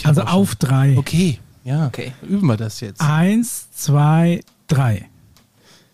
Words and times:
ich 0.00 0.06
Also 0.06 0.20
hab 0.22 0.28
auch 0.28 0.32
schon- 0.32 0.40
auf 0.42 0.54
drei. 0.56 0.96
Okay, 0.98 1.38
ja. 1.64 1.86
Okay. 1.86 2.12
Üben 2.22 2.46
wir 2.46 2.56
das 2.56 2.80
jetzt. 2.80 3.00
Eins, 3.00 3.70
zwei, 3.72 4.40
drei. 4.66 5.08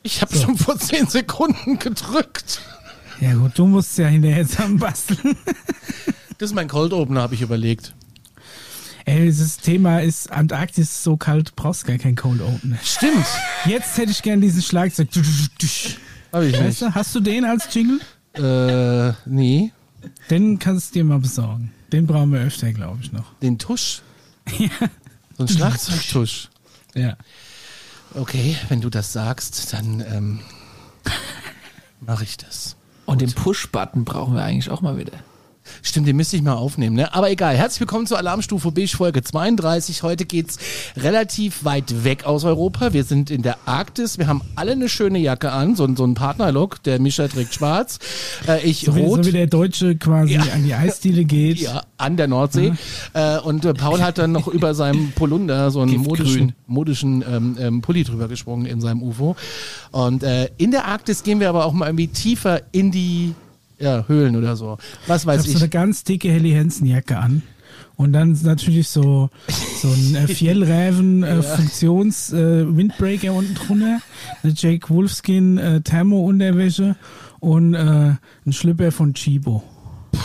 Ich 0.02 0.22
habe 0.22 0.34
schon 0.36 0.56
vor 0.56 0.78
zehn 0.78 1.06
Sekunden 1.06 1.78
gedrückt. 1.78 2.60
Ja 3.20 3.34
gut, 3.34 3.52
du 3.58 3.66
musst 3.66 3.98
ja 3.98 4.06
hinterher 4.08 4.46
zusammenbasteln. 4.46 5.36
Das 6.38 6.48
ist 6.52 6.54
mein 6.54 6.68
Cold 6.68 6.94
Opener, 6.94 7.20
habe 7.20 7.34
ich 7.34 7.42
überlegt. 7.42 7.92
Ey, 9.04 9.26
das 9.28 9.58
Thema 9.58 9.98
ist 10.00 10.32
Antarktis 10.32 11.02
so 11.04 11.18
kalt, 11.18 11.54
brauchst 11.54 11.84
gar 11.84 11.98
kein 11.98 12.16
Cold 12.16 12.40
Opener. 12.40 12.78
Stimmt. 12.82 13.26
Jetzt 13.66 13.98
hätte 13.98 14.10
ich 14.10 14.22
gern 14.22 14.40
diesen 14.40 14.62
Schlagzeug. 14.62 15.08
Habe 16.32 16.46
ich 16.46 16.58
nicht. 16.58 16.80
hast 16.94 17.14
du 17.14 17.20
den 17.20 17.44
als 17.44 17.68
Jingle? 17.74 18.00
Äh, 18.32 19.12
nee. 19.26 19.70
Den 20.30 20.58
kannst 20.58 20.90
du 20.94 21.00
dir 21.00 21.04
mal 21.04 21.18
besorgen. 21.18 21.72
Den 21.92 22.06
brauchen 22.06 22.32
wir 22.32 22.40
öfter, 22.40 22.72
glaube 22.72 22.98
ich, 23.02 23.12
noch. 23.12 23.34
Den 23.42 23.58
Tusch. 23.58 24.02
So 25.38 25.44
ein 25.44 25.48
Schlagzeugtusch. 25.48 26.50
Ja. 26.94 27.16
Okay, 28.14 28.56
wenn 28.68 28.82
du 28.82 28.90
das 28.90 29.14
sagst, 29.14 29.72
dann 29.72 30.00
ähm, 30.00 30.40
mache 32.00 32.24
ich 32.24 32.36
das. 32.36 32.76
Und 33.06 33.22
den 33.22 33.32
Push-Button 33.32 34.04
brauchen 34.04 34.34
wir 34.34 34.42
eigentlich 34.42 34.68
auch 34.68 34.82
mal 34.82 34.98
wieder. 34.98 35.14
Stimmt, 35.82 36.06
den 36.08 36.16
müsste 36.16 36.36
ich 36.36 36.42
mal 36.42 36.54
aufnehmen, 36.54 36.96
ne? 36.96 37.14
Aber 37.14 37.30
egal. 37.30 37.56
Herzlich 37.56 37.80
willkommen 37.80 38.06
zur 38.06 38.18
Alarmstufe 38.18 38.70
Beige 38.72 38.96
Folge 38.96 39.22
32. 39.22 40.02
Heute 40.02 40.24
geht's 40.26 40.58
relativ 40.96 41.64
weit 41.64 42.04
weg 42.04 42.24
aus 42.24 42.44
Europa. 42.44 42.92
Wir 42.92 43.04
sind 43.04 43.30
in 43.30 43.42
der 43.42 43.56
Arktis. 43.66 44.18
Wir 44.18 44.26
haben 44.26 44.42
alle 44.56 44.72
eine 44.72 44.88
schöne 44.88 45.18
Jacke 45.18 45.52
an, 45.52 45.76
so, 45.76 45.84
ein- 45.84 45.96
so 45.96 46.04
ein 46.04 46.14
Partnerlook. 46.14 46.82
Der 46.82 47.00
Mischa 47.00 47.28
trägt 47.28 47.54
schwarz, 47.54 47.98
äh, 48.46 48.60
ich 48.66 48.80
So 48.86 48.94
wie, 48.96 49.00
rot. 49.00 49.24
so 49.24 49.28
wie 49.30 49.32
der 49.36 49.46
Deutsche 49.46 49.96
quasi 49.96 50.34
Ja. 50.34 50.42
an 50.52 50.64
die 50.64 50.74
Eisdiele 50.74 51.24
geht. 51.24 51.58
Ja, 51.70 51.82
an 51.98 52.16
der 52.16 52.26
Nordsee. 52.28 52.72
Äh, 53.12 53.38
und 53.40 53.64
äh, 53.64 53.74
Paul 53.74 54.00
hat 54.02 54.18
dann 54.18 54.32
noch 54.32 54.48
über 54.52 54.74
seinem 54.74 55.12
Polunder 55.12 55.70
so 55.70 55.80
einen 55.80 55.98
modischen, 55.98 56.54
modischen 56.66 57.22
ähm, 57.28 57.56
ähm, 57.60 57.82
Pulli 57.82 58.04
drüber 58.04 58.28
gesprungen 58.28 58.66
in 58.66 58.80
seinem 58.80 59.02
UFO. 59.02 59.36
Und 59.90 60.22
äh, 60.22 60.48
in 60.56 60.70
der 60.70 60.86
Arktis 60.86 61.22
gehen 61.22 61.40
wir 61.40 61.48
aber 61.48 61.64
auch 61.66 61.72
mal 61.72 61.86
irgendwie 61.86 62.08
tiefer 62.08 62.62
in 62.72 62.90
die 62.90 63.34
ja, 63.80 64.04
Höhlen 64.06 64.36
oder 64.36 64.56
so. 64.56 64.78
Was 65.06 65.22
Ich 65.22 65.26
weiß 65.26 65.38
habe 65.40 65.48
so 65.50 65.56
ich. 65.56 65.62
eine 65.62 65.68
ganz 65.68 66.04
dicke 66.04 66.30
Helly 66.30 66.52
Hansen 66.52 66.86
Jacke 66.86 67.18
an. 67.18 67.42
Und 67.96 68.12
dann 68.14 68.38
natürlich 68.44 68.88
so, 68.88 69.28
so 69.82 69.88
ein 69.88 70.14
äh, 70.14 70.26
Fjellräven 70.34 71.22
äh, 71.22 71.42
Funktions 71.42 72.32
äh, 72.32 72.64
Windbreaker 72.76 73.34
unten 73.34 73.54
drunter, 73.54 74.00
eine 74.42 74.52
Jake 74.56 74.88
Wolfskin 74.88 75.58
äh, 75.58 75.80
Thermo 75.82 76.20
Unterwäsche 76.24 76.96
und 77.40 77.74
äh, 77.74 78.14
ein 78.46 78.52
Schlüpper 78.52 78.90
von 78.92 79.12
Chibo. 79.14 79.62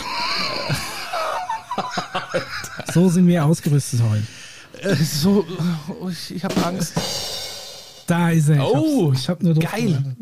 so 2.94 3.08
sind 3.10 3.26
wir 3.26 3.44
ausgerüstet 3.44 4.00
heute. 4.02 4.22
Äh, 4.88 4.94
so, 4.96 5.44
ich, 6.10 6.34
ich 6.36 6.44
habe 6.44 6.54
Angst. 6.64 6.94
Da 8.06 8.30
ist 8.30 8.48
er. 8.48 8.56
Ich 8.56 8.62
Oh, 8.62 9.08
hab's- 9.10 9.20
ich 9.20 9.28
hab 9.28 9.42
nur 9.42 9.54
drauf 9.54 9.72
geil. 9.72 10.16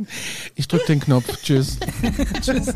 Ich 0.54 0.66
drück 0.68 0.86
den 0.86 1.00
Knopf. 1.00 1.42
Tschüss. 1.42 1.78
Tschüss. 2.40 2.74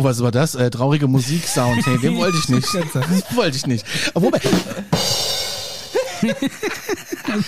Oh, 0.00 0.04
was 0.04 0.22
war 0.22 0.30
das? 0.30 0.54
Äh, 0.54 0.70
traurige 0.70 1.08
Musiksound. 1.08 1.84
Hey, 1.84 1.98
den 1.98 2.16
wollte 2.18 2.38
ich 2.38 2.48
nicht. 2.48 2.66
Das 2.94 3.36
wollte 3.36 3.56
ich 3.56 3.66
nicht. 3.66 3.84
Wobei, 4.14 4.40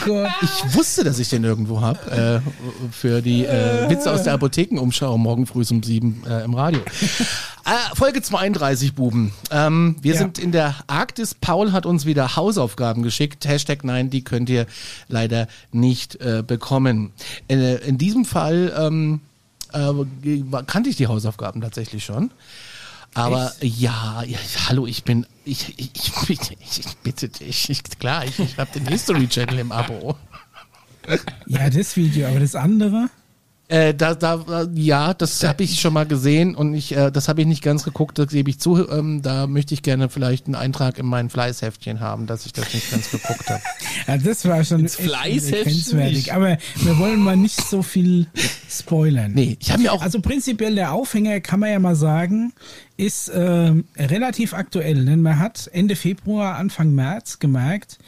Oh 0.07 0.27
ich 0.43 0.75
wusste, 0.75 1.05
dass 1.05 1.19
ich 1.19 1.29
den 1.29 1.45
irgendwo 1.45 1.81
habe. 1.81 2.43
Äh, 2.45 2.91
für 2.93 3.21
die 3.23 3.45
äh, 3.45 3.89
Witze 3.91 4.13
aus 4.13 4.23
der 4.23 4.35
Apothekenumschau 4.35 5.17
morgen 5.19 5.47
früh 5.47 5.65
um 5.71 5.83
sieben 5.83 6.23
äh, 6.29 6.45
im 6.45 6.55
Radio. 6.55 6.81
Äh, 7.65 7.95
Folge 7.95 8.23
32, 8.23 8.95
Buben. 8.95 9.33
Ähm, 9.51 9.97
wir 10.01 10.15
Ja. 10.15 10.19
sind 10.19 10.39
in 10.39 10.53
der 10.53 10.75
Arktis. 10.87 11.35
Paul 11.35 11.73
hat 11.73 11.87
uns 11.87 12.07
wieder 12.07 12.37
Hausaufgaben 12.37 13.03
geschickt. 13.03 13.47
Hashtag 13.47 13.85
nein, 13.85 14.11
die 14.11 14.25
könnt 14.25 14.49
ihr 14.51 14.67
leider 15.09 15.49
nicht 15.71 16.17
äh, 16.21 16.43
bekommen. 16.47 17.13
In, 17.49 17.61
in 17.61 17.99
diesem 17.99 18.25
Fall 18.25 18.73
ähm, 18.79 19.21
äh, 19.73 20.63
kannte 20.67 20.91
ich 20.91 20.97
die 20.97 21.07
Hausaufgaben 21.07 21.61
tatsächlich 21.61 22.05
schon. 22.05 22.31
Aber 23.15 23.53
ja, 23.61 24.23
ja, 24.23 24.39
hallo, 24.69 24.87
ich 24.87 25.05
bin, 25.05 25.27
ich, 25.45 25.79
ich, 25.79 25.91
ich, 25.95 26.79
ich 26.79 26.97
bitte 27.03 27.29
dich, 27.29 27.69
ich, 27.69 27.83
klar, 27.99 28.25
ich, 28.25 28.39
ich 28.39 28.57
habe 28.57 28.71
den 28.73 28.87
History 28.87 29.29
Channel 29.29 29.59
im 29.59 29.73
Abo. 29.73 30.17
Ja, 31.47 31.69
das 31.69 31.97
Video, 31.97 32.29
aber 32.29 32.41
das 32.41 32.55
andere? 32.55 33.11
Äh, 33.73 33.95
da, 33.95 34.15
da, 34.15 34.69
ja, 34.75 35.15
das 35.15 35.43
habe 35.45 35.65
ich 35.65 35.81
schon 35.81 35.95
mal 35.95 36.05
gesehen 36.05 36.55
und 36.55 36.75
ich, 36.75 36.95
äh, 36.95 37.11
das 37.11 37.29
habe 37.29 37.41
ich 37.41 37.47
nicht 37.47 37.63
ganz 37.63 37.85
geguckt, 37.85 38.19
das 38.19 38.29
gebe 38.29 38.51
ich 38.51 38.61
zu. 38.61 38.87
Ähm, 38.87 39.23
da 39.23 39.47
möchte 39.47 39.73
ich 39.73 39.83
gerne 39.83 40.11
vielleicht 40.11 40.45
einen 40.45 40.57
Eintrag 40.57 40.99
in 40.99 41.07
mein 41.07 41.31
Fleißheftchen 41.31 42.01
haben, 42.01 42.27
dass 42.27 42.45
ich 42.45 42.53
das 42.53 42.75
nicht 42.75 42.91
ganz 42.91 43.11
geguckt 43.11 43.49
habe. 43.49 43.63
Ja, 44.07 44.19
das 44.19 44.45
war 44.47 44.65
schon 44.65 44.81
Ins 44.81 44.97
grenzwertig. 44.97 46.35
Aber 46.35 46.59
wir 46.77 46.99
wollen 46.99 47.21
mal 47.21 47.37
nicht 47.37 47.63
so 47.67 47.83
viel 47.83 48.27
spoilern. 48.69 49.33
Nee, 49.33 49.57
ich 49.61 49.71
habe 49.71 49.83
mir 49.83 49.93
auch. 49.93 50.03
Also 50.03 50.21
prinzipiell 50.21 50.75
der 50.75 50.93
Aufhänger, 50.93 51.41
kann 51.41 51.61
man 51.61 51.71
ja 51.71 51.79
mal 51.79 51.95
sagen, 51.95 52.53
ist 52.97 53.31
ähm, 53.35 53.85
relativ 53.97 54.55
aktuell. 54.55 55.05
Denn 55.05 55.23
man 55.23 55.39
hat 55.39 55.71
Ende 55.73 55.97
Februar, 55.97 56.57
Anfang 56.57 56.95
März 56.95 57.39
gemerkt, 57.39 57.99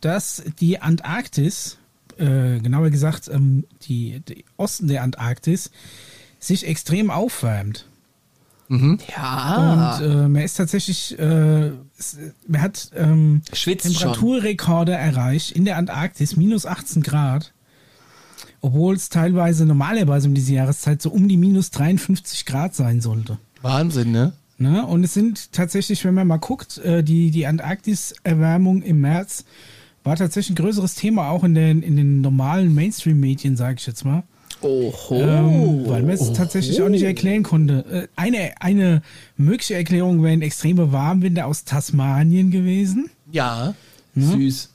dass 0.00 0.42
die 0.60 0.80
Antarktis, 0.80 1.78
äh, 2.20 2.60
genauer 2.60 2.90
gesagt 2.90 3.28
ähm, 3.32 3.64
die, 3.82 4.20
die 4.20 4.44
Osten 4.56 4.86
der 4.88 5.02
Antarktis, 5.02 5.70
sich 6.38 6.66
extrem 6.66 7.10
aufwärmt. 7.10 7.86
Ja. 8.68 9.98
Und 9.98 10.06
äh, 10.06 10.28
man 10.28 10.42
ist 10.42 10.54
tatsächlich, 10.54 11.18
äh, 11.18 11.72
es- 11.98 12.16
man 12.46 12.62
hat 12.62 12.90
ähm. 12.94 13.42
Temperaturrekorde 13.98 14.92
erreicht 14.92 15.50
in 15.52 15.64
der 15.64 15.76
Antarktis, 15.76 16.36
minus 16.36 16.66
18 16.66 17.02
Grad. 17.02 17.52
Obwohl 18.60 18.94
es 18.94 19.08
teilweise 19.08 19.66
normalerweise 19.66 20.28
um 20.28 20.34
diese 20.34 20.52
Jahreszeit 20.54 21.02
so 21.02 21.10
um 21.10 21.26
die 21.26 21.36
minus 21.36 21.70
53 21.72 22.46
Grad 22.46 22.74
sein 22.76 23.00
sollte. 23.00 23.38
Wahnsinn, 23.62 24.12
ne? 24.12 24.34
Ne? 24.58 24.86
Und 24.86 25.02
es 25.02 25.14
sind 25.14 25.52
tatsächlich, 25.52 26.04
wenn 26.04 26.14
man 26.14 26.26
mal 26.28 26.36
guckt, 26.36 26.78
äh, 26.78 27.02
die, 27.02 27.30
die 27.32 27.46
Antarktis-Erwärmung 27.46 28.82
im 28.82 29.00
März 29.00 29.44
war 30.04 30.16
tatsächlich 30.16 30.58
ein 30.58 30.62
größeres 30.62 30.94
Thema 30.94 31.28
auch 31.30 31.44
in 31.44 31.54
den, 31.54 31.82
in 31.82 31.96
den 31.96 32.20
normalen 32.20 32.74
Mainstream-Medien, 32.74 33.56
sage 33.56 33.76
ich 33.78 33.86
jetzt 33.86 34.04
mal. 34.04 34.22
Oho. 34.62 35.14
Ähm, 35.20 35.82
weil 35.88 36.02
man 36.02 36.10
es 36.10 36.32
tatsächlich 36.34 36.82
auch 36.82 36.88
nicht 36.90 37.02
erklären 37.02 37.42
konnte. 37.42 37.84
Äh, 37.90 38.08
Eine, 38.16 38.52
eine 38.60 39.00
mögliche 39.36 39.74
Erklärung 39.74 40.22
wären 40.22 40.42
extreme 40.42 40.92
Warmwinde 40.92 41.46
aus 41.46 41.64
Tasmanien 41.64 42.50
gewesen. 42.50 43.08
Ja. 43.32 43.74
Süß. 44.16 44.68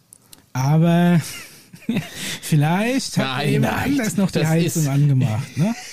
Aber 0.54 1.22
vielleicht 2.42 3.18
hat 3.18 3.26
Nein, 3.38 3.50
jemand 3.52 3.74
nein, 3.76 3.92
anders 3.92 4.18
noch 4.18 4.32
die 4.32 4.46
Heizung 4.46 4.88
angemacht. 4.88 5.58
Ne? 5.58 5.74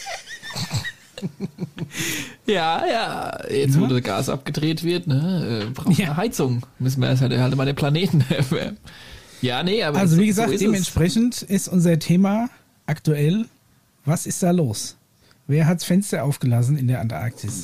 Ja, 2.46 2.82
ja. 2.86 3.38
Jetzt, 3.48 3.78
wo 3.78 3.84
Ja. 3.84 3.88
das 3.90 4.02
Gas 4.02 4.28
abgedreht 4.28 4.82
wird, 4.82 5.06
ne, 5.06 5.62
äh, 5.68 5.70
braucht 5.70 5.96
Ja. 5.96 6.08
man 6.08 6.16
Heizung. 6.16 6.66
Müssen 6.80 7.00
wir 7.00 7.08
erst 7.10 7.22
halt, 7.22 7.32
halt 7.38 7.54
mal 7.56 7.64
den 7.64 7.76
Planeten 7.76 8.24
erwärmen. 8.30 8.78
Ja, 9.42 9.62
nee, 9.62 9.82
aber 9.82 9.98
Also 9.98 10.16
so- 10.16 10.22
wie 10.22 10.26
gesagt, 10.26 10.48
so 10.48 10.54
ist 10.54 10.60
es. 10.62 10.66
dementsprechend 10.66 11.42
ist 11.42 11.68
unser 11.68 11.98
Thema 11.98 12.48
aktuell, 12.86 13.46
was 14.04 14.26
ist 14.26 14.42
da 14.42 14.50
los? 14.50 14.96
Wer 15.46 15.66
hat's 15.66 15.84
Fenster 15.84 16.24
aufgelassen 16.24 16.76
in 16.78 16.88
der 16.88 17.00
Antarktis? 17.00 17.62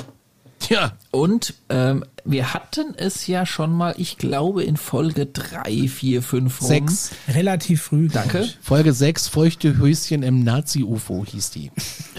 Tja. 0.61 0.93
Und 1.12 1.55
ähm, 1.69 2.05
wir 2.25 2.53
hatten 2.53 2.93
es 2.97 3.29
ja 3.29 3.47
schon 3.47 3.73
mal, 3.73 3.94
ich 3.97 4.19
glaube, 4.19 4.64
in 4.64 4.76
Folge 4.76 5.26
3, 5.26 5.87
4, 5.87 6.20
5 6.20 6.61
rum. 6.61 6.69
Sechs. 6.69 7.11
Relativ 7.29 7.82
früh. 7.82 8.08
Danke. 8.08 8.41
ich. 8.41 8.58
Folge 8.61 8.93
6, 8.93 9.29
feuchte 9.29 9.79
Höschen 9.79 10.25
im 10.25 10.43
Nazi-UFO 10.43 11.25
hieß 11.25 11.50
die. 11.53 11.70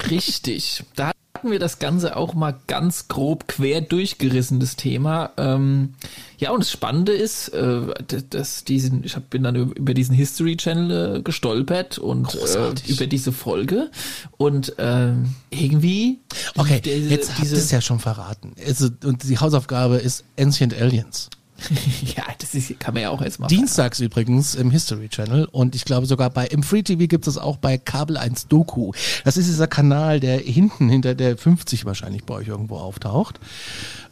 Richtig. 0.09 0.83
Da 0.95 1.11
hatten 1.39 1.51
wir 1.51 1.59
das 1.59 1.79
Ganze 1.79 2.17
auch 2.17 2.33
mal 2.33 2.53
ganz 2.67 3.07
grob 3.07 3.47
quer 3.47 3.79
durchgerissen, 3.79 4.59
das 4.59 4.75
Thema. 4.75 5.31
Ähm, 5.37 5.93
ja, 6.37 6.51
und 6.51 6.59
das 6.59 6.69
Spannende 6.71 7.13
ist, 7.13 7.47
äh, 7.49 7.81
dass 8.29 8.65
diesen, 8.65 9.05
ich 9.05 9.15
hab, 9.15 9.29
bin 9.29 9.43
dann 9.43 9.55
über 9.55 9.93
diesen 9.93 10.13
History 10.15 10.57
Channel 10.57 11.17
äh, 11.17 11.21
gestolpert 11.21 11.97
und 11.97 12.35
äh, 12.35 12.91
über 12.91 13.07
diese 13.07 13.31
Folge. 13.31 13.89
Und 14.37 14.73
ähm, 14.79 15.33
irgendwie. 15.49 16.19
Okay, 16.57 16.81
diese- 16.83 17.09
jetzt 17.09 17.31
diese- 17.41 17.55
es 17.55 17.71
ja 17.71 17.79
schon 17.79 17.99
verraten. 17.99 18.53
Also, 18.67 18.89
und 19.05 19.23
die 19.23 19.37
Hausaufgabe 19.37 19.95
ist 19.95 20.25
Ancient 20.37 20.73
Aliens. 20.73 21.29
ja, 22.15 22.23
das 22.37 22.55
ist, 22.55 22.79
kann 22.79 22.93
man 22.93 23.03
ja 23.03 23.09
auch 23.09 23.21
erstmal. 23.21 23.49
Dienstags 23.49 23.99
übrigens 23.99 24.55
im 24.55 24.71
History 24.71 25.09
Channel 25.09 25.45
und 25.51 25.75
ich 25.75 25.85
glaube 25.85 26.05
sogar 26.05 26.29
bei 26.29 26.47
im 26.47 26.63
Free 26.63 26.83
TV 26.83 27.07
gibt 27.07 27.27
es 27.27 27.37
auch 27.37 27.57
bei 27.57 27.77
Kabel 27.77 28.17
1 28.17 28.47
Doku. 28.47 28.91
Das 29.23 29.37
ist 29.37 29.47
dieser 29.47 29.67
Kanal, 29.67 30.19
der 30.19 30.37
hinten 30.39 30.89
hinter 30.89 31.15
der 31.15 31.37
50 31.37 31.85
wahrscheinlich 31.85 32.23
bei 32.23 32.35
euch 32.35 32.47
irgendwo 32.47 32.77
auftaucht. 32.77 33.39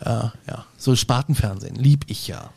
Äh, 0.01 0.05
ja, 0.07 0.65
so 0.77 0.95
Spartenfernsehen 0.95 1.75
lieb 1.75 2.05
ich 2.07 2.27
ja. 2.27 2.49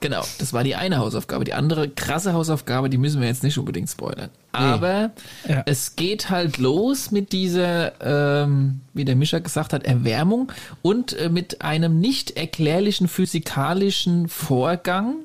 Genau, 0.00 0.24
das 0.38 0.52
war 0.52 0.62
die 0.62 0.76
eine 0.76 0.98
Hausaufgabe. 0.98 1.44
Die 1.44 1.54
andere 1.54 1.88
krasse 1.88 2.32
Hausaufgabe, 2.32 2.88
die 2.88 2.98
müssen 2.98 3.20
wir 3.20 3.26
jetzt 3.26 3.42
nicht 3.42 3.58
unbedingt 3.58 3.90
spoilern. 3.90 4.30
Aber 4.52 5.10
ja. 5.48 5.62
es 5.66 5.96
geht 5.96 6.30
halt 6.30 6.58
los 6.58 7.10
mit 7.10 7.32
dieser, 7.32 7.92
ähm, 8.00 8.80
wie 8.94 9.04
der 9.04 9.16
Mischer 9.16 9.40
gesagt 9.40 9.72
hat, 9.72 9.84
Erwärmung 9.84 10.52
und 10.82 11.14
äh, 11.14 11.28
mit 11.28 11.62
einem 11.62 11.98
nicht 11.98 12.36
erklärlichen 12.36 13.08
physikalischen 13.08 14.28
Vorgang, 14.28 15.16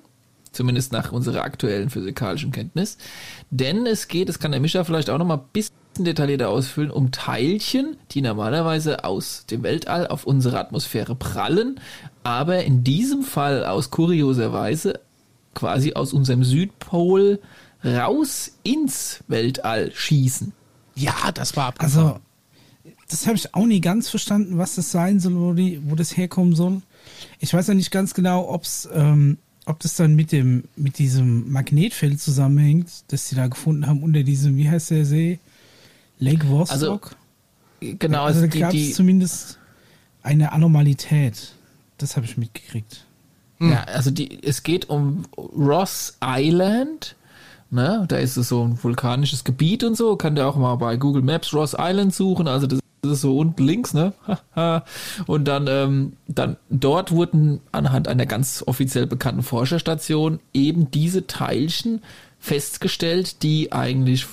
zumindest 0.51 0.91
nach 0.91 1.11
unserer 1.11 1.43
aktuellen 1.43 1.91
physikalischen 1.91 2.51
Kenntnis. 2.51 2.97
Denn 3.51 3.85
es 3.85 4.07
geht, 4.07 4.27
das 4.27 4.39
kann 4.39 4.51
der 4.51 4.59
Mischer 4.59 4.85
vielleicht 4.85 5.11
auch 5.11 5.19
nochmal 5.19 5.41
bis 5.53 5.71
detaillierter 5.99 6.49
ausfüllen, 6.49 6.91
um 6.91 7.11
Teilchen, 7.11 7.97
die 8.11 8.21
normalerweise 8.21 9.03
aus 9.03 9.45
dem 9.45 9.63
Weltall 9.63 10.07
auf 10.07 10.25
unsere 10.25 10.59
Atmosphäre 10.59 11.15
prallen, 11.15 11.79
aber 12.23 12.63
in 12.63 12.83
diesem 12.83 13.23
Fall 13.23 13.65
aus 13.65 13.91
kurioser 13.91 14.53
Weise 14.53 14.99
quasi 15.53 15.93
aus 15.93 16.13
unserem 16.13 16.43
Südpol 16.43 17.39
raus 17.83 18.51
ins 18.63 19.23
Weltall 19.27 19.91
schießen. 19.93 20.53
Ja, 20.95 21.31
das 21.33 21.55
war 21.55 21.67
abgefahren. 21.67 22.21
Also, 22.83 22.93
das 23.09 23.27
habe 23.27 23.35
ich 23.35 23.53
auch 23.53 23.65
nie 23.65 23.81
ganz 23.81 24.09
verstanden, 24.09 24.57
was 24.57 24.75
das 24.75 24.91
sein 24.91 25.19
soll, 25.19 25.35
wo, 25.35 25.53
die, 25.53 25.81
wo 25.85 25.95
das 25.95 26.15
herkommen 26.17 26.55
soll. 26.55 26.81
Ich 27.39 27.53
weiß 27.53 27.67
ja 27.67 27.73
nicht 27.73 27.91
ganz 27.91 28.13
genau, 28.13 28.49
ob's, 28.49 28.87
ähm, 28.93 29.37
ob 29.65 29.79
das 29.79 29.95
dann 29.95 30.15
mit 30.15 30.31
dem 30.31 30.63
mit 30.75 30.97
diesem 30.97 31.51
Magnetfeld 31.51 32.19
zusammenhängt, 32.19 32.89
das 33.09 33.29
sie 33.29 33.35
da 33.35 33.47
gefunden 33.47 33.87
haben 33.87 34.03
unter 34.03 34.23
diesem, 34.23 34.57
wie 34.57 34.69
heißt 34.69 34.91
der 34.91 35.05
See? 35.05 35.39
Lake 36.19 36.47
Vostok? 36.47 36.71
Also, 36.71 36.99
genau, 37.97 38.23
also, 38.23 38.41
also 38.41 38.51
da 38.51 38.59
gab 38.59 38.73
es 38.73 38.95
zumindest 38.95 39.57
eine 40.21 40.51
Anormalität. 40.51 41.53
Das 41.97 42.15
habe 42.15 42.25
ich 42.25 42.37
mitgekriegt. 42.37 43.05
Hm. 43.57 43.71
Ja, 43.71 43.83
also 43.83 44.11
die, 44.11 44.43
es 44.43 44.63
geht 44.63 44.89
um 44.89 45.23
Ross 45.37 46.17
Island. 46.23 47.15
Ne? 47.69 48.05
Da 48.07 48.17
ist 48.17 48.37
es 48.37 48.49
so 48.49 48.63
ein 48.63 48.81
vulkanisches 48.81 49.43
Gebiet 49.43 49.83
und 49.83 49.95
so. 49.95 50.15
Kann 50.15 50.35
der 50.35 50.47
auch 50.47 50.55
mal 50.55 50.75
bei 50.75 50.95
Google 50.97 51.23
Maps 51.23 51.53
Ross 51.53 51.75
Island 51.77 52.13
suchen. 52.13 52.47
Also 52.47 52.67
das 52.67 52.79
ist 53.03 53.21
so 53.21 53.37
unten 53.37 53.63
links, 53.63 53.93
ne? 53.93 54.13
und 55.25 55.45
dann, 55.45 55.67
ähm, 55.67 56.13
dann 56.27 56.57
dort 56.69 57.11
wurden 57.11 57.59
anhand 57.71 58.07
einer 58.07 58.25
ganz 58.25 58.63
offiziell 58.65 59.07
bekannten 59.07 59.43
Forscherstation 59.43 60.39
eben 60.53 60.89
diese 60.91 61.27
Teilchen 61.27 62.01
festgestellt, 62.39 63.43
die 63.43 63.71
eigentlich 63.71 64.25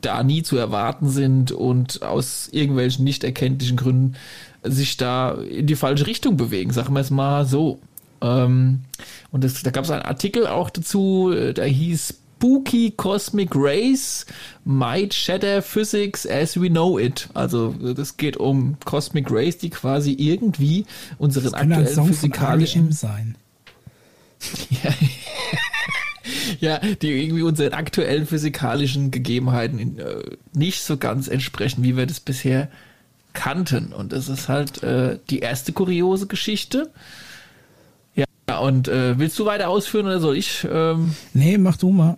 da 0.00 0.22
nie 0.22 0.42
zu 0.42 0.56
erwarten 0.56 1.08
sind 1.08 1.52
und 1.52 2.02
aus 2.02 2.48
irgendwelchen 2.52 3.04
nicht 3.04 3.24
erkenntlichen 3.24 3.76
Gründen 3.76 4.14
sich 4.62 4.96
da 4.96 5.32
in 5.32 5.66
die 5.66 5.76
falsche 5.76 6.06
Richtung 6.06 6.36
bewegen, 6.36 6.72
sagen 6.72 6.94
wir 6.94 7.00
es 7.00 7.10
mal 7.10 7.46
so. 7.46 7.78
Ähm, 8.20 8.80
und 9.30 9.44
das, 9.44 9.62
da 9.62 9.70
gab 9.70 9.84
es 9.84 9.90
einen 9.90 10.02
Artikel 10.02 10.46
auch 10.46 10.70
dazu, 10.70 11.32
äh, 11.32 11.54
der 11.54 11.66
hieß 11.66 12.20
Spooky 12.40 12.92
Cosmic 12.96 13.54
Rays 13.54 14.24
Might 14.64 15.12
Shatter 15.12 15.60
Physics 15.60 16.26
as 16.26 16.58
we 16.58 16.70
know 16.70 16.98
it. 16.98 17.28
Also 17.34 17.74
das 17.94 18.16
geht 18.16 18.38
um 18.38 18.78
Cosmic 18.86 19.30
Rays, 19.30 19.58
die 19.58 19.68
quasi 19.68 20.12
irgendwie 20.12 20.86
unseren 21.18 21.44
das 21.44 21.54
aktuellen 21.54 22.06
physikalischen 22.06 22.92
sein. 22.92 23.36
ja, 24.70 24.90
ja, 26.60 26.78
die 26.78 27.24
irgendwie 27.24 27.42
unseren 27.42 27.72
aktuellen 27.72 28.26
physikalischen 28.26 29.10
Gegebenheiten 29.10 29.98
äh, 29.98 30.22
nicht 30.52 30.82
so 30.82 30.96
ganz 30.96 31.28
entsprechen, 31.28 31.82
wie 31.82 31.96
wir 31.96 32.06
das 32.06 32.20
bisher 32.20 32.68
kannten. 33.32 33.92
Und 33.92 34.12
das 34.12 34.28
ist 34.28 34.48
halt 34.48 34.82
äh, 34.82 35.18
die 35.30 35.40
erste 35.40 35.72
kuriose 35.72 36.26
Geschichte. 36.26 36.90
Ja, 38.14 38.58
und 38.58 38.88
äh, 38.88 39.18
willst 39.18 39.38
du 39.38 39.46
weiter 39.46 39.68
ausführen 39.68 40.06
oder 40.06 40.20
soll 40.20 40.36
ich? 40.36 40.66
Ähm? 40.70 41.14
Nee, 41.34 41.56
mach 41.58 41.76
du 41.76 41.90
mal. 41.90 42.16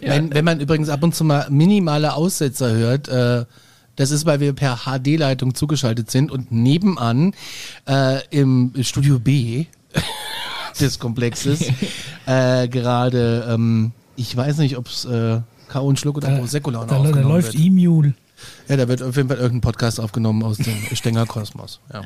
Ja, 0.00 0.14
wenn, 0.14 0.32
wenn 0.32 0.44
man 0.44 0.60
übrigens 0.60 0.88
ab 0.88 1.02
und 1.02 1.14
zu 1.14 1.22
mal 1.24 1.48
minimale 1.50 2.14
Aussetzer 2.14 2.72
hört, 2.72 3.08
äh, 3.08 3.44
das 3.96 4.10
ist, 4.10 4.26
weil 4.26 4.40
wir 4.40 4.52
per 4.52 4.80
HD-Leitung 4.84 5.54
zugeschaltet 5.54 6.10
sind 6.10 6.30
und 6.30 6.52
nebenan 6.52 7.34
äh, 7.86 8.20
im 8.30 8.72
Studio 8.82 9.18
B 9.18 9.66
des 10.80 10.98
Komplexes 10.98 11.64
äh, 12.26 12.68
gerade, 12.68 13.46
ähm, 13.48 13.92
ich 14.16 14.36
weiß 14.36 14.58
nicht, 14.58 14.76
ob 14.76 14.88
es 14.88 15.04
äh, 15.04 15.40
K.O. 15.68 15.86
und 15.86 15.98
Schluck 15.98 16.18
oder 16.18 16.28
da, 16.28 16.38
Prosecco 16.38 16.70
da, 16.70 16.84
da, 16.84 17.02
da 17.02 17.20
läuft 17.20 17.54
E-Mule. 17.54 18.14
Ja, 18.68 18.76
da 18.76 18.88
wird 18.88 19.02
auf 19.02 19.16
jeden 19.16 19.28
Fall 19.28 19.38
irgendein 19.38 19.62
Podcast 19.62 19.98
aufgenommen 19.98 20.42
aus 20.42 20.58
dem 20.58 20.74
Stenger 20.92 21.26
Kosmos. 21.26 21.80
Ja. 21.92 22.02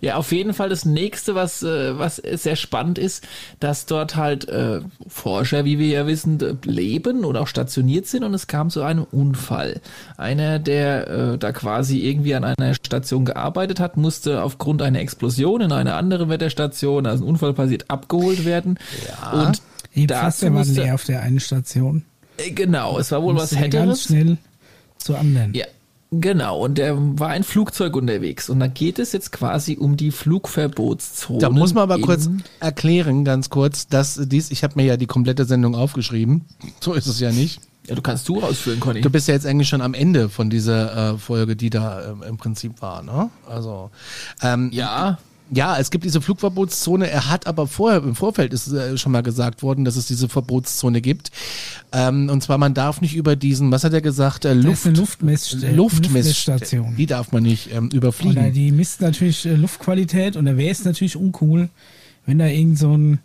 Ja, 0.00 0.16
auf 0.16 0.30
jeden 0.30 0.54
Fall 0.54 0.68
das 0.68 0.84
nächste, 0.84 1.34
was, 1.34 1.62
äh, 1.62 1.98
was 1.98 2.16
sehr 2.16 2.56
spannend 2.56 2.98
ist, 2.98 3.26
dass 3.58 3.86
dort 3.86 4.14
halt 4.14 4.48
äh, 4.48 4.80
Forscher, 5.08 5.64
wie 5.64 5.78
wir 5.78 5.88
ja 5.88 6.06
wissen, 6.06 6.38
leben 6.64 7.24
oder 7.24 7.40
auch 7.40 7.48
stationiert 7.48 8.06
sind 8.06 8.22
und 8.22 8.32
es 8.32 8.46
kam 8.46 8.70
zu 8.70 8.82
einem 8.82 9.04
Unfall. 9.04 9.80
Einer, 10.16 10.60
der 10.60 11.08
äh, 11.08 11.38
da 11.38 11.50
quasi 11.52 11.98
irgendwie 11.98 12.34
an 12.34 12.44
einer 12.44 12.74
Station 12.74 13.24
gearbeitet 13.24 13.80
hat, 13.80 13.96
musste 13.96 14.42
aufgrund 14.42 14.82
einer 14.82 15.00
Explosion 15.00 15.62
in 15.62 15.72
einer 15.72 15.96
anderen 15.96 16.28
Wetterstation, 16.28 17.06
also 17.06 17.24
ein 17.24 17.28
Unfall 17.28 17.54
passiert, 17.54 17.90
abgeholt 17.90 18.44
werden. 18.44 18.78
Ja. 19.08 19.46
Und 19.46 19.62
die 19.96 20.06
Pflaster 20.06 20.54
waren 20.54 20.74
leer 20.74 20.94
auf 20.94 21.04
der 21.04 21.22
einen 21.22 21.40
Station. 21.40 22.04
Äh, 22.36 22.52
genau, 22.52 22.98
es 22.98 23.10
war 23.10 23.22
wohl 23.22 23.34
was 23.34 23.56
Hetteres. 23.56 23.72
Ganz 23.72 24.02
schnell 24.04 24.38
zur 24.98 25.18
anderen. 25.18 25.54
Ja, 25.54 25.66
Genau, 26.10 26.64
und 26.64 26.78
der 26.78 26.96
war 27.18 27.28
ein 27.28 27.44
Flugzeug 27.44 27.94
unterwegs. 27.94 28.48
Und 28.48 28.60
da 28.60 28.66
geht 28.66 28.98
es 28.98 29.12
jetzt 29.12 29.30
quasi 29.30 29.76
um 29.76 29.96
die 29.96 30.10
Flugverbotszone. 30.10 31.38
Da 31.38 31.50
muss 31.50 31.74
man 31.74 31.82
aber 31.82 32.00
kurz 32.00 32.30
erklären, 32.60 33.24
ganz 33.24 33.50
kurz, 33.50 33.88
dass 33.88 34.18
dies, 34.24 34.50
ich 34.50 34.64
habe 34.64 34.74
mir 34.76 34.86
ja 34.86 34.96
die 34.96 35.06
komplette 35.06 35.44
Sendung 35.44 35.74
aufgeschrieben. 35.74 36.46
So 36.80 36.94
ist 36.94 37.06
es 37.06 37.20
ja 37.20 37.30
nicht. 37.30 37.60
Ja, 37.86 37.94
du 37.94 38.02
kannst 38.02 38.28
du 38.28 38.42
ausführen, 38.42 38.80
Conny. 38.80 39.00
Du 39.00 39.10
bist 39.10 39.28
ja 39.28 39.34
jetzt 39.34 39.46
eigentlich 39.46 39.68
schon 39.68 39.80
am 39.80 39.94
Ende 39.94 40.28
von 40.28 40.50
dieser 40.50 41.14
äh, 41.14 41.18
Folge, 41.18 41.56
die 41.56 41.70
da 41.70 42.10
ähm, 42.10 42.22
im 42.22 42.36
Prinzip 42.36 42.82
war, 42.82 43.02
ne? 43.02 43.30
Also 43.46 43.90
ähm, 44.42 44.70
ja. 44.72 45.18
Ja, 45.50 45.78
es 45.78 45.90
gibt 45.90 46.04
diese 46.04 46.20
Flugverbotszone. 46.20 47.08
Er 47.10 47.30
hat 47.30 47.46
aber 47.46 47.66
vorher, 47.66 48.02
im 48.02 48.14
Vorfeld 48.14 48.52
ist 48.52 48.70
äh, 48.72 48.98
schon 48.98 49.12
mal 49.12 49.22
gesagt 49.22 49.62
worden, 49.62 49.84
dass 49.84 49.96
es 49.96 50.06
diese 50.06 50.28
Verbotszone 50.28 51.00
gibt. 51.00 51.30
Ähm, 51.92 52.28
und 52.28 52.42
zwar, 52.42 52.58
man 52.58 52.74
darf 52.74 53.00
nicht 53.00 53.16
über 53.16 53.34
diesen, 53.34 53.70
was 53.70 53.84
hat 53.84 53.92
er 53.92 54.00
gesagt, 54.00 54.44
äh, 54.44 54.52
Luft, 54.52 54.84
Luftmess 54.84 55.56
Luftmessstation. 55.74 56.96
Die 56.96 57.06
darf 57.06 57.32
man 57.32 57.42
nicht 57.42 57.72
ähm, 57.72 57.88
überfliegen. 57.88 58.38
Oder 58.38 58.50
die 58.50 58.72
misst 58.72 59.00
natürlich 59.00 59.46
äh, 59.46 59.54
Luftqualität 59.54 60.36
und 60.36 60.44
da 60.44 60.56
wäre 60.56 60.70
es 60.70 60.84
natürlich 60.84 61.16
uncool, 61.16 61.70
wenn 62.26 62.38
da 62.38 62.46
irgend 62.46 62.78
so 62.78 62.96
ein 62.96 63.20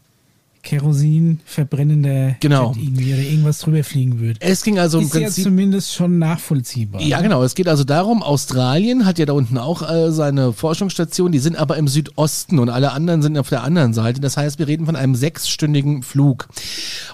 Kerosin 0.64 1.42
verbrennender 1.46 2.38
genau. 2.40 2.74
Irgendwie 2.76 3.14
oder 3.14 3.22
irgendwas 3.22 3.60
drüber 3.60 3.84
fliegen 3.84 4.20
würde. 4.20 4.40
Es 4.42 4.64
ging 4.64 4.80
also 4.80 4.98
im 4.98 5.06
ist 5.06 5.12
Prinzip 5.12 5.38
ja 5.38 5.50
zumindest 5.50 5.94
schon 5.94 6.18
nachvollziehbar. 6.18 7.02
Ja, 7.02 7.22
genau. 7.22 7.44
Es 7.44 7.54
geht 7.54 7.68
also 7.68 7.84
darum, 7.84 8.24
Australien 8.24 9.06
hat 9.06 9.20
ja 9.20 9.26
da 9.26 9.34
unten 9.34 9.58
auch 9.58 9.88
äh, 9.88 10.12
seine 10.12 10.54
Forschungsstation, 10.54 11.32
die 11.32 11.40
sind 11.40 11.58
aber 11.58 11.78
im 11.78 11.88
Südosten 11.88 12.60
und 12.60 12.70
alle 12.70 12.94
anderen 12.94 13.22
sind 13.22 13.38
auf 13.38 13.50
der 13.50 13.64
anderen 13.64 13.94
Seite. 13.94 14.22
Das 14.22 14.38
heißt, 14.38 14.58
wir 14.58 14.68
reden 14.68 14.86
von 14.86 14.96
einem 14.96 15.16
sechsstündigen 15.16 16.02
Flug. 16.02 16.48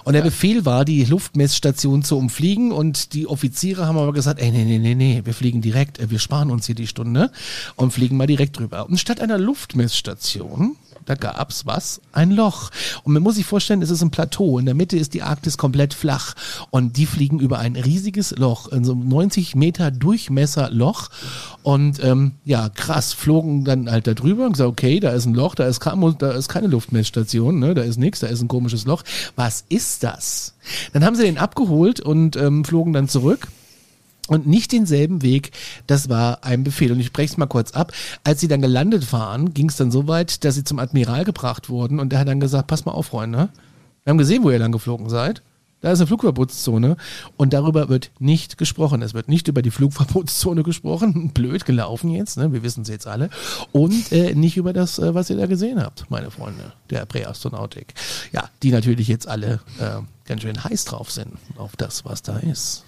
Und 0.04 0.14
der. 0.14 0.30
Befehl 0.30 0.64
war, 0.64 0.84
die 0.84 1.04
Luftmessstation 1.04 2.04
zu 2.04 2.16
umfliegen 2.16 2.70
und 2.70 3.14
die 3.14 3.26
Offiziere 3.26 3.86
haben 3.86 3.98
aber 3.98 4.12
gesagt, 4.12 4.40
ey, 4.40 4.52
nee, 4.52 4.64
nee, 4.64 4.78
nee, 4.78 4.94
nee, 4.94 5.22
wir 5.24 5.34
fliegen 5.34 5.60
direkt, 5.60 5.98
äh, 5.98 6.08
wir 6.08 6.20
sparen 6.20 6.52
uns 6.52 6.66
hier 6.66 6.76
die 6.76 6.86
Stunde 6.86 7.32
und 7.74 7.92
fliegen 7.92 8.16
mal 8.16 8.28
direkt 8.28 8.58
drüber. 8.58 8.88
Und 8.88 9.00
statt 9.00 9.20
einer 9.20 9.38
Luftmessstation 9.38 10.76
da 11.04 11.14
gab's 11.14 11.66
was? 11.66 12.00
Ein 12.12 12.30
Loch. 12.30 12.70
Und 13.04 13.12
man 13.12 13.22
muss 13.22 13.36
sich 13.36 13.46
vorstellen, 13.46 13.82
es 13.82 13.90
ist 13.90 14.02
ein 14.02 14.10
Plateau. 14.10 14.58
In 14.58 14.66
der 14.66 14.74
Mitte 14.74 14.96
ist 14.96 15.14
die 15.14 15.22
Arktis 15.22 15.58
komplett 15.58 15.94
flach. 15.94 16.34
Und 16.70 16.96
die 16.96 17.06
fliegen 17.06 17.40
über 17.40 17.58
ein 17.58 17.76
riesiges 17.76 18.32
Loch, 18.36 18.68
in 18.68 18.84
so 18.84 18.92
einem 18.92 19.08
90 19.08 19.54
Meter 19.54 19.90
Durchmesser 19.90 20.70
Loch. 20.70 21.08
Und 21.62 22.02
ähm, 22.02 22.32
ja, 22.44 22.68
krass, 22.68 23.12
flogen 23.12 23.64
dann 23.64 23.90
halt 23.90 24.06
da 24.06 24.14
drüber 24.14 24.46
und 24.46 24.52
gesagt, 24.52 24.70
okay, 24.70 25.00
da 25.00 25.10
ist 25.10 25.26
ein 25.26 25.34
Loch, 25.34 25.54
da 25.54 25.66
ist, 25.66 25.84
da 25.84 26.30
ist 26.32 26.48
keine 26.48 26.68
Luftmessstation, 26.68 27.58
ne? 27.58 27.74
da 27.74 27.82
ist 27.82 27.98
nichts, 27.98 28.20
da 28.20 28.28
ist 28.28 28.40
ein 28.40 28.48
komisches 28.48 28.86
Loch. 28.86 29.02
Was 29.36 29.64
ist 29.68 30.02
das? 30.02 30.54
Dann 30.92 31.04
haben 31.04 31.16
sie 31.16 31.24
den 31.24 31.38
abgeholt 31.38 32.00
und 32.00 32.36
ähm, 32.36 32.64
flogen 32.64 32.92
dann 32.92 33.08
zurück 33.08 33.48
und 34.30 34.46
nicht 34.46 34.70
denselben 34.70 35.22
Weg. 35.22 35.50
Das 35.88 36.08
war 36.08 36.44
ein 36.44 36.62
Befehl. 36.62 36.92
Und 36.92 37.00
ich 37.00 37.06
spreche 37.06 37.32
es 37.32 37.36
mal 37.36 37.46
kurz 37.46 37.72
ab. 37.72 37.92
Als 38.22 38.40
sie 38.40 38.46
dann 38.46 38.62
gelandet 38.62 39.12
waren, 39.12 39.52
ging 39.54 39.68
es 39.68 39.76
dann 39.76 39.90
so 39.90 40.06
weit, 40.06 40.44
dass 40.44 40.54
sie 40.54 40.62
zum 40.62 40.78
Admiral 40.78 41.24
gebracht 41.24 41.68
wurden 41.68 41.98
und 41.98 42.10
der 42.10 42.20
hat 42.20 42.28
dann 42.28 42.38
gesagt, 42.38 42.68
pass 42.68 42.84
mal 42.84 42.92
auf, 42.92 43.06
Freunde. 43.06 43.48
Wir 44.04 44.12
haben 44.12 44.18
gesehen, 44.18 44.44
wo 44.44 44.50
ihr 44.50 44.58
lang 44.60 44.70
geflogen 44.70 45.08
seid. 45.08 45.42
Da 45.80 45.90
ist 45.90 45.98
eine 45.98 46.06
Flugverbotszone 46.06 46.96
und 47.38 47.52
darüber 47.52 47.88
wird 47.88 48.12
nicht 48.20 48.56
gesprochen. 48.56 49.02
Es 49.02 49.14
wird 49.14 49.28
nicht 49.28 49.48
über 49.48 49.62
die 49.62 49.72
Flugverbotszone 49.72 50.62
gesprochen. 50.64 51.30
Blöd 51.30 51.64
gelaufen 51.64 52.10
jetzt, 52.10 52.36
ne? 52.36 52.52
wir 52.52 52.62
wissen 52.62 52.82
es 52.82 52.88
jetzt 52.88 53.08
alle. 53.08 53.30
Und 53.72 54.12
äh, 54.12 54.34
nicht 54.34 54.56
über 54.56 54.72
das, 54.72 55.00
äh, 55.00 55.12
was 55.12 55.28
ihr 55.30 55.38
da 55.38 55.46
gesehen 55.46 55.82
habt, 55.82 56.08
meine 56.08 56.30
Freunde 56.30 56.72
der 56.90 57.04
Präastronautik. 57.04 57.94
Ja, 58.30 58.48
die 58.62 58.70
natürlich 58.70 59.08
jetzt 59.08 59.26
alle 59.26 59.54
äh, 59.80 60.02
ganz 60.26 60.42
schön 60.42 60.62
heiß 60.62 60.84
drauf 60.84 61.10
sind 61.10 61.32
auf 61.56 61.74
das, 61.74 62.04
was 62.04 62.22
da 62.22 62.36
ist. 62.36 62.84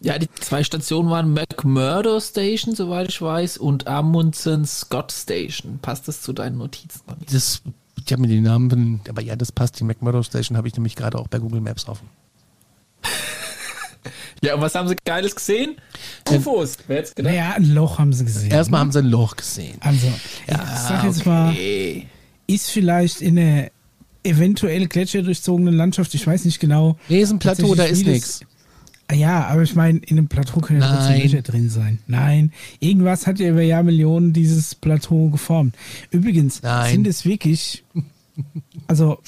Ja, 0.00 0.18
die 0.18 0.28
zwei 0.40 0.62
Stationen 0.62 1.10
waren 1.10 1.32
McMurdo 1.32 2.20
Station, 2.20 2.74
soweit 2.74 3.08
ich 3.08 3.20
weiß, 3.20 3.58
und 3.58 3.88
Amundsen 3.88 4.64
Scott 4.64 5.10
Station. 5.10 5.80
Passt 5.80 6.06
das 6.06 6.22
zu 6.22 6.32
deinen 6.32 6.58
Notizen? 6.58 7.00
Das 7.30 7.62
ich 8.08 8.12
habe 8.12 8.22
mir 8.22 8.28
die 8.28 8.40
Namen, 8.40 9.00
aber 9.08 9.20
ja, 9.20 9.36
das 9.36 9.52
passt. 9.52 9.78
Die 9.80 9.84
McMurdo 9.84 10.22
Station 10.22 10.56
habe 10.56 10.66
ich 10.66 10.74
nämlich 10.74 10.96
gerade 10.96 11.18
auch 11.18 11.28
bei 11.28 11.38
Google 11.38 11.60
Maps 11.60 11.86
offen. 11.88 12.08
ja, 14.42 14.54
und 14.54 14.62
was 14.62 14.74
haben 14.74 14.88
sie 14.88 14.96
Geiles 15.04 15.34
gesehen? 15.34 15.76
UFOs. 16.30 16.78
Wer 16.86 16.98
jetzt 16.98 17.16
gedacht? 17.16 17.34
Naja, 17.34 17.52
ein 17.54 17.74
Loch 17.74 17.98
haben 17.98 18.12
sie 18.14 18.24
gesehen. 18.24 18.50
Erstmal 18.50 18.78
ne? 18.78 18.82
haben 18.84 18.92
sie 18.92 19.00
ein 19.00 19.06
Loch 19.06 19.36
gesehen. 19.36 19.76
Also, 19.80 20.06
ja, 20.48 20.62
ich 20.62 20.78
sag 20.78 21.04
jetzt 21.04 21.20
okay. 21.20 21.28
mal, 21.28 22.54
ist 22.54 22.70
vielleicht 22.70 23.20
in 23.20 23.38
einer 23.38 23.68
eventuell 24.22 24.86
gletscherdurchzogenen 24.86 25.74
Landschaft, 25.74 26.14
ich 26.14 26.26
weiß 26.26 26.44
nicht 26.44 26.60
genau. 26.60 26.96
Riesenplateau, 27.10 27.74
da 27.74 27.84
ist 27.84 28.06
nichts. 28.06 28.40
Ja, 29.12 29.46
aber 29.46 29.62
ich 29.62 29.74
meine, 29.74 29.98
in 30.00 30.18
einem 30.18 30.28
Plateau 30.28 30.60
können 30.60 30.82
ja 30.82 30.94
trotzdem 30.94 31.22
Löcher 31.22 31.42
drin 31.42 31.70
sein. 31.70 31.98
Nein, 32.06 32.52
irgendwas 32.78 33.26
hat 33.26 33.38
ja 33.38 33.48
über 33.48 33.62
Jahrmillionen 33.62 34.34
dieses 34.34 34.74
Plateau 34.74 35.30
geformt. 35.30 35.74
Übrigens 36.10 36.62
Nein. 36.62 36.92
sind 36.92 37.06
es 37.06 37.24
wirklich, 37.24 37.84
also 38.86 39.18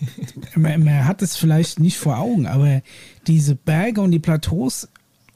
man, 0.54 0.84
man 0.84 1.04
hat 1.04 1.20
es 1.20 1.36
vielleicht 1.36 1.80
nicht 1.80 1.96
vor 1.96 2.18
Augen, 2.18 2.46
aber 2.46 2.80
diese 3.26 3.56
Berge 3.56 4.02
und 4.02 4.12
die 4.12 4.20
Plateaus 4.20 4.88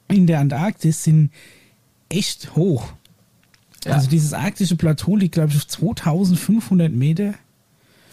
in 0.07 0.27
der 0.27 0.39
Antarktis 0.39 1.03
sind 1.03 1.31
echt 2.07 2.55
hoch. 2.55 2.93
Ja. 3.83 3.93
Also 3.93 4.09
dieses 4.09 4.33
arktische 4.33 4.77
Plateau 4.77 5.17
liegt, 5.17 5.33
glaube 5.33 5.49
ich, 5.49 5.57
auf 5.57 5.67
2500 5.67 6.91
Meter. 6.91 7.33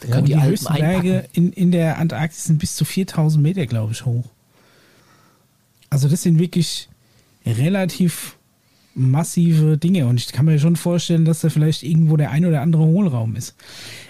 Ja, 0.07 0.19
und 0.19 0.29
die, 0.29 0.35
die 0.35 0.43
höchsten 0.43 0.75
Berge 0.75 1.29
in, 1.33 1.53
in 1.53 1.71
der 1.71 1.99
Antarktis 1.99 2.45
sind 2.45 2.59
bis 2.59 2.75
zu 2.75 2.85
4000 2.85 3.43
Meter, 3.43 3.67
glaube 3.67 3.93
ich, 3.93 4.05
hoch. 4.05 4.25
Also 5.97 6.09
das 6.09 6.21
sind 6.21 6.39
wirklich 6.39 6.91
relativ 7.47 8.37
massive 8.95 9.79
Dinge 9.79 10.07
und 10.09 10.21
ich 10.21 10.31
kann 10.31 10.45
mir 10.45 10.59
schon 10.59 10.77
vorstellen, 10.77 11.25
dass 11.25 11.41
da 11.41 11.49
vielleicht 11.49 11.83
irgendwo 11.83 12.19
der 12.19 12.33
ein 12.33 12.45
oder 12.45 12.61
andere 12.61 12.85
Hohlraum 12.85 13.35
ist. 13.35 13.55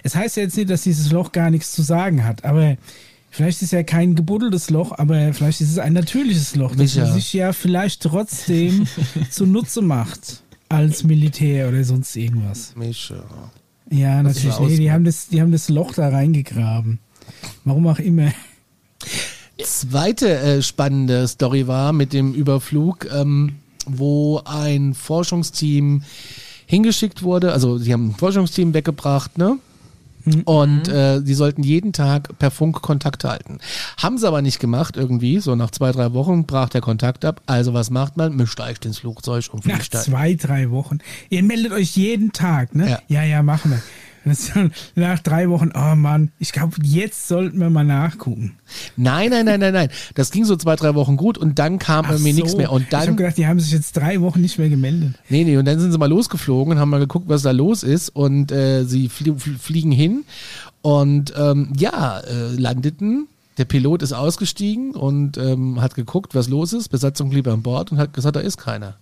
Es 0.03 0.17
heißt 0.17 0.37
ja 0.37 0.43
jetzt 0.43 0.57
nicht, 0.57 0.69
dass 0.69 0.83
dieses 0.83 1.13
Loch 1.13 1.31
gar 1.31 1.49
nichts 1.49 1.71
zu 1.71 1.83
sagen 1.83 2.25
hat, 2.25 2.45
aber 2.45 2.77
vielleicht 3.31 3.63
ist 3.63 3.71
ja 3.71 3.85
kein 3.85 4.17
gebuddeltes 4.17 4.69
Loch, 4.71 4.99
aber 4.99 5.33
vielleicht 5.33 5.61
ist 5.61 5.71
es 5.71 5.79
ein 5.79 5.93
natürliches 5.93 6.57
Loch, 6.57 6.75
das 6.75 6.97
man 6.97 7.13
sich 7.13 7.33
ja 7.33 7.53
vielleicht 7.53 8.03
trotzdem 8.03 8.89
zunutze 9.31 9.81
macht 9.81 10.43
als 10.69 11.05
Militär 11.05 11.69
oder 11.69 11.85
sonst 11.85 12.17
irgendwas. 12.17 12.75
Mischa. 12.75 13.23
Ja, 13.93 14.25
natürlich. 14.25 14.59
Nee, 14.59 14.77
die 14.77 14.91
haben, 14.91 15.05
das, 15.05 15.29
die 15.29 15.41
haben 15.41 15.53
das 15.53 15.69
Loch 15.69 15.95
da 15.95 16.09
reingegraben. 16.09 16.99
Warum 17.65 17.87
auch 17.87 18.01
immer. 18.01 18.33
Zweite 19.63 20.39
äh, 20.39 20.63
spannende 20.63 21.27
Story 21.29 21.67
war 21.67 21.93
mit 21.93 22.13
dem 22.13 22.35
Überflug, 22.35 23.07
ähm, 23.13 23.57
wo 23.87 24.43
ein 24.45 24.95
Forschungsteam 24.95 26.03
hingeschickt 26.67 27.23
wurde. 27.23 27.53
Also 27.53 27.79
sie 27.79 27.93
haben 27.93 28.11
ein 28.11 28.15
Forschungsteam 28.15 28.75
weggebracht, 28.75 29.39
ne? 29.39 29.59
Mhm. 30.27 30.43
Und 30.43 30.89
äh, 30.89 31.23
die 31.23 31.35
sollten 31.35 31.63
jeden 31.63 31.93
Tag 31.93 32.37
per 32.39 32.51
Funk 32.51 32.83
Kontakt 32.83 33.25
halten. 33.25 33.59
Haben 33.97 34.19
sie 34.19 34.27
aber 34.27 34.43
nicht 34.43 34.59
gemacht 34.59 34.97
irgendwie. 34.97 35.39
So 35.39 35.55
nach 35.55 35.71
zwei, 35.71 35.93
drei 35.93 36.13
Wochen 36.13 36.45
brach 36.45 36.69
der 36.69 36.81
Kontakt 36.81 37.25
ab. 37.25 37.41
Also 37.47 37.73
was 37.73 37.91
macht 37.91 38.17
man? 38.17 38.37
Man 38.37 38.49
steigt 38.49 38.85
ins 38.85 38.99
Flugzeug 38.99 39.49
und 39.53 39.63
fliegt 39.63 39.95
Nach 39.95 40.03
zwei, 40.03 40.35
drei 40.35 40.71
Wochen. 40.71 40.99
Ihr 41.31 41.45
meldet 41.45 41.73
euch 41.73 41.97
jeden 41.97 42.33
Tag, 42.33 42.75
ne? 42.75 42.91
Ja, 42.91 43.03
ja, 43.09 43.23
ja 43.23 43.43
machen 43.43 43.71
wir. 43.71 43.83
Nach 44.95 45.19
drei 45.21 45.49
Wochen, 45.49 45.71
oh 45.75 45.95
Mann, 45.95 46.31
ich 46.39 46.53
glaube, 46.53 46.77
jetzt 46.83 47.29
sollten 47.29 47.59
wir 47.59 47.71
mal 47.71 47.85
nachgucken. 47.85 48.57
Nein, 48.97 49.31
nein, 49.31 49.47
nein, 49.47 49.61
nein, 49.61 49.73
nein. 49.73 49.89
Das 50.15 50.31
ging 50.31 50.45
so 50.45 50.57
zwei, 50.57 50.77
drei 50.77 50.95
Wochen 50.95 51.17
gut 51.17 51.39
und 51.39 51.59
dann 51.59 51.79
kam 51.79 52.07
bei 52.07 52.19
mir 52.19 52.35
so. 52.35 52.41
nichts 52.41 52.57
mehr. 52.57 52.73
Und 52.73 52.93
dann, 52.93 53.03
ich 53.03 53.09
habe 53.09 53.17
gedacht, 53.17 53.39
die 53.39 53.47
haben 53.47 53.61
sich 53.61 53.73
jetzt 53.73 53.97
drei 53.97 54.21
Wochen 54.21 54.41
nicht 54.41 54.59
mehr 54.59 54.69
gemeldet. 54.69 55.15
Nee, 55.29 55.45
nee, 55.45 55.57
und 55.57 55.65
dann 55.65 55.79
sind 55.79 55.93
sie 55.93 55.99
mal 55.99 56.09
losgeflogen 56.09 56.75
und 56.75 56.79
haben 56.81 56.91
mal 56.91 57.01
geguckt, 57.01 57.29
was 57.29 57.43
da 57.43 57.53
los 57.53 57.83
ist. 57.83 58.11
Und 58.11 58.53
äh, 58.53 58.85
sie 58.85 59.09
flie 59.09 59.35
fliegen 59.37 59.93
hin 59.93 60.25
und 60.83 61.33
ähm, 61.37 61.73
ja, 61.77 62.21
äh, 62.21 62.55
landeten 62.57 63.29
der 63.59 63.65
Pilot 63.65 64.03
ist 64.03 64.13
ausgestiegen 64.13 64.95
und 64.95 65.39
ähm, 65.39 65.81
hat 65.81 65.95
geguckt, 65.95 66.35
was 66.35 66.49
los 66.49 66.73
ist. 66.73 66.89
Besatzung 66.89 67.31
blieb 67.31 67.47
an 67.49 67.63
Bord 67.63 67.91
und 67.91 67.99
hat 67.99 68.13
gesagt, 68.13 68.37
da 68.37 68.41
ist 68.41 68.59
keiner. 68.59 68.97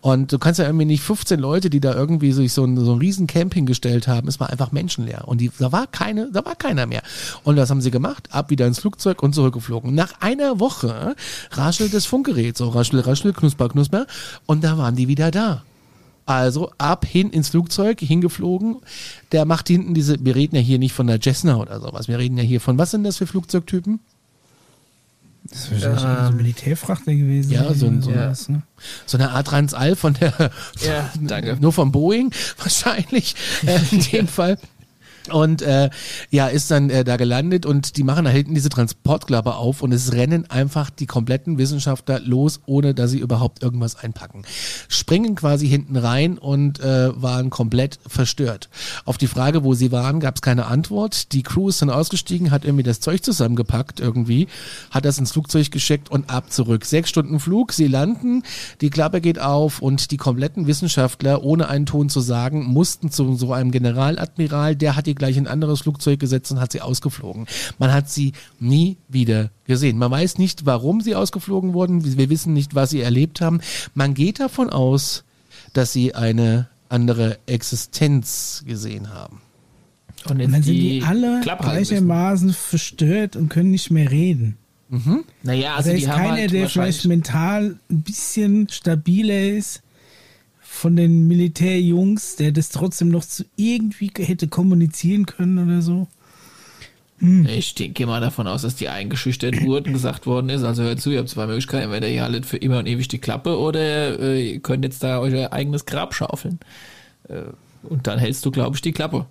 Und 0.00 0.32
du 0.32 0.38
kannst 0.38 0.58
ja 0.58 0.66
irgendwie 0.66 0.84
nicht 0.84 1.02
15 1.02 1.38
Leute, 1.40 1.70
die 1.70 1.80
da 1.80 1.94
irgendwie 1.94 2.32
sich 2.32 2.52
so 2.52 2.64
ein, 2.64 2.76
so 2.76 2.92
ein 2.92 2.98
riesen 2.98 3.26
Camping 3.26 3.66
gestellt 3.66 4.08
haben, 4.08 4.28
es 4.28 4.40
war 4.40 4.50
einfach 4.50 4.72
menschenleer. 4.72 5.26
Und 5.26 5.40
die, 5.40 5.50
da 5.58 5.72
war 5.72 5.86
keine, 5.86 6.30
da 6.32 6.44
war 6.44 6.56
keiner 6.56 6.86
mehr. 6.86 7.02
Und 7.44 7.56
was 7.56 7.70
haben 7.70 7.80
sie 7.80 7.90
gemacht? 7.90 8.28
Ab 8.30 8.50
wieder 8.50 8.66
ins 8.66 8.80
Flugzeug 8.80 9.22
und 9.22 9.34
zurückgeflogen. 9.34 9.94
Nach 9.94 10.20
einer 10.20 10.60
Woche 10.60 11.16
raschelt 11.52 11.94
das 11.94 12.06
Funkgerät, 12.06 12.56
so 12.56 12.68
raschel, 12.68 13.00
raschel, 13.00 13.32
knusper, 13.32 13.68
knusper. 13.68 14.06
Und 14.46 14.64
da 14.64 14.78
waren 14.78 14.96
die 14.96 15.08
wieder 15.08 15.30
da. 15.30 15.62
Also 16.26 16.72
ab 16.76 17.06
hin 17.06 17.30
ins 17.30 17.50
Flugzeug, 17.50 18.00
hingeflogen. 18.00 18.78
Der 19.30 19.44
macht 19.44 19.68
hinten 19.68 19.94
diese, 19.94 20.24
wir 20.24 20.34
reden 20.34 20.56
ja 20.56 20.62
hier 20.62 20.80
nicht 20.80 20.92
von 20.92 21.06
der 21.06 21.20
Cessna 21.20 21.56
oder 21.56 21.80
sowas, 21.80 22.08
wir 22.08 22.18
reden 22.18 22.36
ja 22.36 22.42
hier 22.42 22.60
von, 22.60 22.78
was 22.78 22.90
sind 22.90 23.04
das 23.04 23.16
für 23.16 23.28
Flugzeugtypen? 23.28 24.00
Das 25.50 25.70
ist 25.70 25.72
wahrscheinlich 25.72 26.02
ähm, 26.02 26.24
so 26.24 26.30
ein 26.32 26.36
Militärfrachter 26.36 27.14
gewesen. 27.14 27.52
Ja, 27.52 27.72
so, 27.74 27.86
ein, 27.86 28.02
so, 28.02 28.10
ja. 28.10 28.30
Was, 28.30 28.48
ne? 28.48 28.62
so 29.06 29.18
eine 29.18 29.30
Art 29.30 29.52
All 29.52 29.96
von 29.96 30.14
der, 30.14 30.50
ja, 30.86 31.10
danke. 31.20 31.56
nur 31.60 31.72
von 31.72 31.92
Boeing 31.92 32.32
wahrscheinlich 32.58 33.34
äh, 33.66 33.78
in 33.90 34.00
dem 34.12 34.28
Fall. 34.28 34.58
Und 35.32 35.62
äh, 35.62 35.90
ja, 36.30 36.46
ist 36.48 36.70
dann 36.70 36.90
äh, 36.90 37.04
da 37.04 37.16
gelandet 37.16 37.66
und 37.66 37.96
die 37.96 38.02
machen 38.02 38.24
da 38.24 38.30
hinten 38.30 38.54
diese 38.54 38.68
Transportklappe 38.68 39.54
auf 39.54 39.82
und 39.82 39.92
es 39.92 40.12
rennen 40.12 40.48
einfach 40.50 40.90
die 40.90 41.06
kompletten 41.06 41.58
Wissenschaftler 41.58 42.20
los, 42.20 42.60
ohne 42.66 42.94
dass 42.94 43.10
sie 43.10 43.18
überhaupt 43.18 43.62
irgendwas 43.62 43.96
einpacken. 43.96 44.44
Springen 44.88 45.34
quasi 45.34 45.68
hinten 45.68 45.96
rein 45.96 46.38
und 46.38 46.80
äh, 46.80 47.10
waren 47.20 47.50
komplett 47.50 47.98
verstört. 48.06 48.68
Auf 49.04 49.18
die 49.18 49.26
Frage, 49.26 49.64
wo 49.64 49.74
sie 49.74 49.92
waren, 49.92 50.20
gab 50.20 50.36
es 50.36 50.42
keine 50.42 50.66
Antwort. 50.66 51.32
Die 51.32 51.42
Crew 51.42 51.68
ist 51.68 51.82
dann 51.82 51.90
ausgestiegen, 51.90 52.50
hat 52.50 52.64
irgendwie 52.64 52.84
das 52.84 53.00
Zeug 53.00 53.24
zusammengepackt 53.24 54.00
irgendwie, 54.00 54.46
hat 54.90 55.04
das 55.04 55.18
ins 55.18 55.32
Flugzeug 55.32 55.70
geschickt 55.70 56.10
und 56.10 56.30
ab 56.30 56.52
zurück. 56.52 56.84
Sechs 56.84 57.10
Stunden 57.10 57.40
Flug, 57.40 57.72
sie 57.72 57.88
landen, 57.88 58.42
die 58.80 58.90
Klappe 58.90 59.20
geht 59.20 59.40
auf 59.40 59.82
und 59.82 60.10
die 60.10 60.16
kompletten 60.16 60.66
Wissenschaftler, 60.66 61.42
ohne 61.42 61.68
einen 61.68 61.86
Ton 61.86 62.08
zu 62.08 62.20
sagen, 62.20 62.64
mussten 62.64 63.10
zu 63.10 63.34
so 63.36 63.52
einem 63.52 63.70
Generaladmiral, 63.70 64.76
der 64.76 64.96
hat 64.96 65.06
die 65.06 65.14
gleich 65.16 65.36
in 65.36 65.46
ein 65.46 65.52
anderes 65.52 65.80
Flugzeug 65.80 66.20
gesetzt 66.20 66.52
und 66.52 66.60
hat 66.60 66.72
sie 66.72 66.80
ausgeflogen. 66.80 67.46
Man 67.78 67.92
hat 67.92 68.08
sie 68.08 68.32
nie 68.60 68.96
wieder 69.08 69.50
gesehen. 69.64 69.98
Man 69.98 70.10
weiß 70.10 70.38
nicht, 70.38 70.66
warum 70.66 71.00
sie 71.00 71.14
ausgeflogen 71.14 71.74
wurden. 71.74 72.16
Wir 72.16 72.30
wissen 72.30 72.52
nicht, 72.52 72.74
was 72.74 72.90
sie 72.90 73.00
erlebt 73.00 73.40
haben. 73.40 73.60
Man 73.94 74.14
geht 74.14 74.40
davon 74.40 74.70
aus, 74.70 75.24
dass 75.72 75.92
sie 75.92 76.14
eine 76.14 76.68
andere 76.88 77.38
Existenz 77.46 78.62
gesehen 78.66 79.12
haben. 79.12 79.40
Und, 80.28 80.40
und 80.42 80.52
dann 80.52 80.62
sind 80.62 80.74
die 80.74 81.02
alle 81.04 81.40
gleichermaßen 81.40 82.52
verstört 82.52 83.36
und 83.36 83.48
können 83.48 83.70
nicht 83.70 83.90
mehr 83.90 84.10
reden. 84.10 84.56
Mhm. 84.88 85.24
Naja, 85.42 85.74
also, 85.74 85.90
also 85.90 86.02
ist 86.02 86.10
keiner, 86.10 86.32
halt 86.32 86.52
der 86.52 86.68
vielleicht 86.68 87.04
mental 87.06 87.78
ein 87.90 88.02
bisschen 88.02 88.68
stabiler 88.68 89.40
ist 89.40 89.82
von 90.76 90.96
den 90.96 91.26
Militärjungs, 91.26 92.36
der 92.36 92.52
das 92.52 92.68
trotzdem 92.68 93.08
noch 93.08 93.24
zu 93.24 93.44
irgendwie 93.56 94.10
hätte 94.16 94.48
kommunizieren 94.48 95.26
können 95.26 95.58
oder 95.58 95.82
so? 95.82 96.06
Hm. 97.18 97.46
Ich 97.46 97.74
gehe 97.74 98.06
mal 98.06 98.20
davon 98.20 98.46
aus, 98.46 98.62
dass 98.62 98.76
die 98.76 98.88
eingeschüchtert 98.88 99.62
wurden, 99.62 99.92
gesagt 99.94 100.26
worden 100.26 100.50
ist. 100.50 100.62
Also 100.62 100.82
hört 100.82 101.00
zu, 101.00 101.10
ihr 101.10 101.18
habt 101.18 101.30
zwei 101.30 101.46
Möglichkeiten. 101.46 101.84
Entweder 101.84 102.08
ihr 102.08 102.22
haltet 102.22 102.44
für 102.44 102.58
immer 102.58 102.78
und 102.78 102.86
ewig 102.86 103.08
die 103.08 103.18
Klappe 103.18 103.58
oder 103.58 104.20
äh, 104.20 104.52
ihr 104.52 104.60
könnt 104.60 104.84
jetzt 104.84 105.02
da 105.02 105.18
euer 105.20 105.52
eigenes 105.52 105.86
Grab 105.86 106.14
schaufeln. 106.14 106.60
Äh, 107.28 107.42
und 107.82 108.06
dann 108.06 108.18
hältst 108.18 108.44
du, 108.44 108.50
glaube 108.50 108.76
ich, 108.76 108.82
die 108.82 108.92
Klappe. 108.92 109.26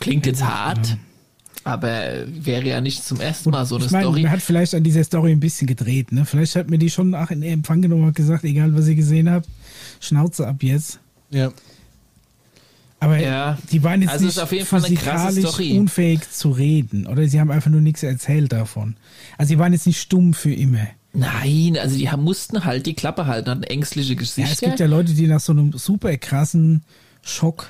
Klingt 0.00 0.26
jetzt 0.26 0.44
hart. 0.44 0.98
Aber 1.64 2.24
wäre 2.26 2.68
ja 2.68 2.80
nicht 2.82 3.04
zum 3.04 3.20
ersten 3.20 3.50
Mal 3.50 3.64
so 3.64 3.76
eine 3.76 3.86
ich 3.86 3.90
mein, 3.90 4.02
Story. 4.02 4.22
Man 4.22 4.32
hat 4.32 4.42
vielleicht 4.42 4.74
an 4.74 4.84
dieser 4.84 5.02
Story 5.02 5.32
ein 5.32 5.40
bisschen 5.40 5.66
gedreht. 5.66 6.12
Ne? 6.12 6.26
Vielleicht 6.26 6.56
hat 6.56 6.68
mir 6.68 6.78
die 6.78 6.90
schon 6.90 7.10
nach 7.10 7.30
in 7.30 7.42
Empfang 7.42 7.80
genommen 7.80 8.04
und 8.04 8.14
gesagt, 8.14 8.44
egal 8.44 8.76
was 8.76 8.86
ihr 8.86 8.94
gesehen 8.94 9.30
habt, 9.30 9.48
Schnauze 10.00 10.46
ab 10.46 10.62
jetzt. 10.62 11.00
Ja. 11.30 11.50
Aber 13.00 13.18
ja. 13.18 13.58
die 13.72 13.82
waren 13.82 14.02
jetzt 14.02 14.12
also 14.12 14.26
nicht 14.26 14.38
auf 14.38 14.52
jeden 14.52 14.66
Fall 14.66 14.84
eine 14.84 14.94
krasse 14.94 15.40
Story. 15.40 15.78
unfähig 15.78 16.30
zu 16.30 16.50
reden. 16.50 17.06
Oder 17.06 17.26
sie 17.28 17.40
haben 17.40 17.50
einfach 17.50 17.70
nur 17.70 17.80
nichts 17.80 18.02
erzählt 18.02 18.52
davon. 18.52 18.96
Also 19.38 19.48
sie 19.48 19.58
waren 19.58 19.72
jetzt 19.72 19.86
nicht 19.86 20.00
stumm 20.00 20.34
für 20.34 20.52
immer. 20.52 20.86
Nein, 21.14 21.78
also 21.80 21.96
die 21.96 22.10
haben, 22.10 22.24
mussten 22.24 22.64
halt 22.64 22.86
die 22.86 22.94
Klappe 22.94 23.26
halten, 23.26 23.48
hatten 23.48 23.62
ängstliche 23.62 24.16
Gesichter. 24.16 24.42
Ja, 24.42 24.52
es 24.52 24.60
gibt 24.60 24.80
ja 24.80 24.86
Leute, 24.86 25.12
die 25.12 25.26
nach 25.26 25.40
so 25.40 25.52
einem 25.52 25.72
super 25.72 26.16
krassen 26.16 26.82
Schock 27.22 27.68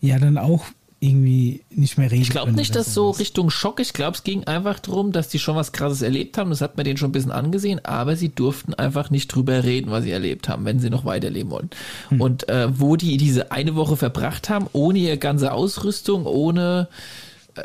ja 0.00 0.18
dann 0.18 0.36
auch 0.36 0.64
irgendwie 1.02 1.62
nicht 1.68 1.98
mehr 1.98 2.10
reden 2.10 2.22
Ich 2.22 2.30
glaube 2.30 2.52
nicht, 2.52 2.76
dass 2.76 2.94
so. 2.94 3.10
Richtung 3.10 3.50
Schock, 3.50 3.80
ich 3.80 3.92
glaube, 3.92 4.16
es 4.16 4.22
ging 4.22 4.44
einfach 4.44 4.78
darum, 4.78 5.10
dass 5.10 5.28
die 5.28 5.40
schon 5.40 5.56
was 5.56 5.72
Krasses 5.72 6.00
erlebt 6.00 6.38
haben, 6.38 6.50
das 6.50 6.60
hat 6.60 6.76
man 6.76 6.84
denen 6.84 6.96
schon 6.96 7.08
ein 7.08 7.12
bisschen 7.12 7.32
angesehen, 7.32 7.84
aber 7.84 8.14
sie 8.14 8.28
durften 8.28 8.72
einfach 8.72 9.10
nicht 9.10 9.26
drüber 9.28 9.64
reden, 9.64 9.90
was 9.90 10.04
sie 10.04 10.12
erlebt 10.12 10.48
haben, 10.48 10.64
wenn 10.64 10.78
sie 10.78 10.90
noch 10.90 11.04
weiterleben 11.04 11.50
wollen. 11.50 11.70
Hm. 12.10 12.20
Und 12.20 12.48
äh, 12.48 12.68
wo 12.78 12.94
die 12.94 13.16
diese 13.16 13.50
eine 13.50 13.74
Woche 13.74 13.96
verbracht 13.96 14.48
haben, 14.48 14.68
ohne 14.72 15.00
ihre 15.00 15.18
ganze 15.18 15.52
Ausrüstung, 15.52 16.24
ohne 16.24 16.86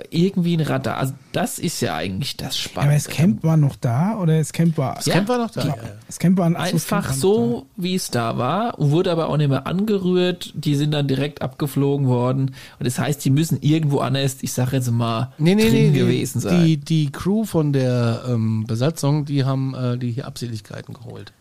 irgendwie 0.09 0.57
ein 0.57 0.61
Radar, 0.61 0.97
also 0.97 1.13
das 1.31 1.59
ist 1.59 1.79
ja 1.81 1.95
eigentlich 1.95 2.35
das 2.35 2.57
Spannende. 2.57 2.95
Aber 2.95 3.03
das 3.03 3.07
Camp 3.07 3.43
war 3.43 3.55
noch 3.55 3.75
da 3.77 4.17
oder 4.19 4.37
das 4.37 4.51
Camp 4.51 4.77
war. 4.77 4.95
Das 4.95 5.05
Ja, 5.05 5.13
Camp 5.13 5.29
war 5.29 5.37
noch 5.37 5.51
da. 5.51 5.65
Ja. 5.65 5.75
Das 6.07 6.19
Camp 6.19 6.37
war 6.37 6.45
ein 6.45 6.53
so, 6.53 6.59
Einfach 6.59 7.13
so, 7.13 7.65
wie 7.77 7.95
es 7.95 8.11
da 8.11 8.37
war, 8.37 8.73
wurde 8.77 9.11
aber 9.11 9.29
auch 9.29 9.37
nicht 9.37 9.49
mehr 9.49 9.65
angerührt. 9.65 10.51
Die 10.55 10.75
sind 10.75 10.91
dann 10.91 11.07
direkt 11.07 11.41
abgeflogen 11.41 12.07
worden. 12.07 12.51
Und 12.79 12.85
das 12.85 12.99
heißt, 12.99 13.23
die 13.23 13.29
müssen 13.29 13.59
irgendwo 13.61 13.99
anders, 13.99 14.37
ich 14.41 14.51
sage 14.51 14.75
jetzt 14.77 14.91
mal, 14.91 15.31
Nee, 15.37 15.55
nee, 15.55 15.63
drin 15.63 15.71
nee, 15.73 15.89
nee. 15.91 15.99
gewesen 15.99 16.41
sein. 16.41 16.65
Die, 16.65 16.77
die 16.77 17.11
Crew 17.11 17.45
von 17.45 17.71
der 17.71 18.23
ähm, 18.27 18.65
Besatzung, 18.67 19.25
die 19.25 19.45
haben 19.45 19.73
äh, 19.73 19.97
die 19.97 20.11
hier 20.11 20.27
Abseligkeiten 20.27 20.93
geholt. 20.93 21.31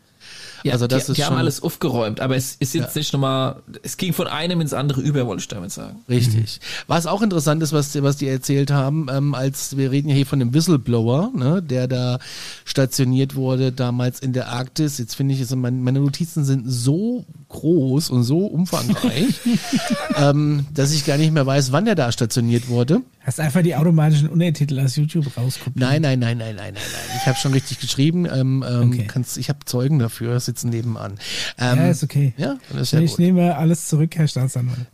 Ja, 0.62 0.72
Also 0.72 0.86
das 0.86 1.06
die, 1.06 1.12
ist 1.12 1.18
die 1.18 1.25
haben 1.25 1.36
alles 1.36 1.62
aufgeräumt, 1.62 2.20
aber 2.20 2.36
es 2.36 2.56
ist 2.58 2.75
jetzt 2.75 2.96
nicht 2.96 3.12
nochmal, 3.12 3.56
es 3.82 3.96
ging 3.96 4.12
von 4.12 4.26
einem 4.26 4.60
ins 4.60 4.72
andere 4.72 5.00
über, 5.00 5.26
wollte 5.26 5.40
ich 5.40 5.48
damit 5.48 5.72
sagen. 5.72 6.00
Richtig. 6.08 6.60
Was 6.86 7.06
auch 7.06 7.22
interessant 7.22 7.62
ist, 7.62 7.72
was, 7.72 8.00
was 8.02 8.16
die 8.16 8.28
erzählt 8.28 8.70
haben, 8.70 9.08
ähm, 9.10 9.34
als 9.34 9.76
wir 9.76 9.90
reden 9.90 10.08
ja 10.08 10.14
hier 10.14 10.26
von 10.26 10.38
dem 10.38 10.54
Whistleblower, 10.54 11.30
ne, 11.34 11.62
der 11.62 11.88
da 11.88 12.18
stationiert 12.64 13.34
wurde 13.34 13.72
damals 13.72 14.20
in 14.20 14.32
der 14.32 14.48
Arktis. 14.48 14.98
Jetzt 14.98 15.14
finde 15.14 15.34
ich, 15.34 15.40
es, 15.40 15.54
meine, 15.54 15.76
meine 15.76 16.00
Notizen 16.00 16.44
sind 16.44 16.64
so 16.68 17.25
groß 17.48 18.10
und 18.10 18.25
so 18.25 18.46
umfangreich, 18.46 19.40
ähm, 20.16 20.66
dass 20.75 20.92
ich 20.92 21.04
gar 21.04 21.16
nicht 21.16 21.32
mehr 21.32 21.46
weiß, 21.46 21.72
wann 21.72 21.84
der 21.84 21.94
da 21.94 22.10
stationiert 22.12 22.68
wurde. 22.68 23.02
Hast 23.26 23.40
einfach 23.40 23.62
die 23.62 23.75
automatischen 23.75 24.28
Untertitel 24.28 24.78
aus 24.78 24.95
YouTube 24.95 25.26
rauskopiert. 25.37 25.76
Nein, 25.76 26.00
nein, 26.02 26.21
nein, 26.21 26.38
nein, 26.38 26.54
nein, 26.54 26.73
nein, 26.75 26.83
nein. 26.92 27.16
Ich 27.21 27.26
habe 27.26 27.37
schon 27.37 27.52
richtig 27.52 27.80
geschrieben. 27.80 28.25
Ähm, 28.25 28.64
ähm, 28.66 28.90
Okay. 28.92 29.04
kannst, 29.09 29.37
ich 29.37 29.49
habe 29.49 29.59
Zeugen 29.64 29.99
dafür, 29.99 30.38
sitzen 30.38 30.71
nebenan. 30.71 31.14
Ähm, 31.59 31.78
Ja, 31.78 31.88
ist 31.88 32.04
okay. 32.04 32.35
Ja, 32.37 32.56
das 32.73 32.92
ist 32.92 33.00
ich 33.00 33.11
gut. 33.11 33.18
nehme 33.18 33.56
alles 33.56 33.88
zurück, 33.88 34.14
Herr 34.16 34.28
Staatsanwalt. 34.28 34.87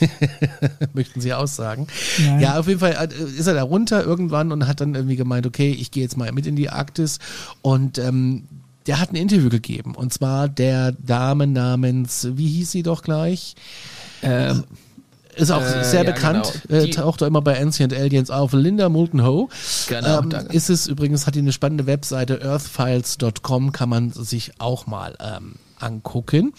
möchten 0.94 1.20
Sie 1.20 1.32
aussagen. 1.34 1.86
Nein. 2.24 2.40
Ja, 2.40 2.58
auf 2.60 2.68
jeden 2.68 2.80
Fall 2.80 2.92
äh, 3.10 3.38
ist 3.38 3.46
er 3.46 3.54
da 3.54 3.62
runter 3.62 4.04
irgendwann 4.04 4.52
und 4.52 4.66
hat 4.68 4.80
dann 4.80 4.94
irgendwie 4.94 5.16
gemeint, 5.16 5.46
okay, 5.46 5.70
ich 5.70 5.90
gehe 5.90 6.02
jetzt 6.02 6.16
mal 6.16 6.30
mit 6.32 6.46
in 6.46 6.56
die 6.56 6.70
Arktis 6.70 7.18
und 7.62 7.98
ähm, 7.98 8.44
der 8.86 9.00
hat 9.00 9.12
ein 9.12 9.16
Interview 9.16 9.50
gegeben 9.50 9.94
und 9.94 10.12
zwar 10.12 10.48
der 10.48 10.92
Dame 10.92 11.46
namens, 11.46 12.28
wie 12.34 12.48
hieß 12.48 12.70
sie 12.70 12.82
doch 12.82 13.02
gleich? 13.02 13.54
Ähm, 14.22 14.64
Ist 15.40 15.50
auch 15.50 15.62
Äh, 15.62 15.84
sehr 15.84 16.04
ja, 16.04 16.10
bekannt, 16.12 16.62
genau. 16.68 16.82
äh, 16.82 16.90
taucht 16.90 17.22
auch 17.22 17.26
immer 17.26 17.42
bei 17.42 17.60
Ancient 17.60 17.92
Aliens 17.92 18.30
auf. 18.30 18.52
Linda 18.52 18.88
Moulton 18.88 19.24
Ho. 19.24 19.48
Genau, 19.88 20.20
ähm, 20.20 20.30
danke. 20.30 20.54
ist 20.54 20.70
es 20.70 20.86
übrigens, 20.86 21.26
hat 21.26 21.34
die 21.34 21.40
eine 21.40 21.52
spannende 21.52 21.86
Webseite, 21.86 22.40
earthfiles.com, 22.42 23.72
kann 23.72 23.88
man 23.88 24.10
sich 24.12 24.52
auch 24.58 24.86
mal 24.86 25.16
ähm, 25.20 25.54
angucken. 25.78 26.52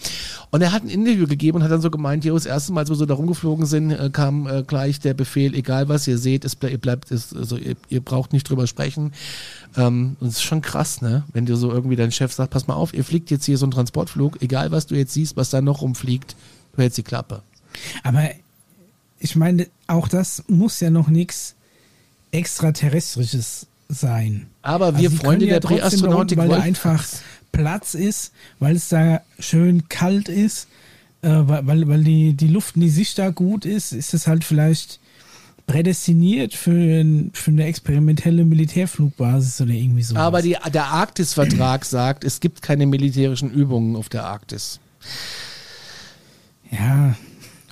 Und 0.50 0.62
er 0.62 0.72
hat 0.72 0.82
ein 0.82 0.88
Interview 0.88 1.26
gegeben 1.26 1.58
und 1.58 1.62
hat 1.64 1.70
dann 1.70 1.80
so 1.80 1.90
gemeint, 1.90 2.24
jo, 2.24 2.34
das 2.34 2.46
erste 2.46 2.72
Mal, 2.72 2.80
als 2.80 2.88
wir 2.90 2.96
so 2.96 3.06
da 3.06 3.14
rumgeflogen 3.14 3.66
sind, 3.66 3.92
äh, 3.92 4.10
kam 4.12 4.46
äh, 4.46 4.62
gleich 4.64 5.00
der 5.00 5.14
Befehl, 5.14 5.54
egal 5.54 5.88
was 5.88 6.06
ihr 6.08 6.18
seht, 6.18 6.44
es 6.44 6.56
ble 6.56 6.70
ihr 6.70 6.78
bleibt, 6.78 7.10
es, 7.12 7.34
also 7.34 7.56
ihr, 7.56 7.76
ihr 7.88 8.00
braucht 8.00 8.32
nicht 8.32 8.48
drüber 8.48 8.66
sprechen. 8.66 9.12
Ähm, 9.76 10.16
und 10.20 10.26
es 10.28 10.34
ist 10.34 10.42
schon 10.42 10.60
krass, 10.60 11.00
ne? 11.02 11.24
Wenn 11.32 11.46
dir 11.46 11.56
so 11.56 11.70
irgendwie 11.70 11.96
dein 11.96 12.12
Chef 12.12 12.32
sagt, 12.32 12.50
pass 12.50 12.66
mal 12.66 12.74
auf, 12.74 12.92
ihr 12.94 13.04
fliegt 13.04 13.30
jetzt 13.30 13.44
hier 13.44 13.58
so 13.58 13.64
einen 13.64 13.72
Transportflug, 13.72 14.42
egal 14.42 14.70
was 14.72 14.86
du 14.86 14.94
jetzt 14.96 15.12
siehst, 15.14 15.36
was 15.36 15.50
da 15.50 15.60
noch 15.60 15.82
rumfliegt, 15.82 16.34
du 16.74 16.82
hältst 16.82 16.98
die 16.98 17.02
Klappe. 17.04 17.42
Aber 18.02 18.28
ich 19.24 19.36
meine, 19.36 19.68
auch 19.86 20.08
das 20.08 20.42
muss 20.48 20.80
ja 20.80 20.90
noch 20.90 21.08
nichts 21.08 21.54
extraterrestrisches 22.32 23.66
sein. 23.88 24.46
Aber 24.62 24.98
wir 24.98 25.10
sie 25.10 25.16
Freunde 25.16 25.46
ja 25.46 25.60
der 25.60 25.68
Präastronautik 25.68 26.38
weil 26.38 26.48
da 26.48 26.54
wollten- 26.54 26.66
einfach 26.66 27.06
Platz 27.52 27.94
ist, 27.94 28.32
weil 28.58 28.76
es 28.76 28.88
da 28.88 29.20
schön 29.38 29.88
kalt 29.88 30.28
ist, 30.28 30.66
äh, 31.22 31.28
weil, 31.28 31.86
weil 31.86 32.02
die, 32.02 32.32
die 32.32 32.48
Luft, 32.48 32.74
die 32.76 32.88
Sicht 32.88 33.18
da 33.18 33.30
gut 33.30 33.64
ist, 33.64 33.92
ist 33.92 34.12
es 34.14 34.26
halt 34.26 34.42
vielleicht 34.44 34.98
prädestiniert 35.66 36.54
für, 36.54 37.04
für 37.32 37.50
eine 37.52 37.64
experimentelle 37.66 38.44
Militärflugbasis 38.44 39.60
oder 39.60 39.70
irgendwie 39.70 40.02
so. 40.02 40.16
Aber 40.16 40.42
die, 40.42 40.56
der 40.72 40.86
Arktis-Vertrag 40.86 41.84
sagt, 41.84 42.24
es 42.24 42.40
gibt 42.40 42.62
keine 42.62 42.86
militärischen 42.86 43.50
Übungen 43.52 43.94
auf 43.94 44.08
der 44.08 44.24
Arktis. 44.24 44.80
ja, 46.70 47.14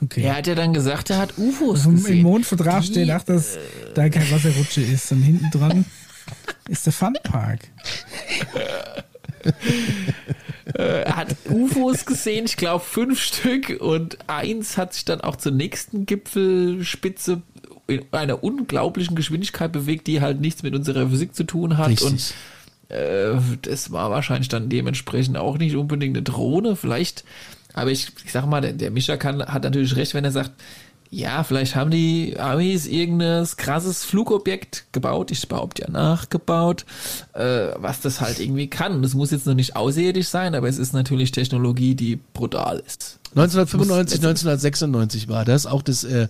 okay. 0.03 0.23
er 0.23 0.37
hat 0.37 0.47
ja 0.47 0.55
dann 0.55 0.73
gesagt, 0.73 1.11
er 1.11 1.19
hat 1.19 1.39
UFOs 1.39 1.81
Also 1.81 1.91
Im 1.91 1.97
gesehen. 1.97 2.23
Mondvertrag 2.23 2.85
steht 2.85 3.11
auch, 3.11 3.23
dass 3.23 3.59
da 3.95 4.09
kein 4.09 4.31
Wasserrutsche 4.31 4.83
ist. 4.83 5.11
Und 5.13 5.23
hinten 5.23 5.51
dran 5.51 5.85
ist 6.69 6.87
der 6.87 6.93
Funpark. 6.93 7.61
Er 10.75 11.17
hat 11.17 11.37
UFOs 11.49 12.07
gesehen, 12.07 12.45
ich 12.45 12.57
glaube 12.57 12.85
fünf 12.85 13.21
Stück 13.21 13.81
und 13.81 14.19
eins 14.29 14.77
hat 14.77 14.95
sich 14.95 15.05
dann 15.05 15.21
auch 15.21 15.37
zur 15.37 15.53
nächsten 15.53 16.07
Gipfelspitze 16.07 17.43
in 17.87 18.05
einer 18.13 18.45
unglaublichen 18.45 19.17
Geschwindigkeit 19.17 19.73
bewegt, 19.73 20.07
die 20.07 20.21
halt 20.21 20.41
nichts 20.41 20.63
mit 20.63 20.75
unserer 20.75 21.09
Physik 21.09 21.35
zu 21.35 21.45
tun 21.45 21.77
hat 21.77 21.89
Richtig. 21.89 22.07
und 22.07 22.35
äh, 22.97 23.35
das 23.63 23.91
war 23.93 24.11
wahrscheinlich 24.11 24.49
dann 24.49 24.69
dementsprechend 24.69 25.37
auch 25.37 25.59
nicht 25.59 25.77
unbedingt 25.77 26.17
eine 26.17 26.23
Drohne, 26.23 26.77
vielleicht, 26.77 27.25
aber 27.75 27.91
ich, 27.91 28.09
ich 28.25 28.33
sag 28.33 28.47
mal, 28.47 28.61
der, 28.61 28.73
der 28.73 28.91
Mischa 28.91 29.17
kann, 29.17 29.43
hat 29.45 29.63
natürlich 29.65 29.97
recht, 29.97 30.15
wenn 30.15 30.25
er 30.25 30.33
sagt, 30.33 30.53
ja, 31.13 31.43
vielleicht 31.43 31.75
haben 31.75 31.91
die 31.91 32.39
Amis 32.39 32.87
irgendein 32.87 33.45
krasses 33.57 34.05
Flugobjekt 34.05 34.85
gebaut, 34.93 35.33
ich 35.33 35.49
behaupte 35.49 35.83
ja 35.83 35.91
nachgebaut, 35.91 36.85
äh, 37.33 37.69
was 37.79 38.01
das 38.01 38.21
halt 38.21 38.39
irgendwie 38.39 38.69
kann. 38.71 39.03
Das 39.03 39.15
muss 39.15 39.33
jetzt 39.33 39.45
noch 39.45 39.55
nicht 39.55 39.75
außerirdisch 39.75 40.29
sein, 40.29 40.55
aber 40.55 40.69
es 40.69 40.79
ist 40.79 40.93
natürlich 40.93 41.33
Technologie, 41.33 41.97
die 41.97 42.15
brutal 42.33 42.79
ist. 42.87 43.19
1995, 43.35 44.19
Muss- 44.21 44.25
1996 44.29 45.29
war 45.29 45.45
das, 45.45 45.67
auch 45.67 45.83
das 45.83 46.05
äh, 46.05 46.29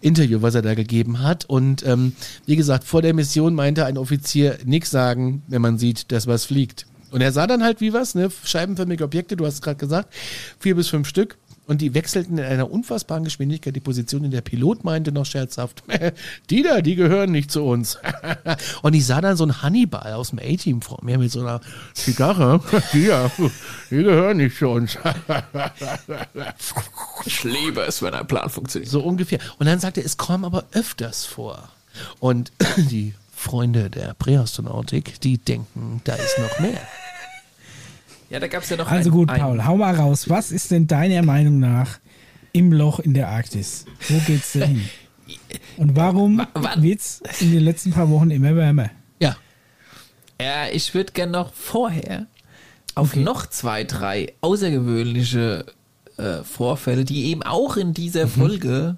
Interview, 0.00 0.40
was 0.40 0.54
er 0.54 0.62
da 0.62 0.74
gegeben 0.74 1.22
hat. 1.22 1.44
Und 1.44 1.86
ähm, 1.86 2.14
wie 2.46 2.56
gesagt, 2.56 2.84
vor 2.84 3.02
der 3.02 3.12
Mission 3.12 3.54
meinte 3.54 3.84
ein 3.84 3.98
Offizier 3.98 4.56
nichts 4.64 4.90
sagen, 4.90 5.42
wenn 5.48 5.60
man 5.60 5.76
sieht, 5.76 6.12
dass 6.12 6.26
was 6.26 6.46
fliegt. 6.46 6.86
Und 7.14 7.20
er 7.20 7.30
sah 7.30 7.46
dann 7.46 7.62
halt 7.62 7.80
wie 7.80 7.92
was, 7.92 8.16
ne? 8.16 8.28
Scheibenförmige 8.42 9.04
Objekte, 9.04 9.36
du 9.36 9.46
hast 9.46 9.54
es 9.54 9.62
gerade 9.62 9.76
gesagt, 9.76 10.12
vier 10.58 10.74
bis 10.74 10.88
fünf 10.88 11.06
Stück. 11.06 11.36
Und 11.64 11.80
die 11.80 11.94
wechselten 11.94 12.38
in 12.38 12.44
einer 12.44 12.68
unfassbaren 12.68 13.22
Geschwindigkeit 13.22 13.76
die 13.76 13.80
Position. 13.80 14.24
Und 14.24 14.32
der 14.32 14.40
Pilot 14.40 14.82
meinte 14.82 15.12
noch 15.12 15.24
scherzhaft, 15.24 15.84
die 16.50 16.64
da, 16.64 16.80
die 16.80 16.96
gehören 16.96 17.30
nicht 17.30 17.52
zu 17.52 17.62
uns. 17.62 18.00
und 18.82 18.94
ich 18.94 19.06
sah 19.06 19.20
dann 19.20 19.36
so 19.36 19.44
einen 19.44 19.62
Hannibal 19.62 20.12
aus 20.14 20.30
dem 20.30 20.40
A-Team 20.40 20.82
vor 20.82 20.98
mir 21.04 21.16
mit 21.16 21.30
so 21.30 21.42
einer 21.42 21.60
Zigarre. 21.92 22.60
Die 22.92 23.06
da, 23.06 23.30
die 23.90 24.02
gehören 24.02 24.38
nicht 24.38 24.58
zu 24.58 24.68
uns. 24.70 24.98
Ich 27.26 27.44
liebe 27.44 27.82
es, 27.82 28.02
wenn 28.02 28.14
ein 28.14 28.26
Plan 28.26 28.50
funktioniert. 28.50 28.90
So 28.90 29.02
ungefähr. 29.04 29.38
Und 29.60 29.66
dann 29.66 29.78
sagt 29.78 29.98
er, 29.98 30.04
es 30.04 30.16
kommen 30.16 30.44
aber 30.44 30.64
öfters 30.72 31.24
vor. 31.24 31.68
Und 32.18 32.50
die 32.76 33.14
Freunde 33.32 33.88
der 33.88 34.14
Präastronautik, 34.14 35.20
die 35.20 35.38
denken, 35.38 36.00
da 36.02 36.14
ist 36.14 36.38
noch 36.40 36.58
mehr. 36.58 36.80
Ja, 38.34 38.40
da 38.40 38.48
gab 38.48 38.64
es 38.64 38.68
ja 38.70 38.76
noch 38.76 38.90
Also 38.90 39.10
ein, 39.10 39.12
gut, 39.12 39.30
ein, 39.30 39.40
Paul, 39.40 39.64
hau 39.64 39.76
mal 39.76 39.94
raus. 39.94 40.28
Was 40.28 40.50
ist 40.50 40.72
denn 40.72 40.88
deiner 40.88 41.22
Meinung 41.22 41.60
nach 41.60 42.00
im 42.50 42.72
Loch 42.72 42.98
in 42.98 43.14
der 43.14 43.28
Arktis? 43.28 43.84
Wo 44.08 44.18
geht's 44.26 44.54
denn 44.54 44.70
hin? 44.70 44.88
Und 45.76 45.94
warum 45.94 46.44
wird's 46.78 47.22
in 47.38 47.52
den 47.52 47.60
letzten 47.60 47.92
paar 47.92 48.10
Wochen 48.10 48.32
immer 48.32 48.56
wärmer? 48.56 48.90
Ja. 49.20 49.36
Ja, 50.40 50.66
ich 50.66 50.92
würde 50.94 51.12
gerne 51.12 51.30
noch 51.30 51.54
vorher 51.54 52.26
auf 52.96 53.12
Okay. 53.12 53.22
noch 53.22 53.46
zwei, 53.46 53.84
drei 53.84 54.32
außergewöhnliche 54.40 55.66
äh, 56.16 56.42
Vorfälle, 56.42 57.04
die 57.04 57.26
eben 57.26 57.44
auch 57.44 57.76
in 57.76 57.94
dieser 57.94 58.26
Folge, 58.26 58.96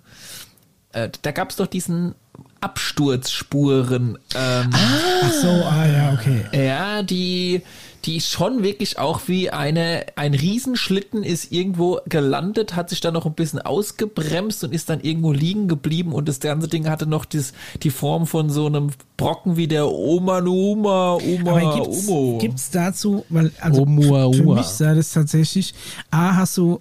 äh, 0.92 1.10
da 1.20 1.32
gab 1.32 1.50
es 1.50 1.56
doch 1.56 1.66
diesen 1.66 2.14
Absturzspuren, 2.60 4.18
ähm, 4.34 4.70
Ach 4.72 5.32
so, 5.32 5.48
ah 5.48 5.86
ja, 5.86 6.12
okay. 6.12 6.44
ja, 6.52 7.02
die, 7.02 7.62
die 8.04 8.20
schon 8.20 8.62
wirklich 8.62 8.98
auch 8.98 9.22
wie 9.26 9.50
eine, 9.50 10.06
ein 10.16 10.34
Riesenschlitten 10.34 11.22
ist 11.22 11.52
irgendwo 11.52 12.00
gelandet, 12.08 12.76
hat 12.76 12.90
sich 12.90 13.00
dann 13.00 13.14
noch 13.14 13.26
ein 13.26 13.34
bisschen 13.34 13.60
ausgebremst 13.60 14.64
und 14.64 14.72
ist 14.72 14.88
dann 14.88 15.00
irgendwo 15.00 15.32
liegen 15.32 15.68
geblieben 15.68 16.12
und 16.12 16.28
das 16.28 16.40
ganze 16.40 16.68
Ding 16.68 16.88
hatte 16.88 17.06
noch 17.06 17.24
das, 17.24 17.52
die 17.82 17.90
Form 17.90 18.26
von 18.26 18.50
so 18.50 18.66
einem 18.66 18.90
Brocken 19.16 19.56
wie 19.56 19.68
der 19.68 19.88
Oma 19.88 20.40
Numa, 20.40 21.14
Oma, 21.14 21.50
Aber 21.50 21.74
gibt's, 21.74 22.08
Omo. 22.08 22.38
gibt's 22.38 22.70
dazu, 22.70 23.24
weil 23.28 23.50
also 23.60 23.84
für, 23.84 24.32
für 24.32 24.54
mich 24.54 24.66
sah 24.66 24.94
das 24.94 25.12
tatsächlich, 25.12 25.74
A, 26.10 26.36
hast 26.36 26.56
du 26.56 26.80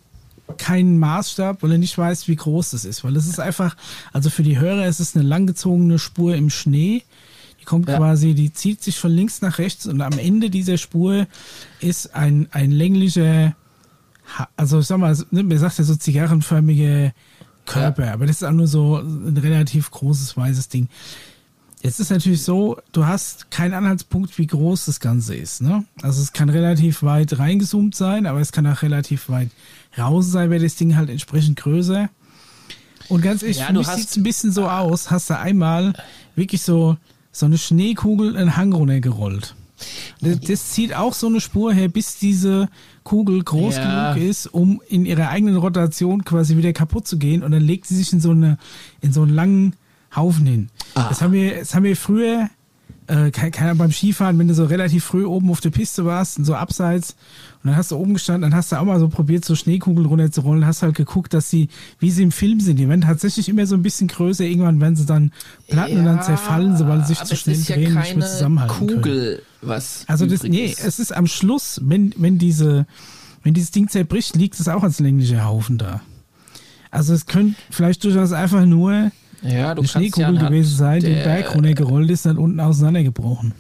keinen 0.57 0.97
Maßstab, 0.99 1.61
weil 1.63 1.71
du 1.71 1.77
nicht 1.79 1.97
weißt, 1.97 2.27
wie 2.27 2.35
groß 2.35 2.71
das 2.71 2.85
ist. 2.85 3.03
Weil 3.03 3.13
das 3.13 3.25
ist 3.25 3.39
einfach, 3.39 3.75
also 4.13 4.29
für 4.29 4.43
die 4.43 4.59
Hörer 4.59 4.87
ist 4.87 4.99
es 4.99 5.15
eine 5.15 5.25
langgezogene 5.25 5.99
Spur 5.99 6.35
im 6.35 6.49
Schnee. 6.49 7.03
Die 7.59 7.65
kommt 7.65 7.89
Ja. 7.89 7.97
quasi, 7.97 8.33
die 8.35 8.53
zieht 8.53 8.83
sich 8.83 8.99
von 8.99 9.11
links 9.11 9.41
nach 9.41 9.57
rechts 9.57 9.87
und 9.87 10.01
am 10.01 10.17
Ende 10.19 10.49
dieser 10.49 10.77
Spur 10.77 11.25
ist 11.79 12.13
ein, 12.15 12.47
ein 12.51 12.71
länglicher, 12.71 13.55
also 14.55 14.79
ich 14.79 14.87
sag 14.87 14.97
mal, 14.99 15.17
ne, 15.31 15.43
mir 15.43 15.57
sagt 15.59 15.77
ja 15.79 15.83
so 15.83 15.95
zigarrenförmige 15.95 17.13
Körper, 17.65 18.11
aber 18.13 18.27
das 18.27 18.37
ist 18.37 18.43
auch 18.43 18.51
nur 18.51 18.67
so 18.67 18.97
ein 18.97 19.35
relativ 19.37 19.89
großes 19.89 20.37
weißes 20.37 20.69
Ding. 20.69 20.87
Jetzt 21.81 21.99
ist 21.99 22.09
natürlich 22.09 22.41
so, 22.41 22.77
du 22.93 23.05
hast 23.05 23.51
keinen 23.51 23.73
Anhaltspunkt, 23.73 24.37
wie 24.39 24.47
groß 24.47 24.85
das 24.85 24.99
Ganze 24.99 25.35
ist. 25.35 25.61
Ne? 25.61 25.85
Also 26.01 26.19
es 26.21 26.33
kann 26.33 26.49
relativ 26.49 27.03
weit 27.03 27.37
reingezoomt 27.37 27.93
sein, 27.95 28.25
aber 28.25 28.39
es 28.39 28.51
kann 28.51 28.65
auch 28.65 28.81
relativ 28.81 29.29
weit 29.29 29.49
raus 29.97 30.31
sein, 30.31 30.49
wäre 30.49 30.63
das 30.63 30.75
Ding 30.75 30.95
halt 30.95 31.09
entsprechend 31.09 31.57
größer. 31.57 32.09
Und 33.09 33.21
ganz 33.21 33.43
ehrlich, 33.43 33.57
Ja, 33.59 33.67
für 33.67 33.73
du 33.73 33.79
mich 33.79 33.87
sieht 33.87 34.09
es 34.09 34.17
ein 34.17 34.23
bisschen 34.23 34.51
so 34.51 34.67
aus, 34.67 35.11
hast 35.11 35.29
du 35.29 35.37
einmal 35.37 35.93
wirklich 36.35 36.61
so, 36.63 36.97
so 37.31 37.45
eine 37.45 37.57
Schneekugel 37.57 38.35
einen 38.35 38.57
Hang 38.57 38.73
runtergerollt. 38.73 39.55
Das, 40.21 40.39
das 40.39 40.69
zieht 40.71 40.95
auch 40.95 41.13
so 41.13 41.27
eine 41.27 41.41
Spur 41.41 41.73
her, 41.73 41.89
bis 41.89 42.17
diese 42.17 42.69
Kugel 43.03 43.43
groß 43.43 43.75
Ja. 43.75 44.13
genug 44.13 44.27
ist, 44.27 44.47
um 44.47 44.81
in 44.87 45.05
ihrer 45.05 45.29
eigenen 45.29 45.57
Rotation 45.57 46.23
quasi 46.23 46.55
wieder 46.57 46.71
kaputt 46.73 47.05
zu 47.07 47.17
gehen. 47.17 47.43
Und 47.43 47.51
dann 47.51 47.61
legt 47.61 47.85
sie 47.85 47.95
sich 47.95 48.11
in 48.13 48.21
so, 48.21 48.31
eine, 48.31 48.57
in 49.01 49.11
so 49.11 49.21
einen 49.21 49.35
langen 49.35 49.75
Haufen 50.15 50.45
hin. 50.45 50.69
Ah. 50.95 51.09
Das 51.09 51.21
haben 51.21 51.33
wir, 51.33 51.59
das 51.59 51.75
haben 51.75 51.83
wir 51.83 51.97
früher, 51.97 52.49
äh, 53.07 53.31
kein- 53.31 53.51
keiner 53.51 53.75
beim 53.75 53.91
Skifahren, 53.91 54.37
wenn 54.39 54.47
du 54.47 54.53
so 54.53 54.65
relativ 54.65 55.03
früh 55.03 55.25
oben 55.25 55.49
auf 55.51 55.61
der 55.61 55.69
Piste 55.69 56.05
warst, 56.05 56.37
und 56.39 56.45
so 56.45 56.55
abseits, 56.55 57.15
und 57.63 57.69
dann 57.69 57.75
hast 57.77 57.91
du 57.91 57.95
oben 57.97 58.13
gestanden, 58.13 58.43
dann 58.49 58.55
hast 58.57 58.71
du 58.71 58.75
auch 58.77 58.83
mal 58.85 58.99
so 58.99 59.07
probiert, 59.09 59.43
so 59.45 59.55
Schneekugeln 59.55 60.05
runterzurollen, 60.05 60.65
hast 60.65 60.81
halt 60.83 60.95
geguckt, 60.95 61.33
dass 61.33 61.49
sie, 61.49 61.69
wie 61.99 62.11
sie 62.11 62.23
im 62.23 62.31
Film 62.31 62.59
sind, 62.59 62.77
die 62.77 62.87
werden 62.89 63.01
tatsächlich 63.01 63.49
immer 63.49 63.65
so 63.65 63.75
ein 63.75 63.81
bisschen 63.83 64.07
größer, 64.07 64.43
irgendwann 64.43 64.79
werden 64.81 64.95
sie 64.95 65.05
dann 65.05 65.31
platten 65.67 65.97
und 65.99 66.05
dann 66.05 66.21
zerfallen, 66.23 66.77
sobald 66.77 67.07
sie 67.07 67.13
sich 67.15 67.23
zu 67.23 67.35
schnell 67.35 67.55
ist 67.55 67.69
ja 67.69 67.75
drehen 67.75 67.93
und 67.95 67.99
nicht 68.01 68.17
mehr 68.17 68.27
zusammenhalten 68.27 68.87
können. 68.87 69.01
Kugel, 69.01 69.41
was 69.61 70.03
Also 70.07 70.25
das, 70.25 70.43
nee, 70.43 70.65
ist. 70.65 70.83
es 70.83 70.99
ist 70.99 71.15
am 71.15 71.27
Schluss, 71.27 71.81
wenn, 71.83 72.13
wenn 72.17 72.37
diese, 72.37 72.85
wenn 73.43 73.53
dieses 73.53 73.71
Ding 73.71 73.87
zerbricht, 73.87 74.35
liegt 74.35 74.59
es 74.59 74.67
auch 74.67 74.83
als 74.83 74.99
länglicher 74.99 75.45
Haufen 75.45 75.77
da. 75.77 76.01
Also 76.91 77.13
es 77.13 77.25
könnte 77.25 77.55
vielleicht 77.71 78.03
durchaus 78.03 78.31
einfach 78.31 78.65
nur 78.65 79.11
ja, 79.47 79.73
du 79.75 79.81
eine 79.81 79.87
kannst 79.87 79.93
ja 79.95 79.99
Schneekugel 79.99 80.25
anhand 80.25 80.49
gewesen 80.49 80.75
sein, 80.75 80.99
die 80.99 81.07
den 81.07 81.23
Berg 81.23 81.55
runtergerollt 81.55 82.09
ist, 82.11 82.25
dann 82.25 82.37
unten 82.37 82.59
auseinandergebrochen. 82.59 83.53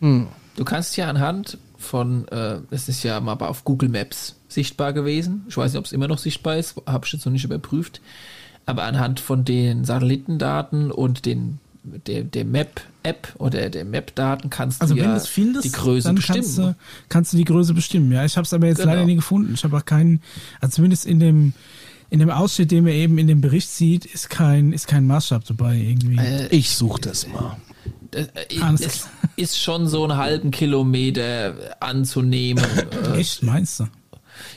Du 0.00 0.64
kannst 0.64 0.96
ja 0.96 1.08
anhand 1.08 1.58
von, 1.78 2.26
äh, 2.28 2.58
es 2.70 2.88
ist 2.88 3.02
ja 3.02 3.20
mal 3.20 3.34
auf 3.34 3.64
Google 3.64 3.88
Maps 3.88 4.36
sichtbar 4.48 4.92
gewesen. 4.92 5.44
Ich 5.48 5.56
weiß 5.56 5.72
nicht, 5.72 5.78
ob 5.78 5.84
es 5.84 5.92
immer 5.92 6.08
noch 6.08 6.18
sichtbar 6.18 6.56
ist, 6.56 6.74
habe 6.86 7.04
ich 7.06 7.12
jetzt 7.12 7.24
noch 7.26 7.32
nicht 7.32 7.44
überprüft. 7.44 8.00
Aber 8.64 8.84
anhand 8.84 9.20
von 9.20 9.44
den 9.44 9.84
Satellitendaten 9.84 10.90
und 10.90 11.24
den 11.26 11.58
der, 12.08 12.24
der 12.24 12.44
Map-App 12.44 13.28
oder 13.38 13.70
der 13.70 13.84
Map-Daten 13.84 14.50
kannst 14.50 14.82
Also 14.82 14.94
du 14.96 15.02
ja 15.02 15.16
findest, 15.20 15.66
die 15.66 15.70
Größe 15.72 16.08
dann 16.08 16.16
bestimmen. 16.16 16.40
kannst 16.42 16.58
du, 16.58 16.74
kannst 17.08 17.32
du 17.32 17.36
die 17.36 17.44
Größe 17.44 17.74
bestimmen. 17.74 18.10
Ja, 18.10 18.24
ich 18.24 18.36
habe 18.36 18.44
es 18.44 18.52
aber 18.52 18.66
jetzt 18.66 18.78
Genau. 18.80 18.90
leider 18.92 19.04
nie 19.04 19.14
gefunden. 19.14 19.54
Ich 19.54 19.62
habe 19.62 19.76
auch 19.76 19.84
keinen, 19.84 20.20
also 20.60 20.74
zumindest 20.74 21.06
in 21.06 21.20
dem 21.20 21.52
in 22.10 22.20
dem 22.20 22.30
Ausschnitt, 22.30 22.70
den 22.70 22.84
man 22.84 22.92
eben 22.92 23.18
in 23.18 23.26
dem 23.26 23.40
Bericht 23.40 23.68
sieht, 23.70 24.04
ist 24.04 24.30
kein 24.30 24.72
ist 24.72 24.86
kein 24.86 25.06
Maßstab 25.06 25.44
dabei 25.44 25.76
irgendwie. 25.76 26.16
Äh, 26.18 26.46
Ich 26.50 26.70
suche 26.70 27.00
das 27.00 27.26
mal. 27.26 27.56
Das, 28.10 28.28
äh, 28.28 28.60
Alles 28.60 28.80
es 28.80 29.08
ist 29.36 29.58
schon 29.60 29.88
so 29.88 30.04
einen 30.04 30.16
halben 30.16 30.50
Kilometer 30.50 31.54
anzunehmen. 31.80 32.64
äh, 33.12 33.18
Echt, 33.18 33.42
meinst 33.42 33.80
du? 33.80 33.88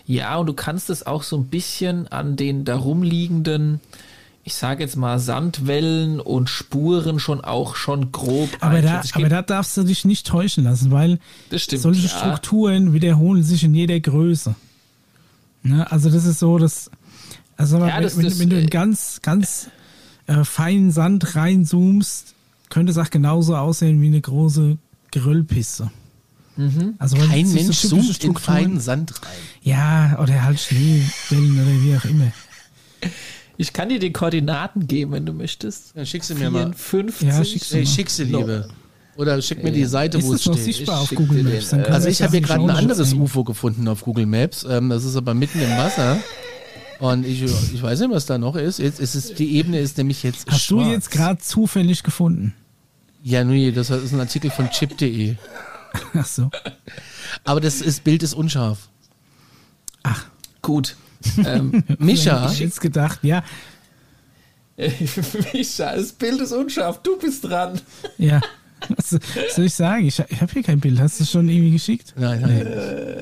Ja, 0.06 0.38
und 0.38 0.48
du 0.48 0.54
kannst 0.54 0.90
es 0.90 1.06
auch 1.06 1.24
so 1.24 1.38
ein 1.38 1.46
bisschen 1.46 2.08
an 2.08 2.36
den 2.36 2.66
darum 2.66 3.02
liegenden, 3.02 3.80
ich 4.44 4.56
sage 4.56 4.84
jetzt 4.84 4.96
mal, 4.96 5.20
Sandwellen 5.20 6.20
und 6.20 6.50
Spuren 6.50 7.20
schon 7.20 7.42
auch 7.42 7.76
schon 7.76 8.12
grob 8.12 8.50
Aber 8.62 8.82
da, 8.82 9.02
aber 9.14 9.30
da 9.30 9.42
darfst 9.42 9.78
du 9.78 9.84
dich 9.84 10.06
nicht 10.06 10.28
täuschen 10.28 10.64
lassen, 10.64 10.92
weil 10.92 11.20
Das 11.50 11.64
stimmt, 11.64 11.82
solche 11.82 12.08
ja. 12.08 12.10
Strukturen 12.10 12.94
wiederholen 12.94 13.44
sich 13.44 13.64
in 13.64 13.74
jeder 13.74 14.00
Größe. 14.00 14.56
Ne? 15.64 15.90
Also 15.92 16.10
das 16.10 16.26
ist 16.26 16.40
so, 16.40 16.58
dass 16.58 16.90
also 17.60 17.78
mal, 17.78 17.90
Ja, 17.90 17.96
wenn, 17.98 18.04
das- 18.04 18.18
wenn, 18.18 18.26
das, 18.26 18.40
wenn 18.40 18.50
du 18.50 18.56
äh, 18.58 18.62
in 18.64 18.70
ganz 18.70 19.20
ganz 19.22 19.70
äh, 20.28 20.44
feinen 20.44 20.92
Sand 20.92 21.36
reinzoomst, 21.36 22.34
könnte 22.70 22.92
es 22.92 22.98
auch 22.98 23.10
genauso 23.10 23.56
aussehen 23.56 24.02
wie 24.02 24.08
eine 24.08 24.22
große 24.22 24.78
Geröllpiste. 25.12 25.90
Mhm. 26.56 26.96
Also 27.00 27.16
Kein 27.18 27.46
sich 27.46 27.62
so 27.62 27.64
Mensch 27.66 27.82
typische 27.82 28.20
zoomt 28.20 28.24
in 28.24 28.36
feinen 28.38 28.80
Sand 28.80 29.14
rein. 29.22 29.32
Ja, 29.64 30.20
oder 30.22 30.44
halt 30.44 30.60
Schneewellen 30.60 31.54
oder 31.62 31.84
wie 31.84 31.96
auch 31.96 32.06
immer. 32.06 32.32
ich 33.58 33.74
kann 33.74 33.90
dir 33.90 34.00
die 34.00 34.12
Koordinaten 34.12 34.86
geben, 34.88 35.14
wenn 35.14 35.26
du 35.26 35.34
möchtest. 35.34 35.96
Ja, 35.96 36.06
schick 36.06 36.24
sie 36.24 36.36
mir 36.36 36.50
mal. 36.52 36.74
54. 36.74 37.28
Ja, 37.28 37.44
schick's 37.44 37.72
Ich 37.74 37.90
schick 37.90 38.10
sie 38.10 38.26
lieber. 38.26 38.68
Oder 39.18 39.42
schick 39.42 39.64
mir 39.64 39.72
die 39.72 39.84
Seite, 39.86 40.18
Ist 40.20 40.26
wo 40.28 40.34
es 40.34 40.44
das 40.44 40.48
noch 40.48 40.54
steht. 40.54 40.66
sichtbar 40.76 40.96
Ich 40.98 41.02
auf 41.02 41.10
schick 41.10 41.18
Google 41.18 41.44
Maps? 41.44 41.70
Dann 41.72 41.86
Also 41.86 42.08
ich 42.08 42.22
habe 42.22 42.32
hier 42.32 42.42
gerade 42.42 42.64
ein 42.64 42.70
anderes. 42.70 43.14
UFO 43.14 43.44
gefunden 43.44 43.88
auf 43.88 44.02
Google 44.02 44.26
Maps. 44.26 44.66
Ähm, 44.70 44.90
das 44.90 45.04
ist 45.04 45.16
aber 45.18 45.34
mitten 45.34 45.60
im 45.60 45.72
Wasser. 45.72 46.20
Und 47.00 47.26
ich, 47.26 47.42
ich 47.44 47.82
weiß 47.82 48.00
nicht, 48.02 48.12
was 48.12 48.26
da 48.26 48.38
noch 48.38 48.56
ist. 48.56 48.80
Jetzt 48.80 49.00
ist 49.00 49.16
es, 49.16 49.34
die 49.34 49.56
Ebene 49.56 49.80
ist 49.80 49.98
nämlich 49.98 50.22
jetzt 50.24 50.50
Hast 50.52 50.66
schwarz. 50.66 50.86
du 50.86 50.92
jetzt 50.92 51.12
gerade 51.12 51.40
zufällig 51.40 52.04
gefunden? 52.04 52.54
Ja, 53.24 53.44
nee, 53.44 53.72
das 53.72 53.90
ist 53.90 54.12
ein 54.14 54.20
Artikel 54.20 54.52
von 54.52 54.70
chip.de. 54.70 55.36
Ach 56.14 56.26
so. 56.26 56.50
Aber 57.46 57.62
das 57.62 57.82
ist, 57.82 58.04
Bild 58.04 58.22
ist 58.24 58.34
unscharf. 58.34 58.90
Ach, 60.04 60.26
Gut. 60.62 60.96
ähm, 61.38 61.84
Mischa, 62.00 62.46
ich 62.46 62.52
hätte 62.54 62.64
jetzt 62.64 62.82
gedacht, 62.82 63.20
ja, 63.24 63.44
Micha, 65.54 65.96
das 65.96 66.14
Bild 66.14 66.40
ist 66.42 66.54
unscharf, 66.54 67.02
du 67.02 67.18
bist 67.18 67.44
dran. 67.46 67.80
ja. 68.18 68.42
Was 68.96 69.10
soll 69.56 69.66
ich 69.66 69.74
sagen? 69.74 70.06
Ich, 70.08 70.20
ich 70.30 70.42
habe 70.42 70.52
hier 70.54 70.64
kein 70.64 70.80
Bild. 70.80 71.00
Hast 71.00 71.20
du 71.20 71.24
es 71.24 71.32
schon 71.32 71.48
irgendwie 71.50 71.72
geschickt? 71.72 72.14
Nein, 72.16 72.42
nein. 72.42 72.66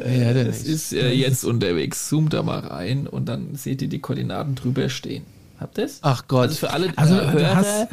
Nee, 0.05 0.21
er 0.23 0.35
Es 0.35 0.63
nicht. 0.63 0.67
ist 0.73 0.93
äh, 0.93 1.11
jetzt 1.11 1.43
unterwegs. 1.43 2.07
Zoom 2.09 2.29
da 2.29 2.43
mal 2.43 2.59
rein 2.59 3.07
und 3.07 3.27
dann 3.27 3.55
seht 3.55 3.81
ihr 3.81 3.87
die 3.89 3.99
Koordinaten 3.99 4.55
drüber 4.55 4.89
stehen. 4.89 5.23
Habt 5.59 5.77
ihr 5.79 5.85
es? 5.85 5.99
Ach 6.03 6.25
Gott. 6.27 6.49
Also 6.49 6.55
für 6.57 6.71
alle 6.71 6.93
Also, 6.95 7.15
äh, 7.15 7.25
du 7.25 7.31
Hörer 7.33 7.55
hast- 7.55 7.87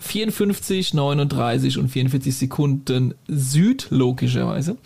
54, 0.00 0.94
39 0.94 1.78
und 1.78 1.88
44 1.88 2.36
Sekunden 2.36 3.14
Süd, 3.26 3.88
logischerweise. 3.90 4.76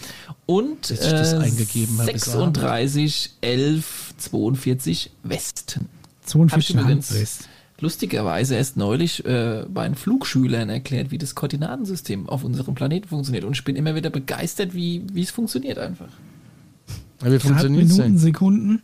Und 0.46 0.90
das 0.90 1.32
äh, 1.34 1.36
eingegeben 1.36 1.98
habe, 1.98 2.10
ist 2.12 2.24
36, 2.24 3.30
11, 3.42 4.14
42 4.16 5.10
Westen. 5.22 5.80
Hab 5.80 5.86
ich 6.24 6.30
42 6.68 6.74
übrigens 6.76 7.14
West. 7.14 7.48
Lustigerweise 7.82 8.54
erst 8.54 8.76
neulich 8.78 9.24
äh, 9.26 9.66
bei 9.68 9.84
den 9.86 9.94
Flugschülern 9.96 10.70
erklärt, 10.70 11.10
wie 11.10 11.18
das 11.18 11.34
Koordinatensystem 11.34 12.28
auf 12.28 12.44
unserem 12.44 12.74
Planeten 12.74 13.08
funktioniert. 13.08 13.44
Und 13.44 13.52
ich 13.52 13.64
bin 13.64 13.76
immer 13.76 13.94
wieder 13.94 14.08
begeistert, 14.08 14.72
wie, 14.72 15.02
wie 15.12 15.20
es 15.22 15.30
funktioniert 15.30 15.78
einfach. 15.78 16.08
Ja, 17.22 17.30
wie 17.32 17.38
funktioniert 17.38 17.88
Minuten, 17.88 18.18
Sekunden 18.18 18.82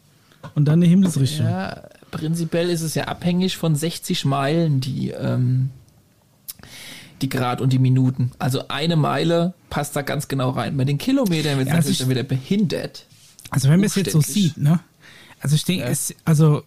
und 0.55 0.67
dann 0.67 0.81
eine 0.81 0.87
Himmelsrichtung. 0.87 1.47
Ja, 1.47 1.85
prinzipiell 2.11 2.69
ist 2.69 2.83
es 2.83 2.95
ja 2.95 3.05
abhängig 3.05 3.57
von 3.57 3.75
60 3.77 4.25
Meilen, 4.25 4.81
die, 4.81 5.11
ähm, 5.11 5.71
die 7.23 7.29
Grad 7.29 7.61
und 7.61 7.73
die 7.73 7.79
Minuten. 7.79 8.33
Also 8.39 8.69
eine 8.69 8.97
Meile 8.97 9.55
passt 9.71 9.97
da 9.97 10.03
ganz 10.03 10.29
genau 10.29 10.51
rein. 10.51 10.77
Bei 10.77 10.85
den 10.85 10.99
Kilometern 10.99 11.59
wird 11.59 11.69
es 11.69 11.73
Ja, 11.73 11.75
also 11.75 11.89
natürlich 11.89 11.91
ich- 11.93 11.99
dann 11.99 12.11
wieder 12.11 12.23
behindert. 12.25 13.07
Also 13.51 13.69
wenn 13.69 13.79
man 13.81 13.87
es 13.87 13.95
jetzt 13.95 14.13
so 14.13 14.21
sieht, 14.21 14.57
ne? 14.59 14.81
Also 15.41 15.55
ich 15.57 15.65
denke, 15.65 15.85
Ja. 15.85 15.91
es, 15.91 16.15
also 16.25 16.63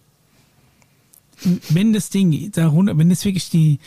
wenn 1.70 1.92
das 1.92 2.10
Ding 2.10 2.50
darunter, 2.52 2.96
wenn 2.98 3.10
es 3.10 3.24
wirklich 3.24 3.50
die, 3.50 3.78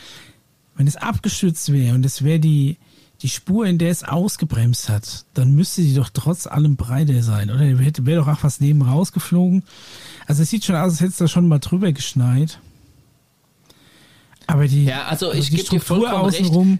wenn 0.75 0.87
es 0.87 0.95
abgestützt 0.95 1.71
wäre 1.71 1.95
und 1.95 2.05
es 2.05 2.23
wäre 2.23 2.39
die, 2.39 2.77
die 3.21 3.29
Spur, 3.29 3.65
in 3.65 3.77
der 3.77 3.91
es 3.91 4.03
ausgebremst 4.03 4.89
hat, 4.89 5.25
dann 5.33 5.55
müsste 5.55 5.81
die 5.81 5.93
doch 5.93 6.09
trotz 6.09 6.47
allem 6.47 6.75
breiter 6.75 7.23
sein, 7.23 7.49
oder? 7.49 7.61
Wäre 7.79 8.19
doch 8.19 8.27
auch 8.27 8.43
was 8.43 8.59
neben 8.59 8.81
rausgeflogen. 8.81 9.63
Also 10.27 10.43
es 10.43 10.49
sieht 10.49 10.65
schon 10.65 10.75
aus, 10.75 10.91
als 10.91 11.01
hätte 11.01 11.11
es 11.11 11.17
da 11.17 11.27
schon 11.27 11.47
mal 11.47 11.59
drüber 11.59 11.91
geschneit. 11.91 12.59
Aber 14.47 14.67
die, 14.67 14.85
Ja, 14.85 15.05
also 15.05 15.33
ich 15.33 15.49
die 15.49 15.57
Struktur 15.59 16.03
recht. 16.03 16.13
außenrum 16.13 16.79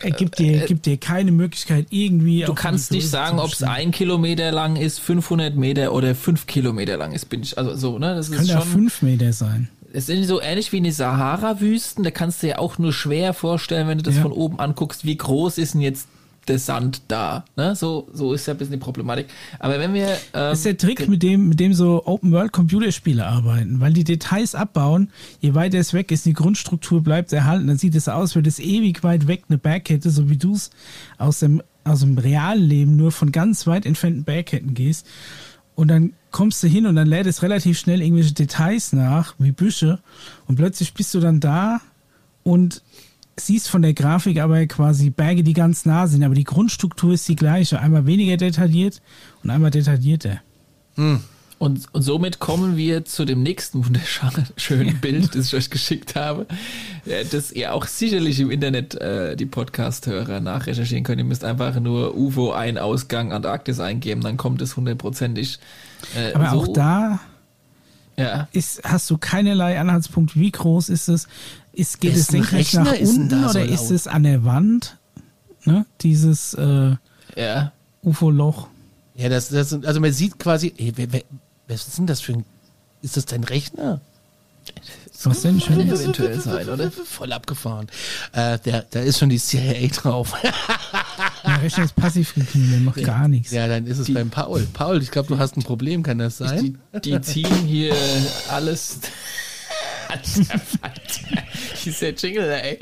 äh, 0.00 0.12
gibt, 0.12 0.38
dir, 0.38 0.64
gibt 0.66 0.86
dir 0.86 0.96
keine 0.96 1.30
Möglichkeit 1.30 1.88
irgendwie. 1.90 2.44
Du 2.44 2.54
kannst 2.54 2.90
nicht 2.90 3.08
sagen, 3.08 3.38
ob 3.38 3.52
es 3.52 3.62
ein 3.62 3.90
Kilometer 3.90 4.50
lang 4.50 4.76
ist, 4.76 4.98
500 5.00 5.54
Meter 5.54 5.92
oder 5.92 6.14
5 6.14 6.46
Kilometer 6.46 6.96
lang 6.96 7.12
ist. 7.12 7.28
Bin 7.28 7.42
ich, 7.42 7.58
also 7.58 7.76
so, 7.76 7.98
ne? 7.98 8.14
Das 8.14 8.28
ist 8.30 8.36
Kann 8.36 8.46
ja 8.46 8.60
fünf 8.60 9.02
Meter 9.02 9.32
sein. 9.32 9.68
Es 9.92 10.06
sind 10.06 10.24
so 10.24 10.40
ähnlich 10.40 10.72
wie 10.72 10.78
in 10.78 10.84
die 10.84 10.90
Sahara-Wüsten. 10.90 12.02
Da 12.04 12.10
kannst 12.10 12.42
du 12.42 12.46
dir 12.48 12.58
auch 12.58 12.78
nur 12.78 12.92
schwer 12.92 13.34
vorstellen, 13.34 13.88
wenn 13.88 13.98
du 13.98 14.04
das 14.04 14.16
Ja. 14.16 14.22
von 14.22 14.32
oben 14.32 14.58
anguckst, 14.58 15.04
wie 15.04 15.16
groß 15.16 15.58
ist 15.58 15.74
denn 15.74 15.80
jetzt 15.82 16.08
der 16.48 16.58
Sand 16.58 17.02
da. 17.06 17.44
Ne? 17.56 17.76
So, 17.76 18.08
so 18.12 18.32
ist 18.32 18.46
ja 18.46 18.54
ein 18.54 18.58
bisschen 18.58 18.72
die 18.72 18.78
Problematik. 18.78 19.26
Aber 19.60 19.78
wenn 19.78 19.94
wir. 19.94 20.08
Ähm, 20.08 20.16
Das 20.32 20.58
ist 20.58 20.64
der 20.64 20.76
Trick, 20.76 21.08
mit 21.08 21.22
dem, 21.22 21.48
mit 21.50 21.60
dem 21.60 21.72
so 21.72 22.02
Open-World-Computerspiele 22.04 23.24
arbeiten, 23.24 23.78
weil 23.80 23.92
die 23.92 24.02
Details 24.02 24.54
abbauen, 24.54 25.10
je 25.40 25.54
weiter 25.54 25.78
es 25.78 25.92
weg 25.92 26.10
ist, 26.10 26.26
die 26.26 26.32
Grundstruktur 26.32 27.00
bleibt 27.02 27.32
erhalten, 27.32 27.68
dann 27.68 27.78
sieht 27.78 27.94
es 27.94 28.08
aus, 28.08 28.22
als 28.22 28.34
würde 28.34 28.48
es 28.48 28.58
ewig 28.58 29.04
weit 29.04 29.28
weg 29.28 29.44
eine 29.48 29.58
Bergkette, 29.58 30.10
so 30.10 30.30
wie 30.30 30.36
du 30.36 30.54
es 30.54 30.70
aus 31.18 31.38
dem, 31.40 31.62
aus 31.84 32.00
dem 32.00 32.18
realen 32.18 32.62
Leben 32.62 32.96
nur 32.96 33.12
von 33.12 33.30
ganz 33.30 33.66
weit 33.68 33.86
entfernten 33.86 34.24
Bergketten 34.24 34.74
gehst. 34.74 35.06
Und 35.76 35.88
dann 35.88 36.12
kommst 36.32 36.62
du 36.62 36.66
hin 36.66 36.86
und 36.86 36.96
dann 36.96 37.06
lädt 37.06 37.26
es 37.26 37.42
relativ 37.42 37.78
schnell 37.78 38.02
irgendwelche 38.02 38.34
Details 38.34 38.92
nach, 38.92 39.34
wie 39.38 39.52
Büsche. 39.52 40.00
Und 40.46 40.56
plötzlich 40.56 40.94
bist 40.94 41.14
du 41.14 41.20
dann 41.20 41.40
da 41.40 41.80
und 42.42 42.82
siehst 43.36 43.68
von 43.68 43.82
der 43.82 43.94
Grafik 43.94 44.40
aber 44.40 44.66
quasi 44.66 45.10
Berge, 45.10 45.42
die 45.42 45.52
ganz 45.52 45.86
nah 45.86 46.06
sind, 46.06 46.24
aber 46.24 46.34
die 46.34 46.44
Grundstruktur 46.44 47.12
ist 47.14 47.28
die 47.28 47.36
gleiche. 47.36 47.80
Einmal 47.80 48.06
weniger 48.06 48.36
detailliert 48.36 49.00
und 49.42 49.50
einmal 49.50 49.70
detaillierter. 49.70 50.40
und 50.96 51.22
Und, 51.62 51.86
und 51.92 52.02
somit 52.02 52.40
kommen 52.40 52.76
wir 52.76 53.04
zu 53.04 53.24
dem 53.24 53.44
nächsten 53.44 53.86
wunderschönen 53.86 54.96
Bild, 55.00 55.36
das 55.36 55.46
ich 55.46 55.54
euch 55.54 55.70
geschickt 55.70 56.16
habe, 56.16 56.48
das 57.30 57.52
ihr 57.52 57.72
auch 57.72 57.86
sicherlich 57.86 58.40
im 58.40 58.50
Internet 58.50 58.96
äh, 58.96 59.36
die 59.36 59.46
Podcast-Hörer 59.46 60.40
nachrecherchieren 60.40 61.04
könnt. 61.04 61.20
Ihr 61.20 61.24
müsst 61.24 61.44
einfach 61.44 61.78
nur 61.78 62.16
UFO 62.16 62.50
ein 62.50 62.78
Ausgang 62.78 63.32
Antarktis 63.32 63.78
eingeben, 63.78 64.22
dann 64.22 64.38
kommt 64.38 64.60
es 64.60 64.76
hundertprozentig. 64.76 65.60
Äh, 66.16 66.32
Aber 66.32 66.50
so. 66.50 66.56
auch 66.62 66.72
da 66.72 67.20
ja. 68.16 68.48
ist, 68.50 68.82
hast 68.82 69.08
du 69.08 69.16
keinerlei 69.16 69.78
Anhaltspunkt, 69.78 70.34
wie 70.34 70.50
groß 70.50 70.88
ist 70.88 71.08
es? 71.08 71.28
Ist, 71.72 72.00
geht 72.00 72.16
es 72.16 72.26
senkrecht 72.26 72.74
nach 72.74 72.98
unten 72.98 73.44
oder 73.44 73.52
so 73.52 73.58
ist 73.60 73.92
es 73.92 74.08
an 74.08 74.24
der 74.24 74.44
Wand? 74.44 74.98
Ne? 75.64 75.86
Dieses 76.00 76.54
äh, 76.54 76.96
ja. 77.36 77.70
UFO-Loch. 78.02 78.66
Ja, 79.14 79.28
das, 79.28 79.50
das, 79.50 79.72
also 79.72 80.00
man 80.00 80.12
sieht 80.12 80.40
quasi, 80.40 80.74
was 81.72 81.88
ist 81.88 81.98
denn 81.98 82.06
das 82.06 82.20
für 82.20 82.32
ein, 82.34 82.44
ist 83.02 83.16
das 83.16 83.26
dein 83.26 83.44
Rechner? 83.44 84.00
Was 85.24 85.42
denn 85.42 85.60
schon 85.60 85.80
eventuell 85.80 86.40
sein, 86.40 86.68
oder? 86.68 86.90
Voll 87.04 87.32
abgefahren. 87.32 87.86
Äh, 88.32 88.58
der, 88.60 88.84
da 88.90 89.00
ist 89.00 89.18
schon 89.18 89.28
die 89.28 89.38
CIA 89.38 89.86
drauf. 89.88 90.34
der 91.44 91.62
Rechner 91.62 91.84
ist 91.84 91.94
passiv 91.94 92.34
geknien, 92.34 92.70
der 92.70 92.80
macht 92.80 93.04
gar 93.04 93.28
nichts. 93.28 93.52
Ja, 93.52 93.68
dann 93.68 93.86
ist 93.86 93.98
es 93.98 94.06
die, 94.06 94.12
beim 94.12 94.30
Paul. 94.30 94.66
Paul, 94.72 95.00
ich 95.00 95.10
glaube, 95.10 95.28
du 95.28 95.38
hast 95.38 95.56
ein 95.56 95.62
Problem, 95.62 96.02
kann 96.02 96.18
das 96.18 96.38
sein? 96.38 96.78
Die, 97.04 97.12
die 97.12 97.20
ziehen 97.20 97.66
hier 97.66 97.94
alles. 98.50 98.98
Alter, 100.08 100.60
Alter. 100.82 101.42
Dieser 101.84 102.10
Jingle, 102.10 102.50
ey. 102.50 102.78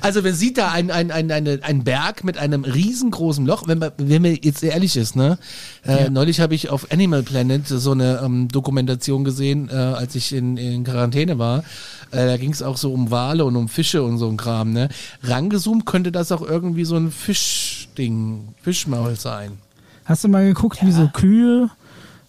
Also 0.00 0.22
man 0.22 0.34
sieht 0.34 0.58
da 0.58 0.70
einen 0.70 0.90
ein, 0.90 1.10
ein, 1.10 1.30
ein, 1.30 1.62
ein 1.62 1.84
Berg 1.84 2.24
mit 2.24 2.38
einem 2.38 2.64
riesengroßen 2.64 3.44
Loch, 3.46 3.66
wenn 3.66 3.78
man, 3.78 3.92
wenn 3.98 4.22
man 4.22 4.38
jetzt 4.40 4.62
ehrlich 4.62 4.96
ist, 4.96 5.16
ne? 5.16 5.38
Äh, 5.86 6.04
ja. 6.04 6.10
Neulich 6.10 6.40
habe 6.40 6.54
ich 6.54 6.70
auf 6.70 6.90
Animal 6.90 7.22
Planet 7.22 7.66
so 7.66 7.92
eine 7.92 8.20
ähm, 8.24 8.48
Dokumentation 8.48 9.24
gesehen, 9.24 9.68
äh, 9.70 9.74
als 9.74 10.14
ich 10.14 10.32
in, 10.32 10.56
in 10.56 10.84
Quarantäne 10.84 11.38
war. 11.38 11.64
Äh, 12.10 12.26
da 12.26 12.36
ging 12.36 12.52
es 12.52 12.62
auch 12.62 12.76
so 12.76 12.92
um 12.92 13.10
Wale 13.10 13.44
und 13.44 13.56
um 13.56 13.68
Fische 13.68 14.02
und 14.02 14.18
so 14.18 14.28
ein 14.28 14.36
Kram, 14.36 14.72
ne? 14.72 14.88
Rangezoomt 15.22 15.86
könnte 15.86 16.12
das 16.12 16.32
auch 16.32 16.42
irgendwie 16.42 16.84
so 16.84 16.96
ein 16.96 17.10
Fischding, 17.10 18.48
Fischmaul 18.62 19.16
sein. 19.16 19.58
Hast 20.04 20.24
du 20.24 20.28
mal 20.28 20.44
geguckt, 20.44 20.80
ja. 20.80 20.88
wie 20.88 20.92
so 20.92 21.08
Kühe 21.12 21.70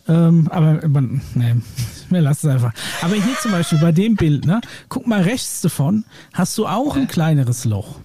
ähm, 0.08 0.48
aber 0.50 0.88
man, 0.88 1.22
nee, 1.36 1.56
wir 2.10 2.22
lassen 2.22 2.50
es 2.50 2.54
einfach. 2.54 2.74
Aber 3.02 3.16
hier 3.16 3.36
zum 3.42 3.52
Beispiel 3.52 3.80
bei 3.80 3.92
dem 3.92 4.16
Bild, 4.16 4.46
ne, 4.46 4.62
guck 4.90 5.08
mal 5.08 5.22
rechts 5.22 5.62
davon, 5.62 6.06
hast 6.34 6.58
du 6.58 6.68
auch 6.68 6.96
ein 6.96 7.08
kleineres 7.08 7.66
Loch. 7.66 8.00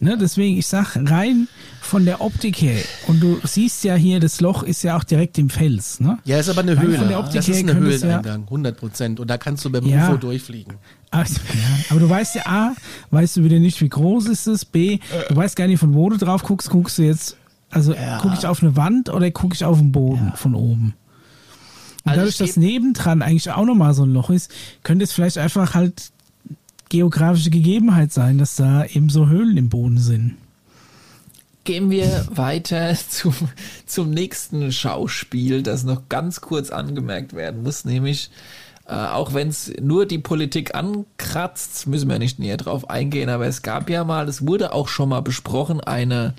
Ne, 0.00 0.16
deswegen, 0.16 0.56
ich 0.56 0.66
sag 0.68 0.96
rein 0.96 1.48
von 1.80 2.04
der 2.04 2.20
Optik 2.20 2.62
her, 2.62 2.80
und 3.08 3.20
du 3.20 3.40
siehst 3.42 3.82
ja 3.82 3.96
hier, 3.96 4.20
das 4.20 4.40
Loch 4.40 4.62
ist 4.62 4.82
ja 4.84 4.96
auch 4.96 5.02
direkt 5.02 5.38
im 5.38 5.50
Fels. 5.50 5.98
Ne? 5.98 6.18
Ja, 6.24 6.38
ist 6.38 6.48
aber 6.48 6.60
eine 6.60 6.78
Höhle. 6.78 6.98
Von 6.98 7.08
der 7.08 7.18
Optik 7.18 7.36
das 7.36 7.48
ist 7.48 7.58
eine 7.58 7.74
Höhleneingang, 7.74 8.42
100 8.44 8.76
Prozent. 8.76 9.20
Und 9.20 9.28
da 9.28 9.38
kannst 9.38 9.64
du 9.64 9.70
beim 9.70 9.84
ja, 9.86 10.08
UFO 10.08 10.18
durchfliegen. 10.18 10.74
Also, 11.10 11.40
ja, 11.52 11.84
aber 11.90 12.00
du 12.00 12.08
weißt 12.08 12.36
ja, 12.36 12.42
A, 12.46 12.72
weißt 13.10 13.38
du 13.38 13.44
wieder 13.44 13.58
nicht, 13.58 13.80
wie 13.80 13.88
groß 13.88 14.26
ist 14.26 14.46
es, 14.46 14.64
B, 14.64 15.00
du 15.28 15.34
weißt 15.34 15.56
gar 15.56 15.66
nicht, 15.66 15.80
von 15.80 15.94
wo 15.94 16.08
du 16.10 16.16
drauf 16.16 16.42
guckst, 16.44 16.70
guckst 16.70 16.98
du 16.98 17.02
jetzt, 17.02 17.36
also 17.70 17.92
ja. 17.94 18.18
gucke 18.18 18.36
ich 18.38 18.46
auf 18.46 18.62
eine 18.62 18.76
Wand 18.76 19.08
oder 19.08 19.30
gucke 19.30 19.54
ich 19.54 19.64
auf 19.64 19.78
den 19.78 19.90
Boden 19.90 20.32
von 20.36 20.54
oben? 20.54 20.94
Also 22.08 22.20
dadurch, 22.20 22.36
dass 22.38 22.56
nebendran 22.56 23.22
eigentlich 23.22 23.50
auch 23.50 23.64
nochmal 23.64 23.94
so 23.94 24.04
ein 24.04 24.12
Loch 24.12 24.30
ist, 24.30 24.50
könnte 24.82 25.04
es 25.04 25.12
vielleicht 25.12 25.38
einfach 25.38 25.74
halt 25.74 26.10
geografische 26.88 27.50
Gegebenheit 27.50 28.12
sein, 28.12 28.38
dass 28.38 28.56
da 28.56 28.84
eben 28.84 29.08
so 29.10 29.28
Höhlen 29.28 29.56
im 29.56 29.68
Boden 29.68 29.98
sind. 29.98 30.36
Gehen 31.64 31.90
wir 31.90 32.26
weiter 32.30 32.96
zum, 33.08 33.34
zum 33.86 34.10
nächsten 34.10 34.72
Schauspiel, 34.72 35.62
das 35.62 35.84
noch 35.84 36.08
ganz 36.08 36.40
kurz 36.40 36.70
angemerkt 36.70 37.34
werden 37.34 37.62
muss, 37.62 37.84
nämlich 37.84 38.30
äh, 38.86 38.94
auch 38.94 39.34
wenn 39.34 39.48
es 39.48 39.70
nur 39.80 40.06
die 40.06 40.18
Politik 40.18 40.74
ankratzt, 40.74 41.86
müssen 41.86 42.08
wir 42.08 42.18
nicht 42.18 42.38
näher 42.38 42.56
drauf 42.56 42.88
eingehen, 42.88 43.28
aber 43.28 43.46
es 43.46 43.60
gab 43.60 43.90
ja 43.90 44.02
mal, 44.02 44.26
es 44.28 44.46
wurde 44.46 44.72
auch 44.72 44.88
schon 44.88 45.10
mal 45.10 45.20
besprochen, 45.20 45.82
eine, 45.82 46.34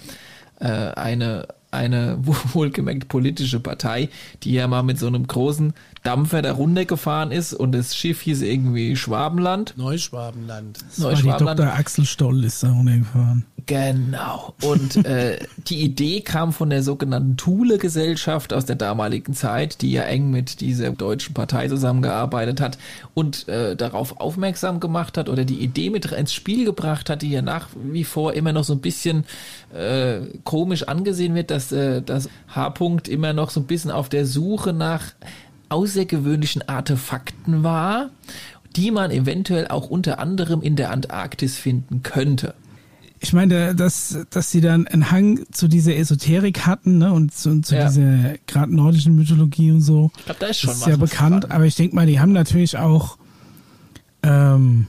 äh, 0.60 0.66
eine 0.66 1.48
eine 1.72 2.18
wohlgemerkt 2.54 3.08
politische 3.08 3.60
Partei, 3.60 4.10
die 4.44 4.54
ja 4.54 4.68
mal 4.68 4.84
mit 4.84 5.00
so 5.00 5.08
einem 5.08 5.28
großen 5.28 5.74
Dampfer 6.04 6.42
da 6.42 6.54
runtergefahren 6.54 7.32
ist 7.32 7.54
und 7.54 7.74
das 7.74 7.96
Schiff 7.96 8.22
hieß 8.22 8.42
irgendwie 8.42 8.96
Schwabenland. 8.96 9.74
Neuschwabenland. 9.78 10.80
Das 10.88 10.98
Neuschwabenland. 10.98 11.46
War 11.46 11.56
die 11.56 11.62
Dr. 11.62 11.74
Axel 11.74 12.06
Stoll 12.06 12.44
ist 12.44 12.64
da 12.64 12.72
runtergefahren. 12.72 13.46
Genau. 13.70 14.56
Und 14.64 15.06
äh, 15.06 15.40
die 15.68 15.84
Idee 15.84 16.22
kam 16.22 16.54
von 16.54 16.72
der 16.72 16.82
sogenannten 16.82 17.38
Thule-Gesellschaft 17.38 18.52
aus 18.52 18.66
der 18.66 18.76
damaligen 18.76 19.36
Zeit, 19.36 19.82
die 19.82 19.92
ja 19.92 20.04
eng 20.04 20.32
mit 20.32 20.62
dieser 20.62 20.90
deutschen 20.90 21.36
Partei 21.36 21.68
zusammengearbeitet 21.68 22.62
hat 22.62 22.80
und 23.14 23.48
äh, 23.48 23.76
darauf 23.76 24.20
aufmerksam 24.20 24.80
gemacht 24.80 25.20
hat 25.20 25.30
oder 25.30 25.46
die 25.46 25.60
Idee 25.60 25.92
mit 25.92 26.06
ins 26.06 26.34
Spiel 26.34 26.66
gebracht 26.66 27.12
hat, 27.12 27.22
die 27.22 27.30
ja 27.30 27.44
nach 27.44 27.68
wie 27.76 28.06
vor 28.06 28.34
immer 28.34 28.54
noch 28.54 28.64
so 28.64 28.74
ein 28.74 28.82
bisschen 28.82 29.26
äh, 29.72 30.22
komisch 30.44 30.84
angesehen 30.84 31.36
wird, 31.36 31.52
dass 31.52 31.72
äh, 31.72 32.02
das 32.02 32.28
H-Punkt 32.48 33.08
immer 33.08 33.34
noch 33.34 33.52
so 33.52 33.60
ein 33.60 33.68
bisschen 33.68 33.92
auf 33.92 34.10
der 34.10 34.26
Suche 34.26 34.74
nach 34.74 35.14
außergewöhnlichen 35.70 36.68
Artefakten 36.68 37.64
war, 37.64 38.10
die 38.76 38.92
man 38.92 39.12
eventuell 39.12 39.68
auch 39.68 39.90
unter 39.90 40.20
anderem 40.20 40.62
in 40.62 40.76
der 40.76 40.92
Antarktis 40.92 41.58
finden 41.58 42.04
könnte. 42.04 42.54
Ich 43.22 43.34
meine, 43.34 43.76
dass, 43.76 44.18
dass 44.30 44.50
sie 44.50 44.62
dann 44.62 44.88
einen 44.88 45.12
Hang 45.12 45.46
zu 45.52 45.68
dieser 45.68 45.96
Esoterik 45.96 46.66
hatten 46.66 47.00
ne, 47.00 47.12
und 47.12 47.34
zu, 47.34 47.62
zu 47.62 47.76
ja. 47.76 47.90
dieser 47.90 48.36
gerade 48.48 48.74
nordischen 48.74 49.16
Mythologie 49.16 49.72
und 49.72 49.82
so. 49.82 50.12
Ich 50.18 50.26
glaube, 50.26 50.40
da 50.40 50.48
ist 50.48 50.60
schon 50.60 50.72
ist 50.72 50.82
was. 50.82 50.88
ja 50.88 50.96
bekannt, 50.96 51.44
dran. 51.44 51.52
aber 51.52 51.66
ich 51.66 51.76
denke 51.76 51.96
mal, 51.96 52.06
die 52.06 52.20
haben 52.20 52.32
natürlich 52.32 52.78
auch 52.78 53.18
ähm, 54.24 54.88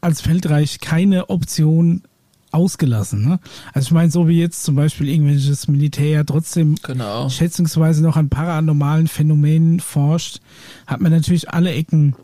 als 0.00 0.20
Feldreich 0.20 0.80
keine 0.80 1.30
Option 1.30 2.02
ausgelassen. 2.52 3.26
Ne? 3.26 3.40
Also 3.72 3.86
ich 3.86 3.92
meine, 3.92 4.10
so 4.10 4.28
wie 4.28 4.38
jetzt 4.38 4.62
zum 4.62 4.76
Beispiel 4.76 5.08
irgendwelches 5.08 5.68
Militär 5.68 6.08
ja 6.08 6.24
trotzdem 6.24 6.76
genau. 6.82 7.28
schätzungsweise 7.28 8.02
noch 8.02 8.16
an 8.16 8.28
paranormalen 8.28 9.08
Phänomenen 9.08 9.80
forscht, 9.80 10.40
hat 10.86 11.00
man 11.00 11.12
natürlich 11.12 11.50
alle 11.50 11.72
Ecken 11.72 12.14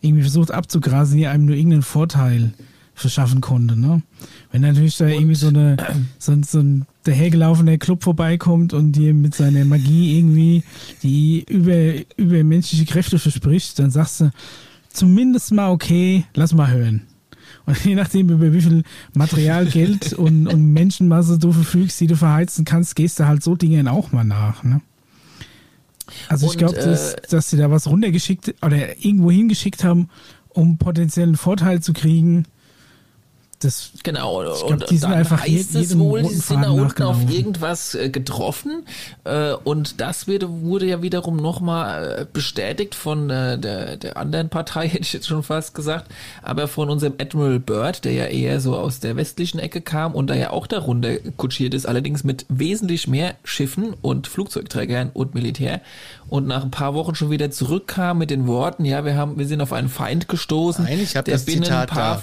irgendwie 0.00 0.22
versucht 0.22 0.50
abzugrasen, 0.50 1.16
die 1.16 1.26
einem 1.26 1.46
nur 1.46 1.56
irgendeinen 1.56 1.82
Vorteil 1.82 2.52
verschaffen 2.94 3.40
konnte. 3.40 3.78
Ne? 3.78 4.02
Wenn 4.52 4.62
natürlich 4.62 4.96
da 4.96 5.06
und 5.06 5.12
irgendwie 5.12 5.34
so 5.34 5.48
eine 5.48 5.76
so, 6.18 6.34
so 6.42 6.60
ein 6.60 6.86
dahergelaufener 7.02 7.76
Club 7.78 8.02
vorbeikommt 8.02 8.72
und 8.72 8.92
dir 8.92 9.12
mit 9.12 9.34
seiner 9.34 9.64
Magie 9.64 10.16
irgendwie 10.18 10.62
die 11.02 11.44
über, 11.48 11.94
übermenschliche 12.16 12.86
Kräfte 12.86 13.18
verspricht, 13.18 13.78
dann 13.78 13.90
sagst 13.90 14.20
du 14.20 14.30
zumindest 14.90 15.52
mal 15.52 15.70
okay, 15.70 16.24
lass 16.34 16.54
mal 16.54 16.70
hören. 16.70 17.02
Und 17.66 17.82
je 17.84 17.94
nachdem, 17.94 18.28
über 18.28 18.52
wie 18.52 18.60
viel 18.60 18.82
Material, 19.14 19.66
Geld 19.66 20.12
und, 20.12 20.46
und 20.46 20.72
Menschenmasse 20.72 21.38
du 21.38 21.52
verfügst, 21.52 22.00
die 22.00 22.06
du 22.06 22.16
verheizen 22.16 22.64
kannst, 22.64 22.94
gehst 22.94 23.18
du 23.18 23.26
halt 23.26 23.42
so 23.42 23.56
Dingen 23.56 23.88
auch 23.88 24.12
mal 24.12 24.24
nach. 24.24 24.62
Ne? 24.64 24.80
Also 26.28 26.46
ich 26.46 26.58
glaube, 26.58 26.74
dass, 26.74 27.14
äh, 27.14 27.22
dass 27.30 27.50
sie 27.50 27.56
da 27.56 27.70
was 27.70 27.88
runtergeschickt 27.88 28.54
oder 28.62 29.02
irgendwo 29.02 29.30
hingeschickt 29.30 29.84
haben, 29.84 30.08
um 30.50 30.78
potenziellen 30.78 31.36
Vorteil 31.36 31.80
zu 31.80 31.92
kriegen, 31.92 32.44
das, 33.64 33.90
genau, 34.02 34.40
glaub, 34.40 34.70
und, 34.70 34.90
die 34.90 34.98
sind 34.98 35.10
dann 35.10 35.18
einfach 35.18 35.42
heißt 35.42 35.74
es 35.74 35.98
wohl, 35.98 36.24
sie 36.24 36.36
sind 36.36 36.62
da 36.62 36.70
unten 36.70 37.02
auf 37.02 37.30
irgendwas 37.30 37.94
äh, 37.94 38.10
getroffen 38.10 38.84
äh, 39.24 39.52
und 39.52 40.00
das 40.00 40.26
wird, 40.26 40.46
wurde 40.48 40.86
ja 40.86 41.02
wiederum 41.02 41.36
nochmal 41.36 42.20
äh, 42.20 42.26
bestätigt 42.30 42.94
von 42.94 43.28
der, 43.28 43.56
der 43.56 44.16
anderen 44.16 44.48
Partei, 44.48 44.88
hätte 44.88 45.02
ich 45.02 45.12
jetzt 45.12 45.26
schon 45.26 45.42
fast 45.42 45.74
gesagt, 45.74 46.10
aber 46.42 46.68
von 46.68 46.90
unserem 46.90 47.14
Admiral 47.18 47.60
Byrd, 47.60 48.04
der 48.04 48.12
ja 48.12 48.26
eher 48.26 48.60
so 48.60 48.76
aus 48.76 49.00
der 49.00 49.16
westlichen 49.16 49.58
Ecke 49.58 49.80
kam 49.80 50.14
und 50.14 50.28
da 50.28 50.34
ja 50.34 50.50
auch 50.50 50.66
darunter 50.66 51.16
kutschiert 51.36 51.74
ist, 51.74 51.86
allerdings 51.86 52.24
mit 52.24 52.46
wesentlich 52.48 53.08
mehr 53.08 53.34
Schiffen 53.44 53.94
und 54.02 54.26
Flugzeugträgern 54.26 55.10
und 55.12 55.34
Militär 55.34 55.80
und 56.28 56.46
nach 56.46 56.64
ein 56.64 56.70
paar 56.70 56.94
Wochen 56.94 57.14
schon 57.14 57.30
wieder 57.30 57.50
zurückkam 57.50 58.18
mit 58.18 58.30
den 58.30 58.46
Worten, 58.46 58.84
ja, 58.84 59.04
wir 59.04 59.16
haben, 59.16 59.38
wir 59.38 59.46
sind 59.46 59.60
auf 59.60 59.72
einen 59.72 59.88
Feind 59.88 60.28
gestoßen. 60.28 60.84
Nein, 60.84 61.00
ich 61.00 61.16
habe 61.16 61.30
das 61.30 61.44
Zitat 61.44 61.90
da. 61.94 62.22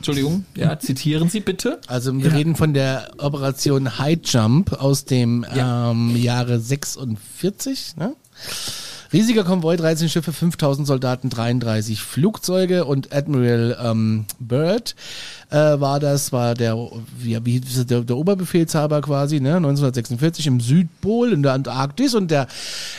Entschuldigung, 0.00 0.46
ja, 0.56 0.78
zitieren 0.78 1.28
Sie 1.28 1.40
bitte. 1.40 1.78
Also 1.86 2.16
wir 2.16 2.30
ja. 2.30 2.34
reden 2.34 2.56
von 2.56 2.72
der 2.72 3.10
Operation 3.18 3.98
High 3.98 4.20
Jump 4.24 4.72
aus 4.72 5.04
dem 5.04 5.44
ja. 5.54 5.90
ähm, 5.90 6.16
Jahre 6.16 6.58
46. 6.58 7.96
Ne? 7.96 8.16
Riesiger 9.12 9.44
Konvoi, 9.44 9.76
13 9.76 10.08
Schiffe, 10.08 10.32
5000 10.32 10.86
Soldaten, 10.86 11.28
33 11.28 12.00
Flugzeuge 12.00 12.86
und 12.86 13.12
Admiral 13.14 13.76
ähm, 13.82 14.24
Byrd 14.38 14.94
äh, 15.50 15.80
war 15.80 16.00
das, 16.00 16.32
war 16.32 16.54
der, 16.54 16.76
wie, 17.18 17.44
wie 17.44 17.60
der, 17.60 18.02
der 18.02 18.16
Oberbefehlshaber 18.16 19.00
quasi, 19.00 19.40
ne, 19.40 19.56
1946 19.56 20.46
im 20.46 20.60
Südpol 20.60 21.32
in 21.32 21.42
der 21.42 21.52
Antarktis 21.52 22.14
und 22.14 22.30
der 22.30 22.46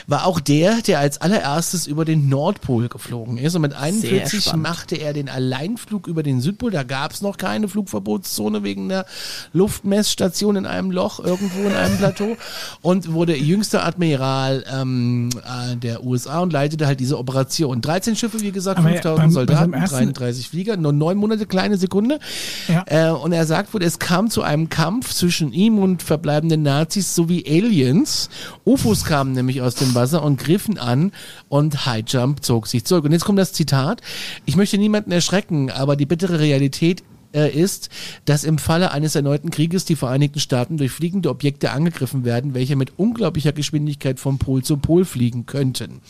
war 0.08 0.26
auch 0.26 0.40
der, 0.40 0.82
der 0.82 1.00
als 1.00 1.22
allererstes 1.22 1.88
über 1.88 2.06
den 2.06 2.30
Nordpol 2.30 2.90
geflogen 2.90 3.38
ist 3.38 3.56
und 3.56 3.62
mit 3.62 3.74
41 3.74 4.54
machte 4.56 4.96
er 4.96 5.14
den 5.14 5.30
Alleinflug 5.30 6.08
über 6.08 6.24
den 6.24 6.42
Südpol. 6.42 6.72
Da 6.72 6.84
gab 6.84 7.14
es 7.14 7.22
noch 7.22 7.38
keine 7.38 7.68
Flugverbotszone 7.68 8.64
wegen 8.64 8.90
der 8.90 9.06
Luftmessstation 9.54 10.56
in 10.58 10.66
einem 10.66 10.92
Loch 10.92 11.20
irgendwo 11.20 11.62
in 11.62 11.74
einem 11.74 11.98
Plateau 11.98 12.36
und 12.82 13.14
wurde 13.14 13.36
jüngster 13.38 13.86
Admiral 13.86 14.66
ähm, 14.72 15.30
äh, 15.36 15.78
der 15.78 16.04
USA 16.04 16.40
und 16.40 16.52
leitete 16.52 16.86
halt 16.86 17.00
diese 17.00 17.18
Operation. 17.18 17.82
13 17.82 18.16
Schiffe, 18.16 18.42
wie 18.42 18.52
gesagt, 18.52 18.82
5000 18.82 19.32
Soldaten, 19.32 19.72
33 19.72 20.50
Flieger, 20.50 20.76
nur 20.76 20.92
neun 20.92 21.18
Monate, 21.18 21.46
kleine 21.46 21.78
Sekunde. 21.78 22.20
Ja. 22.68 22.84
Äh, 22.88 23.12
und 23.12 23.32
er 23.32 23.46
sagt 23.46 23.74
wohl, 23.74 23.84
es 23.84 24.00
kam 24.00 24.30
zu 24.30 24.42
einem 24.42 24.70
Kampf 24.70 25.14
zwischen 25.14 25.52
ihm 25.54 25.80
und 25.80 26.04
verbleibenden 26.04 26.64
Nazis 26.64 27.16
sowie 27.16 27.44
Aliens. 27.48 28.30
UFOs 28.66 29.06
kamen 29.06 29.34
nämlich 29.34 29.62
aus 29.62 29.76
dem 29.76 29.94
Wasser 29.96 30.24
und 30.24 30.40
griffen 30.40 30.78
an 30.78 31.12
und 31.50 31.86
High 31.86 32.04
Jump 32.08 32.44
zog 32.44 32.68
sich 32.68 32.86
zurück. 32.86 33.06
Und 33.06 33.12
jetzt 33.12 33.26
kommt 33.26 33.40
das 33.40 33.54
Zitat. 33.54 34.02
Ich 34.46 34.56
möchte 34.56 34.78
niemanden 34.78 35.12
erschrecken, 35.12 35.72
aber 35.72 35.96
die 35.96 36.06
bittere 36.06 36.40
Realität 36.40 37.04
äh, 37.34 37.50
ist, 37.52 37.90
dass 38.26 38.44
im 38.44 38.58
Falle 38.58 38.92
eines 38.92 39.16
erneuten 39.16 39.50
Krieges 39.50 39.86
die 39.86 39.96
Vereinigten 39.96 40.40
Staaten 40.40 40.78
durch 40.78 40.92
fliegende 40.92 41.30
Objekte 41.30 41.72
angegriffen 41.72 42.26
werden, 42.26 42.54
welche 42.54 42.76
mit 42.76 42.98
unglaublicher 42.98 43.52
Geschwindigkeit 43.52 44.20
vom 44.20 44.38
Pol 44.38 44.64
zu 44.64 44.78
Pol 44.78 45.06
fliegen 45.06 45.46
könnten. 45.46 46.02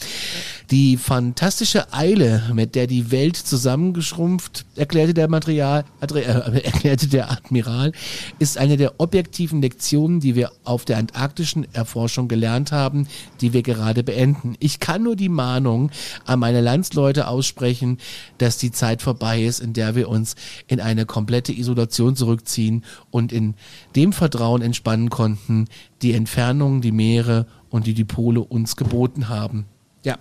Die 0.72 0.98
fantastische 0.98 1.94
Eile, 1.94 2.44
mit 2.54 2.76
der 2.76 2.88
die 2.88 3.12
Welt 3.12 3.36
zusammengeschrumpft, 3.36 4.66
erklärte 4.76 5.14
der 5.14 5.28
Material, 5.28 5.84
äh, 6.00 6.22
erklärte 6.64 7.08
der 7.08 7.30
Admiral, 7.30 7.92
ist 8.40 8.58
eine 8.58 8.78
der 8.78 9.00
objektiven 9.00 9.62
Lektionen, 9.62 10.20
die 10.22 10.36
wir 10.36 10.52
auf 10.64 10.86
der 10.86 10.98
antarktischen 10.98 11.68
Erforschung 11.74 12.28
gelernt 12.28 12.72
haben, 12.72 13.08
die 13.42 13.54
wir 13.54 13.64
gerade 13.64 14.04
beenden. 14.04 14.56
Ich 14.60 14.80
kann 14.80 15.04
nur 15.04 15.16
die 15.16 15.30
Mahnung 15.30 15.92
an 16.26 16.40
meine 16.40 16.62
Landsleute 16.62 17.28
aussprechen, 17.28 17.98
dass 18.38 18.58
die 18.58 18.72
Zeit 18.72 19.02
vorbei 19.02 19.44
ist, 19.44 19.60
in 19.60 19.74
der 19.74 19.96
wir 19.96 20.10
uns 20.10 20.36
in 20.68 20.80
eine 20.80 21.06
komplette 21.12 21.52
Isolation 21.52 22.16
zurückziehen 22.16 22.86
und 23.12 23.34
in 23.34 23.56
dem 23.98 24.14
Vertrauen 24.14 24.62
entspannen 24.62 25.10
konnten, 25.10 25.66
die 26.02 26.14
Entfernungen, 26.14 26.80
die 26.80 26.94
Meere 26.94 27.48
und 27.70 27.86
die 27.86 27.94
die 27.94 28.06
Pole 28.06 28.40
uns 28.40 28.78
geboten 28.78 29.28
haben. 29.28 29.66
Ja. 30.04 30.18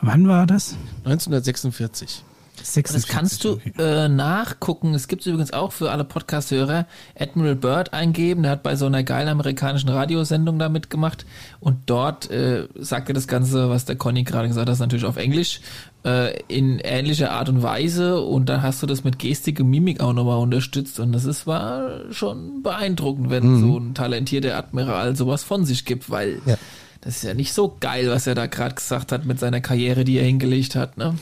Wann 0.00 0.26
war 0.26 0.46
das? 0.48 0.76
1946. 1.04 2.24
46, 2.56 2.94
das 2.94 3.08
kannst 3.08 3.44
du 3.44 3.58
äh, 3.78 4.08
nachgucken. 4.08 4.94
Es 4.94 5.08
gibt 5.08 5.24
übrigens 5.26 5.52
auch 5.52 5.72
für 5.72 5.90
alle 5.90 6.04
Podcast-Hörer 6.04 6.86
Admiral 7.18 7.56
Bird 7.56 7.92
eingeben. 7.92 8.42
Der 8.42 8.52
hat 8.52 8.62
bei 8.62 8.76
so 8.76 8.86
einer 8.86 9.02
geilen 9.02 9.28
amerikanischen 9.28 9.88
Radiosendung 9.88 10.58
da 10.58 10.68
mitgemacht. 10.68 11.24
Und 11.60 11.78
dort 11.86 12.30
äh, 12.30 12.68
sagt 12.74 13.08
er 13.08 13.14
das 13.14 13.26
Ganze, 13.26 13.70
was 13.70 13.84
der 13.84 13.96
Conny 13.96 14.22
gerade 14.22 14.48
gesagt 14.48 14.68
hat, 14.68 14.78
natürlich 14.78 15.04
auf 15.04 15.16
Englisch, 15.16 15.60
äh, 16.04 16.38
in 16.48 16.78
ähnlicher 16.78 17.32
Art 17.32 17.48
und 17.48 17.62
Weise. 17.62 18.20
Und 18.20 18.48
dann 18.48 18.62
hast 18.62 18.82
du 18.82 18.86
das 18.86 19.02
mit 19.02 19.18
Gestik 19.18 19.60
und 19.60 19.70
Mimik 19.70 20.00
auch 20.00 20.12
nochmal 20.12 20.38
unterstützt. 20.38 21.00
Und 21.00 21.12
das 21.12 21.24
ist 21.24 21.46
war 21.46 22.12
schon 22.12 22.62
beeindruckend, 22.62 23.30
wenn 23.30 23.46
mhm. 23.46 23.60
so 23.60 23.78
ein 23.78 23.94
talentierter 23.94 24.56
Admiral 24.56 25.16
sowas 25.16 25.42
von 25.42 25.64
sich 25.64 25.84
gibt, 25.84 26.10
weil 26.10 26.40
ja. 26.46 26.56
das 27.00 27.16
ist 27.16 27.24
ja 27.24 27.34
nicht 27.34 27.52
so 27.52 27.76
geil, 27.80 28.10
was 28.10 28.26
er 28.26 28.34
da 28.34 28.46
gerade 28.46 28.74
gesagt 28.74 29.10
hat 29.10 29.24
mit 29.24 29.40
seiner 29.40 29.60
Karriere, 29.60 30.04
die 30.04 30.18
er 30.18 30.24
hingelegt 30.24 30.76
hat. 30.76 30.98
Ne? 30.98 31.14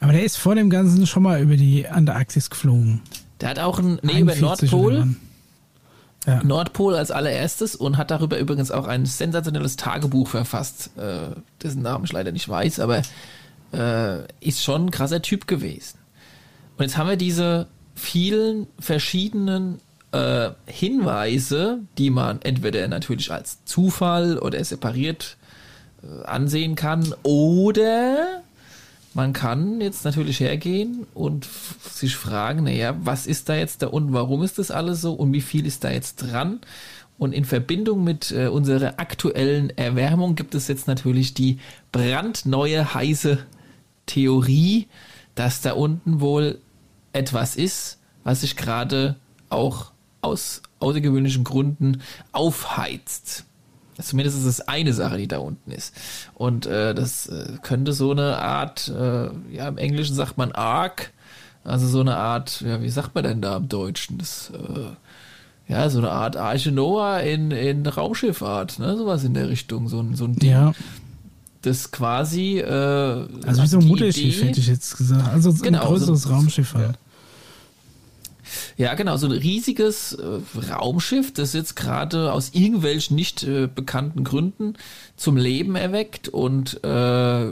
Aber 0.00 0.12
der 0.12 0.24
ist 0.24 0.36
vor 0.36 0.54
dem 0.54 0.70
Ganzen 0.70 1.06
schon 1.06 1.22
mal 1.22 1.40
über 1.40 1.56
die 1.56 1.88
Antarktis 1.88 2.50
geflogen. 2.50 3.00
Der 3.40 3.50
hat 3.50 3.58
auch 3.58 3.78
ein, 3.78 3.98
nee, 4.02 4.20
über 4.20 4.34
Nordpol. 4.36 5.16
Ja. 6.26 6.42
Nordpol 6.42 6.94
als 6.94 7.10
allererstes 7.10 7.74
und 7.74 7.96
hat 7.96 8.10
darüber 8.10 8.38
übrigens 8.38 8.70
auch 8.70 8.86
ein 8.86 9.06
sensationelles 9.06 9.76
Tagebuch 9.76 10.28
verfasst, 10.28 10.90
äh, 10.98 11.34
dessen 11.62 11.82
Namen 11.82 12.04
ich 12.04 12.12
leider 12.12 12.32
nicht 12.32 12.48
weiß, 12.48 12.80
aber 12.80 13.02
äh, 13.72 14.24
ist 14.40 14.62
schon 14.62 14.86
ein 14.86 14.90
krasser 14.90 15.22
Typ 15.22 15.46
gewesen. 15.46 15.98
Und 16.76 16.84
jetzt 16.84 16.98
haben 16.98 17.08
wir 17.08 17.16
diese 17.16 17.66
vielen 17.94 18.66
verschiedenen 18.78 19.80
äh, 20.12 20.50
Hinweise, 20.66 21.80
die 21.96 22.10
man 22.10 22.42
entweder 22.42 22.86
natürlich 22.88 23.32
als 23.32 23.64
Zufall 23.64 24.38
oder 24.38 24.62
separiert 24.62 25.36
äh, 26.02 26.24
ansehen 26.26 26.74
kann 26.74 27.14
oder 27.22 28.37
man 29.14 29.32
kann 29.32 29.80
jetzt 29.80 30.04
natürlich 30.04 30.40
hergehen 30.40 31.06
und 31.14 31.48
sich 31.90 32.16
fragen, 32.16 32.64
naja, 32.64 32.96
was 33.02 33.26
ist 33.26 33.48
da 33.48 33.56
jetzt 33.56 33.82
da 33.82 33.88
und 33.88 34.12
warum 34.12 34.42
ist 34.42 34.58
das 34.58 34.70
alles 34.70 35.00
so 35.00 35.14
und 35.14 35.32
wie 35.32 35.40
viel 35.40 35.66
ist 35.66 35.84
da 35.84 35.90
jetzt 35.90 36.16
dran? 36.16 36.60
Und 37.18 37.32
in 37.32 37.44
Verbindung 37.44 38.04
mit 38.04 38.30
äh, 38.30 38.46
unserer 38.46 39.00
aktuellen 39.00 39.76
Erwärmung 39.76 40.36
gibt 40.36 40.54
es 40.54 40.68
jetzt 40.68 40.86
natürlich 40.86 41.34
die 41.34 41.58
brandneue 41.90 42.94
heiße 42.94 43.38
Theorie, 44.06 44.86
dass 45.34 45.60
da 45.60 45.72
unten 45.72 46.20
wohl 46.20 46.60
etwas 47.12 47.56
ist, 47.56 47.98
was 48.22 48.42
sich 48.42 48.56
gerade 48.56 49.16
auch 49.48 49.92
aus 50.20 50.62
außergewöhnlichen 50.80 51.42
Gründen 51.42 52.02
aufheizt. 52.30 53.44
Zumindest 54.00 54.38
ist 54.38 54.44
es 54.44 54.60
eine 54.60 54.92
Sache, 54.92 55.18
die 55.18 55.28
da 55.28 55.38
unten 55.38 55.72
ist. 55.72 55.94
Und 56.34 56.66
äh, 56.66 56.94
das 56.94 57.26
äh, 57.26 57.54
könnte 57.62 57.92
so 57.92 58.12
eine 58.12 58.38
Art, 58.38 58.88
äh, 58.88 59.28
ja, 59.52 59.68
im 59.68 59.76
Englischen 59.78 60.14
sagt 60.14 60.38
man 60.38 60.52
Arc, 60.52 61.12
also 61.64 61.86
so 61.86 62.00
eine 62.00 62.16
Art, 62.16 62.60
ja, 62.60 62.80
wie 62.80 62.88
sagt 62.88 63.14
man 63.14 63.24
denn 63.24 63.42
da 63.42 63.56
im 63.56 63.68
Deutschen? 63.68 64.18
Das, 64.18 64.52
äh, 64.54 65.72
ja, 65.72 65.90
so 65.90 65.98
eine 65.98 66.10
Art 66.10 66.36
Arche 66.36 66.72
Noah 66.72 67.20
in, 67.20 67.50
in 67.50 67.86
Raumschifffahrt, 67.86 68.78
ne? 68.78 68.96
Sowas 68.96 69.24
in 69.24 69.34
der 69.34 69.48
Richtung, 69.48 69.88
so, 69.88 70.04
so 70.14 70.24
ein 70.24 70.36
Ding. 70.36 70.50
Ja. 70.50 70.72
Das 71.62 71.90
quasi. 71.90 72.58
Äh, 72.60 73.26
also 73.46 73.62
wie 73.62 73.66
so 73.66 73.78
ein 73.78 73.86
Mutterschiff, 73.86 74.42
hätte 74.42 74.60
ich 74.60 74.68
jetzt 74.68 74.96
gesagt. 74.96 75.28
Also 75.28 75.52
genau, 75.52 75.82
ein 75.82 75.88
größeres 75.88 76.22
so, 76.22 76.30
Raumschiff 76.30 76.74
halt. 76.74 76.92
Ja. 76.92 77.07
Ja, 78.76 78.94
genau, 78.94 79.16
so 79.16 79.26
ein 79.26 79.32
riesiges 79.32 80.14
äh, 80.14 80.40
Raumschiff, 80.70 81.32
das 81.32 81.52
jetzt 81.52 81.76
gerade 81.76 82.32
aus 82.32 82.50
irgendwelchen 82.52 83.16
nicht 83.16 83.42
äh, 83.42 83.68
bekannten 83.72 84.24
Gründen 84.24 84.74
zum 85.16 85.36
Leben 85.36 85.76
erweckt 85.76 86.28
und 86.28 86.82
äh, 86.84 87.50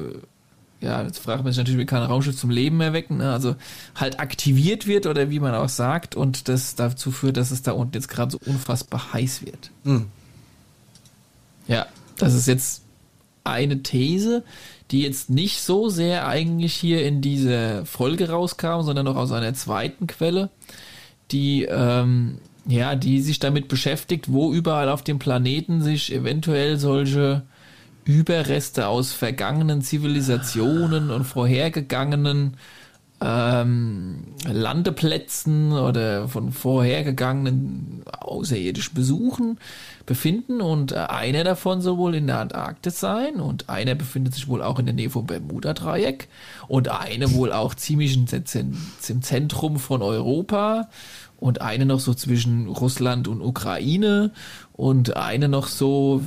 ja, 0.80 1.02
jetzt 1.02 1.18
fragt 1.18 1.42
man 1.42 1.52
sich 1.52 1.58
natürlich, 1.58 1.80
wie 1.80 1.86
kann 1.86 2.02
ein 2.02 2.08
Raumschiff 2.08 2.36
zum 2.36 2.50
Leben 2.50 2.80
erwecken, 2.80 3.18
ne? 3.18 3.32
also 3.32 3.56
halt 3.94 4.20
aktiviert 4.20 4.86
wird 4.86 5.06
oder 5.06 5.30
wie 5.30 5.40
man 5.40 5.54
auch 5.54 5.68
sagt 5.68 6.14
und 6.14 6.48
das 6.48 6.74
dazu 6.74 7.10
führt, 7.10 7.36
dass 7.36 7.50
es 7.50 7.62
da 7.62 7.72
unten 7.72 7.94
jetzt 7.94 8.08
gerade 8.08 8.30
so 8.30 8.38
unfassbar 8.44 9.12
heiß 9.12 9.44
wird. 9.44 9.70
Mhm. 9.84 10.06
Ja, 11.66 11.86
das 12.18 12.34
ist 12.34 12.46
jetzt 12.46 12.82
eine 13.42 13.82
These, 13.82 14.44
die 14.90 15.02
jetzt 15.02 15.30
nicht 15.30 15.62
so 15.62 15.88
sehr 15.88 16.28
eigentlich 16.28 16.74
hier 16.74 17.04
in 17.04 17.20
diese 17.20 17.84
Folge 17.86 18.28
rauskam, 18.28 18.82
sondern 18.82 19.06
noch 19.06 19.16
aus 19.16 19.32
einer 19.32 19.54
zweiten 19.54 20.06
Quelle 20.06 20.50
die, 21.30 21.64
ähm, 21.64 22.38
ja, 22.66 22.94
die 22.94 23.20
sich 23.20 23.38
damit 23.38 23.68
beschäftigt, 23.68 24.32
wo 24.32 24.52
überall 24.52 24.88
auf 24.88 25.02
dem 25.02 25.18
Planeten 25.18 25.82
sich 25.82 26.12
eventuell 26.12 26.78
solche 26.78 27.42
Überreste 28.04 28.86
aus 28.86 29.12
vergangenen 29.12 29.82
Zivilisationen 29.82 31.10
und 31.10 31.24
vorhergegangenen 31.24 32.56
ähm, 33.20 34.34
Landeplätzen 34.46 35.72
oder 35.72 36.28
von 36.28 36.52
vorhergegangenen 36.52 38.02
außerirdischen 38.20 38.94
Besuchen 38.94 39.58
befinden 40.04 40.60
und 40.60 40.92
äh, 40.92 40.96
einer 40.96 41.42
davon 41.42 41.80
soll 41.80 41.96
wohl 41.96 42.14
in 42.14 42.26
der 42.26 42.40
Antarktis 42.40 43.00
sein 43.00 43.36
und 43.36 43.70
einer 43.70 43.94
befindet 43.94 44.34
sich 44.34 44.48
wohl 44.48 44.62
auch 44.62 44.78
in 44.78 44.86
der 44.86 44.94
Nähe 44.94 45.10
vom 45.10 45.26
Bermuda-Dreieck 45.26 46.28
und 46.68 46.88
eine 46.88 47.32
wohl 47.32 47.52
auch 47.52 47.74
ziemlich 47.74 48.16
im 48.16 49.22
Zentrum 49.22 49.78
von 49.78 50.02
Europa 50.02 50.88
und 51.38 51.60
eine 51.62 51.86
noch 51.86 52.00
so 52.00 52.14
zwischen 52.14 52.68
Russland 52.68 53.28
und 53.28 53.40
Ukraine 53.40 54.32
und 54.72 55.16
eine 55.16 55.48
noch 55.48 55.68
so 55.68 56.22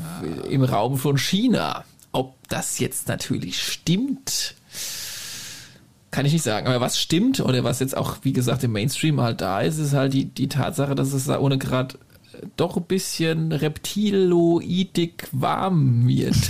im 0.49 0.63
Raum 0.63 0.97
von 0.97 1.17
China. 1.17 1.83
Ob 2.11 2.35
das 2.49 2.79
jetzt 2.79 3.07
natürlich 3.07 3.61
stimmt, 3.61 4.55
kann 6.11 6.25
ich 6.25 6.33
nicht 6.33 6.43
sagen. 6.43 6.67
Aber 6.67 6.81
was 6.81 6.99
stimmt 6.99 7.39
oder 7.39 7.63
was 7.63 7.79
jetzt 7.79 7.95
auch, 7.95 8.17
wie 8.23 8.33
gesagt, 8.33 8.63
im 8.63 8.71
Mainstream 8.71 9.21
halt 9.21 9.41
da 9.41 9.61
ist, 9.61 9.77
ist 9.77 9.93
halt 9.93 10.13
die, 10.13 10.25
die 10.25 10.49
Tatsache, 10.49 10.95
dass 10.95 11.13
es 11.13 11.25
da 11.25 11.39
ohne 11.39 11.57
gerade 11.57 11.97
doch 12.55 12.77
ein 12.77 12.83
bisschen 12.83 13.51
reptiloidig 13.51 15.27
warm 15.31 16.07
wird. 16.07 16.35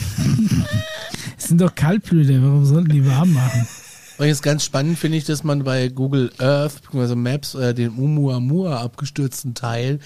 Es 1.38 1.48
sind 1.48 1.62
doch 1.62 1.74
Kaltblüter, 1.74 2.44
warum 2.44 2.66
sollten 2.66 2.90
die 2.92 3.08
warm 3.08 3.34
machen? 3.34 3.66
Und 4.18 4.28
jetzt 4.28 4.44
ganz 4.44 4.66
spannend 4.66 5.00
finde 5.00 5.18
ich, 5.18 5.24
dass 5.24 5.46
man 5.46 5.64
bei 5.64 5.88
Google 5.88 6.32
Earth 6.38 6.82
bzw. 6.82 7.16
Maps 7.16 7.56
äh, 7.56 7.74
den 7.74 7.92
Umuamua 7.92 8.82
abgestürzten 8.82 9.54
Teil 9.54 10.00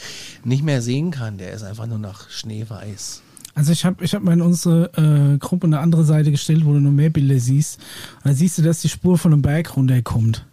nicht 0.43 0.63
mehr 0.63 0.83
sehen 0.83 1.09
kann. 1.09 1.39
Der 1.39 1.51
ist 1.51 1.63
einfach 1.63 1.87
nur 1.87 1.97
nach 1.97 2.29
Schneeweiß. 2.29 3.23
Also 3.55 3.71
ich 3.71 3.85
habe 3.85 4.03
ich 4.03 4.15
hab 4.15 4.23
mal 4.23 4.33
in 4.33 4.41
unsere 4.41 4.91
äh, 5.33 5.37
Gruppe 5.37 5.67
eine 5.67 5.79
andere 5.79 6.03
Seite 6.03 6.31
gestellt, 6.31 6.65
wo 6.65 6.73
du 6.73 6.79
noch 6.79 6.91
mehr 6.91 7.11
Bilder 7.11 7.37
siehst. 7.39 7.79
Und 8.23 8.31
da 8.31 8.33
siehst 8.33 8.57
du, 8.57 8.61
dass 8.63 8.81
die 8.81 8.89
Spur 8.89 9.17
von 9.17 9.31
einem 9.31 9.41
Berg 9.43 9.75
runterkommt. 9.77 10.45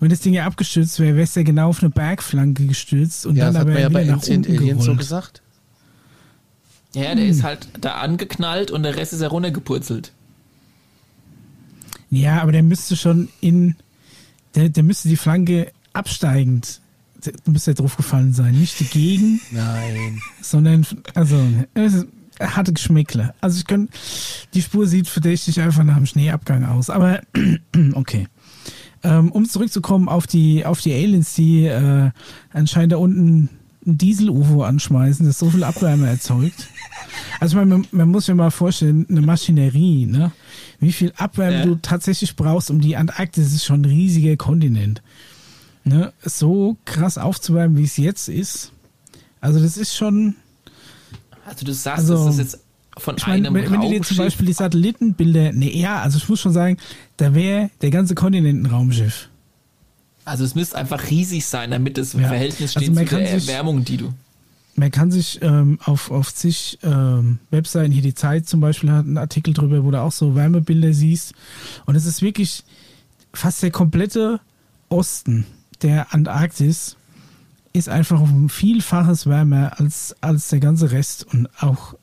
wenn 0.00 0.08
das 0.08 0.20
Ding 0.20 0.32
ja 0.32 0.46
abgestürzt 0.46 0.98
wäre, 1.00 1.14
wäre 1.16 1.24
es 1.24 1.34
ja 1.34 1.42
genau 1.42 1.68
auf 1.68 1.82
eine 1.82 1.90
Bergflanke 1.90 2.64
gestürzt 2.66 3.26
und 3.26 3.36
Ja, 3.36 3.46
dann 3.46 3.54
das 3.54 3.60
hat 3.60 3.66
aber 3.66 3.72
man 3.74 3.82
ja 3.82 3.88
wieder 3.90 3.98
bei 4.00 4.04
nach 4.06 4.26
unten 4.26 4.56
Aliens 4.56 4.84
so 4.84 4.94
gesagt. 4.96 5.42
Ja, 6.94 7.14
der 7.14 7.26
ist 7.26 7.42
halt 7.44 7.68
da 7.80 7.96
angeknallt 7.96 8.70
und 8.70 8.82
der 8.84 8.96
Rest 8.96 9.12
ist 9.12 9.20
ja 9.20 9.28
runtergepurzelt. 9.28 10.12
Ja, 12.10 12.42
aber 12.42 12.52
der 12.52 12.62
müsste 12.62 12.96
schon 12.96 13.28
in, 13.40 13.76
der, 14.54 14.68
der 14.68 14.82
müsste 14.82 15.08
die 15.08 15.16
Flanke 15.16 15.70
absteigend, 15.92 16.80
der 17.24 17.32
müsste 17.46 17.74
drauf 17.74 17.96
gefallen 17.96 18.32
sein, 18.32 18.58
nicht 18.58 18.80
dagegen, 18.80 19.40
Nein. 19.52 20.20
sondern, 20.40 20.86
also, 21.14 21.38
es 21.74 21.94
ist- 21.94 22.06
hatte 22.40 22.72
Geschmäckle. 22.72 23.34
Also 23.40 23.58
ich 23.58 23.66
kann, 23.66 23.88
die 24.54 24.62
Spur 24.62 24.86
sieht 24.86 25.08
verdächtig 25.08 25.60
einfach 25.60 25.84
nach 25.84 25.96
dem 25.96 26.06
Schneeabgang 26.06 26.64
aus, 26.64 26.90
aber 26.90 27.20
okay. 27.94 28.28
Ähm, 29.02 29.32
um 29.32 29.48
zurückzukommen 29.48 30.08
auf 30.08 30.26
die, 30.26 30.66
auf 30.66 30.80
die 30.80 30.92
Aliens, 30.92 31.34
die 31.34 31.64
äh, 31.64 32.10
anscheinend 32.52 32.92
da 32.92 32.96
unten 32.98 33.48
ein 33.86 33.96
Diesel-UFO 33.96 34.62
anschmeißen, 34.62 35.24
das 35.24 35.38
so 35.38 35.48
viel 35.48 35.64
Abwärme 35.64 36.06
erzeugt. 36.06 36.68
Also 37.40 37.52
ich 37.52 37.64
meine, 37.64 37.78
man, 37.78 37.86
man 37.92 38.08
muss 38.10 38.26
sich 38.26 38.34
mal 38.34 38.50
vorstellen, 38.50 39.06
eine 39.08 39.22
Maschinerie, 39.22 40.04
ne? 40.04 40.32
Wie 40.80 40.92
viel 40.92 41.12
Abwärme 41.16 41.58
Ja. 41.60 41.64
du 41.64 41.76
tatsächlich 41.76 42.36
brauchst, 42.36 42.70
um 42.70 42.80
die 42.82 42.96
Antarktis 42.96 43.54
ist 43.54 43.64
schon 43.64 43.80
ein 43.80 43.86
riesiger 43.86 44.36
Kontinent. 44.36 45.02
Ne? 45.84 46.12
So 46.22 46.76
krass 46.84 47.16
aufzuwärmen, 47.16 47.78
wie 47.78 47.84
es 47.84 47.96
jetzt 47.96 48.28
ist. 48.28 48.72
Also 49.40 49.60
das 49.60 49.78
ist 49.78 49.96
schon, 49.96 50.36
Also 51.50 51.64
du 51.66 51.72
sagst, 51.74 52.00
Also, 52.10 52.14
dass 52.14 52.36
das 52.36 52.38
jetzt 52.38 52.58
von 52.98 53.16
ich 53.16 53.26
meine, 53.26 53.48
einem 53.48 53.54
wenn, 53.54 53.70
wenn 53.72 53.80
du 53.80 53.88
dir 53.88 54.02
zum 54.02 54.16
Beispiel 54.16 54.46
die 54.46 54.52
Satellitenbilder, 54.52 55.52
nee, 55.52 55.76
ja, 55.78 56.00
also 56.00 56.18
ich 56.18 56.28
muss 56.28 56.40
schon 56.40 56.52
sagen, 56.52 56.76
da 57.16 57.34
wäre 57.34 57.70
der 57.82 57.90
ganze 57.90 58.14
Kontinent 58.14 58.62
ein 58.62 58.66
Raumschiff. 58.66 59.28
Also 60.24 60.44
es 60.44 60.54
müsste 60.54 60.76
einfach 60.76 61.10
riesig 61.10 61.44
sein, 61.46 61.70
damit 61.70 61.98
das 61.98 62.14
im 62.14 62.20
Ja. 62.20 62.28
Verhältnis 62.28 62.76
Also 62.76 62.84
steht 62.84 62.94
man 62.94 63.06
zu 63.06 63.16
der 63.16 63.38
sich- 63.40 63.48
Erwärmung, 63.48 63.84
die 63.84 63.96
du. 63.96 64.12
Man 64.76 64.90
kann 64.90 65.10
sich 65.10 65.40
ähm, 65.42 65.78
auf, 65.84 66.10
auf 66.10 66.32
zig 66.34 66.78
ähm, 66.82 67.38
Webseiten, 67.50 67.92
hier 67.92 68.02
die 68.02 68.14
Zeit 68.14 68.46
zum 68.48 68.60
Beispiel 68.60 68.90
hat 68.92 69.04
einen 69.04 69.18
Artikel 69.18 69.52
drüber, 69.52 69.84
wo 69.84 69.90
du 69.90 70.00
auch 70.00 70.12
so 70.12 70.34
Wärmebilder 70.36 70.92
siehst. 70.94 71.34
Und 71.86 71.96
es 71.96 72.06
ist 72.06 72.22
wirklich 72.22 72.64
fast 73.34 73.62
der 73.62 73.70
komplette 73.72 74.40
Osten 74.88 75.44
der 75.82 76.14
Antarktis 76.14 76.96
ist 77.72 77.88
einfach 77.88 78.20
um 78.20 78.46
ein 78.46 78.48
Vielfaches 78.48 79.26
wärmer 79.26 79.78
als, 79.78 80.14
als 80.20 80.48
der 80.48 80.60
ganze 80.60 80.90
Rest. 80.90 81.26
Und 81.32 81.48
auch, 81.60 81.94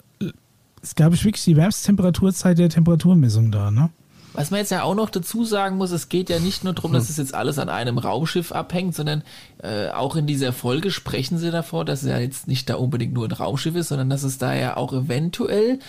es 0.81 0.95
gab 0.95 1.13
ich 1.13 1.25
wirklich 1.25 1.43
die 1.43 1.55
wärmste 1.55 1.87
Temperaturzeit 1.87 2.57
der 2.57 2.69
Temperaturmessung 2.69 3.51
da, 3.51 3.71
ne? 3.71 3.89
Was 4.37 4.51
man 4.51 4.59
jetzt 4.59 4.69
ja 4.69 4.83
auch 4.83 4.93
noch 4.93 5.09
dazu 5.09 5.45
sagen 5.45 5.77
muss, 5.77 5.89
es 5.89 6.09
geht 6.09 6.29
ja 6.29 6.37
nicht 6.37 6.63
nur 6.63 6.73
darum, 6.73 6.91
Hm. 6.91 6.99
dass 6.99 7.09
es 7.09 7.17
jetzt 7.17 7.33
alles 7.33 7.57
an 7.57 7.69
einem 7.69 7.97
Raumschiff 7.97 8.51
abhängt, 8.51 8.93
sondern 8.93 9.23
äh, 9.63 9.89
auch 9.89 10.15
in 10.15 10.27
dieser 10.27 10.53
Folge 10.53 10.91
sprechen 10.91 11.39
sie 11.39 11.49
davor, 11.49 11.85
dass 11.85 12.03
es 12.03 12.09
ja 12.09 12.19
jetzt 12.19 12.47
nicht 12.47 12.69
da 12.69 12.75
unbedingt 12.75 13.13
nur 13.13 13.25
ein 13.25 13.31
Raumschiff 13.31 13.75
ist, 13.75 13.87
sondern 13.87 14.11
dass 14.11 14.21
es 14.21 14.37
da 14.37 14.53
ja 14.53 14.77
auch 14.77 14.93
eventuell 14.93 15.79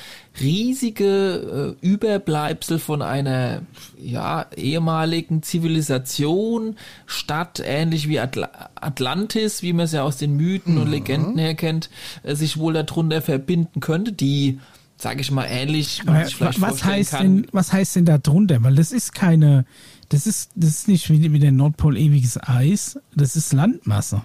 riesige 0.40 1.76
äh, 1.82 1.86
Überbleibsel 1.86 2.78
von 2.78 3.02
einer 3.02 3.60
ja 4.00 4.46
ehemaligen 4.56 5.42
Zivilisation, 5.42 6.76
Stadt 7.04 7.60
ähnlich 7.62 8.08
wie 8.08 8.18
Atl 8.18 8.48
Atlantis, 8.76 9.62
wie 9.62 9.74
man 9.74 9.84
es 9.84 9.92
ja 9.92 10.04
aus 10.04 10.16
den 10.16 10.36
Mythen 10.36 10.78
und 10.78 10.88
Legenden 10.90 11.36
her 11.36 11.54
kennt, 11.54 11.90
äh, 12.22 12.34
sich 12.34 12.56
wohl 12.56 12.72
darunter 12.72 13.20
verbinden 13.20 13.80
könnte, 13.80 14.12
die 14.12 14.58
sage 15.00 15.20
ich 15.20 15.30
mal 15.30 15.44
ähnlich, 15.46 16.02
vielleicht 16.04 16.40
was 16.40 16.56
vorstellen 16.56 16.92
heißt 16.94 17.10
kann. 17.12 17.36
denn, 17.42 17.46
was 17.52 17.72
heißt 17.72 17.96
denn 17.96 18.04
da 18.04 18.18
drunter? 18.18 18.62
Weil 18.62 18.74
das 18.74 18.92
ist 18.92 19.14
keine, 19.14 19.64
das 20.08 20.26
ist, 20.26 20.50
das 20.56 20.70
ist 20.70 20.88
nicht 20.88 21.08
wie, 21.10 21.32
wie 21.32 21.38
der 21.38 21.52
Nordpol 21.52 21.96
ewiges 21.96 22.38
Eis, 22.42 22.98
das 23.14 23.36
ist 23.36 23.52
Landmasse. 23.52 24.22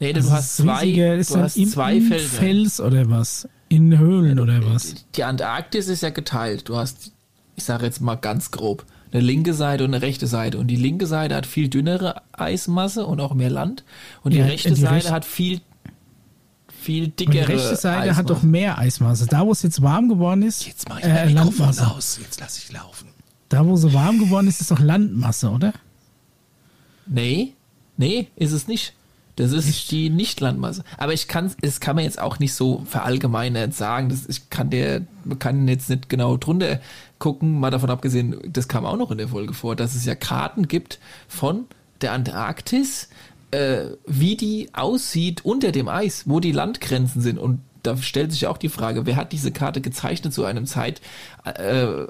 Nee, 0.00 0.12
Das 0.12 0.26
du 0.26 0.32
hast 0.32 0.44
ist 0.58 0.64
zwei, 0.64 0.80
riesiger, 0.82 1.14
ist 1.16 1.34
du 1.34 1.38
hast 1.38 1.56
im, 1.56 1.68
zwei 1.68 1.96
im. 1.96 2.10
Fels 2.10 2.80
oder 2.80 3.08
was? 3.10 3.48
In 3.68 3.98
Höhlen 3.98 4.38
oder 4.40 4.64
was? 4.66 4.94
Die 5.14 5.24
Antarktis 5.24 5.88
ist 5.88 6.02
ja 6.02 6.10
geteilt. 6.10 6.68
Du 6.68 6.76
hast, 6.76 7.12
ich 7.56 7.64
sage 7.64 7.86
jetzt 7.86 8.00
mal 8.00 8.16
ganz 8.16 8.50
grob, 8.50 8.84
eine 9.12 9.22
linke 9.22 9.54
Seite 9.54 9.84
und 9.84 9.94
eine 9.94 10.02
rechte 10.02 10.26
Seite. 10.26 10.58
Und 10.58 10.66
die 10.66 10.76
linke 10.76 11.06
Seite 11.06 11.34
hat 11.36 11.46
viel 11.46 11.68
dünnere 11.68 12.22
Eismasse 12.32 13.06
und 13.06 13.20
auch 13.20 13.34
mehr 13.34 13.50
Land. 13.50 13.84
Und 14.22 14.34
die 14.34 14.38
Ja, 14.38 14.46
rechte 14.46 14.70
die 14.70 14.80
Seite 14.80 14.94
rechte- 14.96 15.10
hat 15.12 15.24
viel, 15.24 15.60
viel 16.82 17.08
dickere 17.08 17.46
die 17.46 17.52
rechte 17.52 17.76
Seite 17.76 18.00
Eismasse. 18.02 18.16
hat 18.18 18.30
doch 18.30 18.42
mehr 18.42 18.78
Eismasse. 18.78 19.26
Da, 19.26 19.46
wo 19.46 19.52
es 19.52 19.62
jetzt 19.62 19.80
warm 19.82 20.08
geworden 20.08 20.42
ist, 20.42 20.66
Jetzt 20.66 20.88
mach 20.88 20.98
ich 20.98 21.04
äh, 21.04 21.08
mein 21.08 21.34
Mikrofon 21.34 21.66
Landmasse. 21.66 21.86
aus. 21.90 22.18
Jetzt 22.22 22.40
lass 22.40 22.58
ich 22.58 22.70
laufen. 22.72 23.08
Da, 23.48 23.66
wo 23.66 23.76
sie 23.76 23.92
warm 23.92 24.18
geworden 24.18 24.48
ist, 24.48 24.60
ist 24.60 24.70
doch 24.70 24.78
Landmasse, 24.80 25.50
oder? 25.50 25.72
Nee, 27.06 27.54
nee, 27.96 28.28
ist 28.36 28.52
es 28.52 28.68
nicht. 28.68 28.94
Das 29.36 29.50
ist 29.52 29.90
die 29.90 30.10
Nichtlandmasse. 30.10 30.84
Aber 30.98 31.14
ich 31.14 31.26
kann, 31.26 31.50
es 31.62 31.80
kann 31.80 31.96
man 31.96 32.04
jetzt 32.04 32.20
auch 32.20 32.38
nicht 32.38 32.52
so 32.52 32.82
verallgemeinert 32.84 33.74
sagen. 33.74 34.10
Das, 34.10 34.26
ich 34.28 34.50
kann 34.50 34.68
der, 34.68 35.02
man 35.24 35.38
kann 35.38 35.66
jetzt 35.68 35.88
nicht 35.88 36.08
genau 36.10 36.36
drunter 36.36 36.80
gucken, 37.18 37.58
mal 37.58 37.70
davon 37.70 37.88
abgesehen, 37.88 38.36
das 38.46 38.68
kam 38.68 38.84
auch 38.84 38.96
noch 38.96 39.10
in 39.10 39.18
der 39.18 39.28
Folge 39.28 39.54
vor, 39.54 39.74
dass 39.74 39.94
es 39.94 40.04
ja 40.04 40.14
Karten 40.14 40.68
gibt 40.68 40.98
von 41.28 41.64
der 42.02 42.12
Antarktis, 42.12 43.08
äh, 43.52 43.96
wie 44.06 44.36
die 44.36 44.68
aussieht 44.72 45.44
unter 45.44 45.72
dem 45.72 45.88
Eis, 45.88 46.24
wo 46.26 46.40
die 46.40 46.52
Landgrenzen 46.52 47.22
sind. 47.22 47.38
Und 47.38 47.60
da 47.82 47.96
stellt 47.96 48.32
sich 48.32 48.46
auch 48.46 48.58
die 48.58 48.68
Frage, 48.68 49.06
wer 49.06 49.16
hat 49.16 49.32
diese 49.32 49.52
Karte 49.52 49.80
gezeichnet 49.80 50.32
zu 50.32 50.44
einem 50.44 50.66
Zeit, 50.66 51.00
äh, 51.44 52.06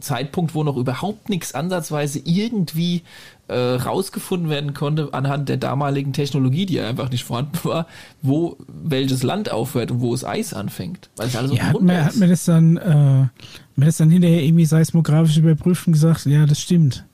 Zeitpunkt, 0.00 0.54
wo 0.54 0.62
noch 0.62 0.76
überhaupt 0.76 1.28
nichts 1.28 1.54
ansatzweise 1.54 2.20
irgendwie 2.24 3.02
äh, 3.48 3.56
rausgefunden 3.56 4.48
werden 4.48 4.74
konnte 4.74 5.08
anhand 5.12 5.48
der 5.48 5.56
damaligen 5.56 6.12
Technologie, 6.12 6.66
die 6.66 6.74
ja 6.74 6.88
einfach 6.88 7.10
nicht 7.10 7.24
vorhanden 7.24 7.58
war, 7.64 7.86
wo 8.22 8.56
welches 8.68 9.22
Land 9.22 9.50
aufhört 9.50 9.90
und 9.90 10.00
wo 10.00 10.14
es 10.14 10.24
Eis 10.24 10.54
anfängt. 10.54 11.10
Weil 11.16 11.26
es 11.26 11.36
alles 11.36 11.52
Ja, 11.52 11.64
hat 11.64 11.80
man, 11.80 12.04
hat 12.04 12.16
man 12.16 12.28
das 12.28 12.44
dann, 12.44 12.76
äh, 12.76 12.80
hat 12.80 13.30
man 13.76 13.86
das 13.86 13.96
dann 13.96 14.10
hinterher 14.10 14.42
irgendwie 14.42 14.66
seismografisch 14.66 15.36
überprüft 15.36 15.86
und 15.86 15.94
gesagt, 15.94 16.26
ja, 16.26 16.46
das 16.46 16.60
stimmt. 16.60 17.04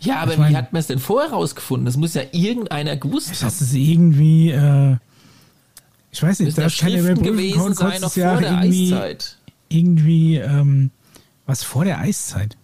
Ja, 0.00 0.16
aber 0.20 0.32
ich 0.32 0.38
mein- 0.38 0.52
wie 0.52 0.56
hat 0.56 0.72
man 0.72 0.80
es 0.80 0.86
denn 0.86 0.98
vorher 0.98 1.30
rausgefunden? 1.32 1.84
Das 1.86 1.96
muss 1.96 2.14
ja 2.14 2.22
irgendeiner 2.32 2.96
gewusst 2.96 3.28
haben. 3.30 3.38
Das 3.48 3.60
ist 3.60 3.74
irgendwie, 3.74 4.50
äh, 4.50 4.96
ich 6.10 6.22
weiß 6.22 6.40
nicht, 6.40 6.56
das 6.56 6.76
kann 6.78 6.90
ja 6.92 7.02
gewesen 7.14 7.58
kon- 7.58 7.74
sein, 7.74 8.00
noch 8.00 8.12
du 8.14 8.20
ja 8.20 8.32
vor 8.32 8.40
der 8.40 8.50
irgendwie, 8.62 8.94
Eiszeit. 8.94 9.36
irgendwie, 9.68 10.36
ähm, 10.36 10.90
was 11.46 11.62
vor 11.62 11.84
der 11.84 11.98
Eiszeit? 11.98 12.56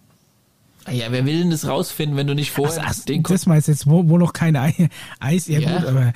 Ah 0.85 0.91
Ja, 0.91 1.07
wer 1.09 1.25
will 1.25 1.39
denn 1.39 1.49
das 1.49 1.67
rausfinden, 1.67 2.15
wenn 2.15 2.27
du 2.27 2.35
nicht 2.35 2.51
vorher 2.51 2.85
Also, 2.87 3.01
ach, 3.01 3.05
den 3.05 3.23
das 3.23 3.45
meinst 3.47 3.67
jetzt, 3.67 3.87
wo, 3.87 4.07
wo 4.07 4.17
noch 4.19 4.33
kein 4.33 4.55
Ei, 4.55 4.89
Eis, 5.19 5.47
ja, 5.47 5.59
Ja. 5.59 5.77
gut, 5.79 5.87
aber 5.87 6.13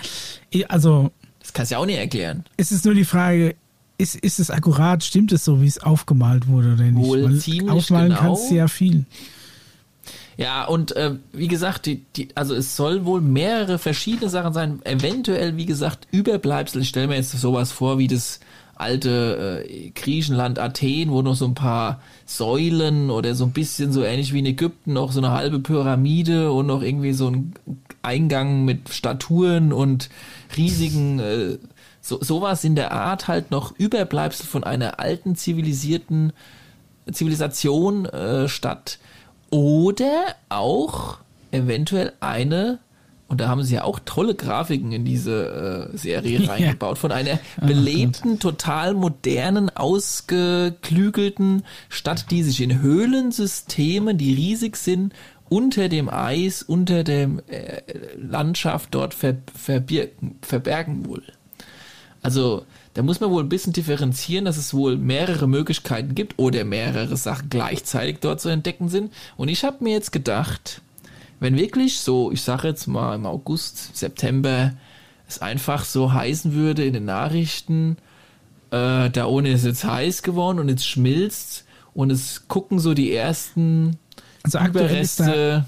also 0.69 1.11
Das 1.39 1.53
kannst 1.53 1.71
du 1.71 1.75
ja 1.75 1.79
auch 1.79 1.85
nicht 1.87 1.97
erklären. 1.97 2.43
es 2.57 2.71
ist 2.71 2.85
nur 2.85 2.93
die 2.93 3.05
Frage, 3.05 3.55
ist, 3.97 4.15
ist 4.15 4.39
es 4.39 4.49
akkurat, 4.51 5.03
stimmt 5.03 5.31
es 5.31 5.43
so, 5.43 5.61
wie 5.61 5.67
es 5.67 5.79
aufgemalt 5.79 6.47
wurde 6.47 6.73
oder 6.73 6.83
nicht? 6.83 6.95
Wohl 7.05 7.37
ziemlich 7.39 7.69
aufmalen 7.69 8.09
genau. 8.09 8.21
kannst 8.21 8.49
du 8.51 8.55
ja 8.55 8.67
viel. 8.67 9.05
Ja, 10.39 10.63
und 10.63 10.95
äh, 10.95 11.15
wie 11.33 11.49
gesagt, 11.49 11.85
die, 11.85 12.05
die, 12.15 12.29
also 12.33 12.55
es 12.55 12.77
soll 12.77 13.03
wohl 13.03 13.19
mehrere 13.19 13.77
verschiedene 13.77 14.29
Sachen 14.29 14.53
sein. 14.53 14.79
Eventuell, 14.85 15.57
wie 15.57 15.65
gesagt, 15.65 16.07
Überbleibsel. 16.11 16.81
Ich 16.81 16.87
stelle 16.87 17.09
mir 17.09 17.17
jetzt 17.17 17.31
sowas 17.31 17.73
vor 17.73 17.97
wie 17.97 18.07
das 18.07 18.39
alte 18.73 19.65
äh, 19.67 19.89
Griechenland, 19.89 20.57
Athen, 20.57 21.11
wo 21.11 21.21
noch 21.21 21.35
so 21.35 21.43
ein 21.43 21.55
paar 21.55 21.99
Säulen 22.25 23.09
oder 23.09 23.35
so 23.35 23.43
ein 23.43 23.51
bisschen 23.51 23.91
so 23.91 24.01
ähnlich 24.01 24.31
wie 24.31 24.39
in 24.39 24.45
Ägypten 24.45 24.93
noch 24.93 25.11
so 25.11 25.19
eine 25.19 25.31
halbe 25.31 25.59
Pyramide 25.59 26.53
und 26.53 26.67
noch 26.67 26.83
irgendwie 26.83 27.11
so 27.11 27.27
ein 27.27 27.53
Eingang 28.01 28.63
mit 28.63 28.87
Statuen 28.93 29.73
und 29.73 30.09
riesigen 30.55 31.19
äh, 31.19 31.57
so, 31.99 32.17
sowas 32.23 32.63
in 32.63 32.75
der 32.75 32.93
Art 32.93 33.27
halt 33.27 33.51
noch 33.51 33.77
Überbleibsel 33.77 34.45
von 34.45 34.63
einer 34.63 35.01
alten 35.01 35.35
zivilisierten 35.35 36.31
Zivilisation 37.11 38.05
äh, 38.05 38.47
statt. 38.47 38.99
Oder 39.49 40.35
auch 40.49 41.17
eventuell 41.51 42.13
eine, 42.19 42.79
und 43.27 43.41
da 43.41 43.47
haben 43.47 43.63
sie 43.63 43.75
ja 43.75 43.83
auch 43.83 43.99
tolle 44.05 44.35
Grafiken 44.35 44.91
in 44.91 45.05
diese 45.05 45.89
äh, 45.93 45.97
Serie 45.97 46.39
Ja. 46.43 46.51
reingebaut, 46.51 46.97
von 46.97 47.11
einer 47.11 47.39
belebten, 47.61 48.39
total 48.39 48.93
modernen, 48.93 49.69
ausgeklügelten 49.69 51.63
Stadt, 51.89 52.31
die 52.31 52.43
sich 52.43 52.61
in 52.61 52.81
Höhlensystemen, 52.81 54.17
die 54.17 54.33
riesig 54.33 54.75
sind, 54.77 55.13
unter 55.49 55.89
dem 55.89 56.09
Eis, 56.09 56.61
unter 56.61 57.03
dem 57.03 57.41
äh, 57.47 57.81
Landschaft 58.17 58.89
dort 58.93 59.15
ver 59.15 59.35
verbirgen, 59.55 60.35
verbergen 60.41 61.05
wohl. 61.07 61.23
Also 62.21 62.65
da 62.99 63.03
muss 63.03 63.21
man 63.21 63.29
wohl 63.29 63.41
ein 63.41 63.47
bisschen 63.47 63.71
differenzieren, 63.71 64.43
dass 64.43 64.57
es 64.57 64.73
wohl 64.73 64.97
mehrere 64.97 65.47
Möglichkeiten 65.47 66.15
gibt 66.15 66.37
oder 66.37 66.65
mehrere 66.65 67.15
Sachen 67.15 67.47
gleichzeitig 67.49 68.17
dort 68.19 68.41
zu 68.41 68.49
entdecken 68.49 68.89
sind. 68.89 69.13
Und 69.37 69.47
ich 69.47 69.63
habe 69.63 69.81
mir 69.85 69.93
jetzt 69.93 70.11
gedacht, 70.11 70.81
wenn 71.39 71.55
wirklich 71.55 72.01
so, 72.01 72.29
ich 72.29 72.41
sage 72.41 72.67
jetzt 72.67 72.87
mal 72.87 73.15
im 73.15 73.25
August, 73.25 73.95
September, 73.95 74.73
es 75.29 75.41
einfach 75.41 75.85
so 75.85 76.11
heißen 76.11 76.51
würde 76.51 76.83
in 76.83 76.91
den 76.91 77.05
Nachrichten, 77.05 77.95
äh, 78.71 79.09
da 79.09 79.27
ohne 79.27 79.53
ist 79.53 79.63
jetzt 79.63 79.85
heiß 79.85 80.21
geworden 80.21 80.59
und 80.59 80.67
jetzt 80.67 80.85
schmilzt 80.85 81.63
und 81.93 82.11
es 82.11 82.49
gucken 82.49 82.79
so 82.79 82.93
die 82.93 83.13
ersten 83.13 83.95
Also 84.43 84.59
aktuell 84.59 84.99
ist 84.99 85.21
da, 85.21 85.23
Überreste. 85.23 85.65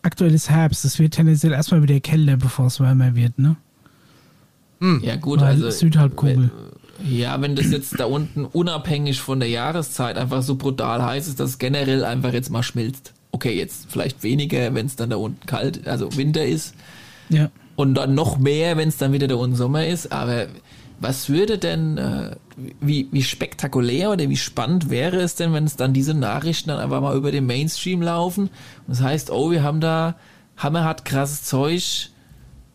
aktuell 0.00 0.32
ist 0.32 0.48
Herbst. 0.48 0.86
Es 0.86 0.98
wird 0.98 1.12
tendenziell 1.12 1.52
erstmal 1.52 1.82
wieder 1.82 2.00
kälter, 2.00 2.38
bevor 2.38 2.68
es 2.68 2.80
wärmer 2.80 3.14
wird, 3.14 3.38
ne? 3.38 3.56
Ja, 5.02 5.16
gut, 5.16 5.40
Weil 5.40 5.48
also. 5.48 5.70
Südhalbkugel. 5.70 6.50
Wenn, 6.98 7.10
ja, 7.10 7.40
wenn 7.40 7.56
das 7.56 7.70
jetzt 7.70 7.98
da 7.98 8.04
unten 8.04 8.44
unabhängig 8.44 9.20
von 9.20 9.40
der 9.40 9.48
Jahreszeit 9.48 10.16
einfach 10.16 10.42
so 10.42 10.56
brutal 10.56 11.02
heiß 11.02 11.28
ist, 11.28 11.40
dass 11.40 11.50
es 11.50 11.58
generell 11.58 12.04
einfach 12.04 12.32
jetzt 12.32 12.50
mal 12.50 12.62
schmilzt. 12.62 13.12
Okay, 13.32 13.56
jetzt 13.56 13.90
vielleicht 13.90 14.22
weniger, 14.22 14.74
wenn 14.74 14.86
es 14.86 14.96
dann 14.96 15.10
da 15.10 15.16
unten 15.16 15.46
kalt, 15.46 15.86
also 15.86 16.16
Winter 16.16 16.44
ist. 16.44 16.74
Ja. 17.28 17.50
Und 17.76 17.94
dann 17.94 18.14
noch 18.14 18.38
mehr, 18.38 18.76
wenn 18.76 18.88
es 18.88 18.98
dann 18.98 19.12
wieder 19.12 19.28
da 19.28 19.36
unten 19.36 19.56
Sommer 19.56 19.86
ist. 19.86 20.12
Aber 20.12 20.46
was 20.98 21.28
würde 21.28 21.56
denn, 21.56 21.96
äh, 21.96 22.36
wie, 22.80 23.08
wie 23.12 23.22
spektakulär 23.22 24.10
oder 24.10 24.28
wie 24.28 24.36
spannend 24.36 24.90
wäre 24.90 25.16
es 25.16 25.34
denn, 25.34 25.52
wenn 25.52 25.64
es 25.64 25.76
dann 25.76 25.94
diese 25.94 26.12
Nachrichten 26.12 26.68
dann 26.68 26.78
einfach 26.78 27.00
mal 27.00 27.16
über 27.16 27.32
den 27.32 27.46
Mainstream 27.46 28.02
laufen? 28.02 28.44
Und 28.86 28.88
das 28.88 29.00
heißt, 29.00 29.30
oh, 29.30 29.50
wir 29.50 29.62
haben 29.62 29.80
da 29.80 30.16
hammerhart 30.58 31.04
krasses 31.04 31.44
Zeug 31.44 32.09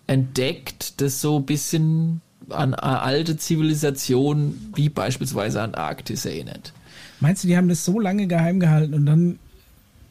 entdeckt, 0.07 1.01
das 1.01 1.21
so 1.21 1.37
ein 1.37 1.45
bisschen 1.45 2.21
an 2.49 2.73
eine 2.75 3.01
alte 3.01 3.37
Zivilisation 3.37 4.71
wie 4.75 4.89
beispielsweise 4.89 5.61
Antarktis 5.61 6.25
erinnert. 6.25 6.73
Meinst 7.19 7.43
du, 7.43 7.47
die 7.47 7.57
haben 7.57 7.69
das 7.69 7.85
so 7.85 7.99
lange 7.99 8.27
geheim 8.27 8.59
gehalten 8.59 8.93
und 8.93 9.05
dann, 9.05 9.39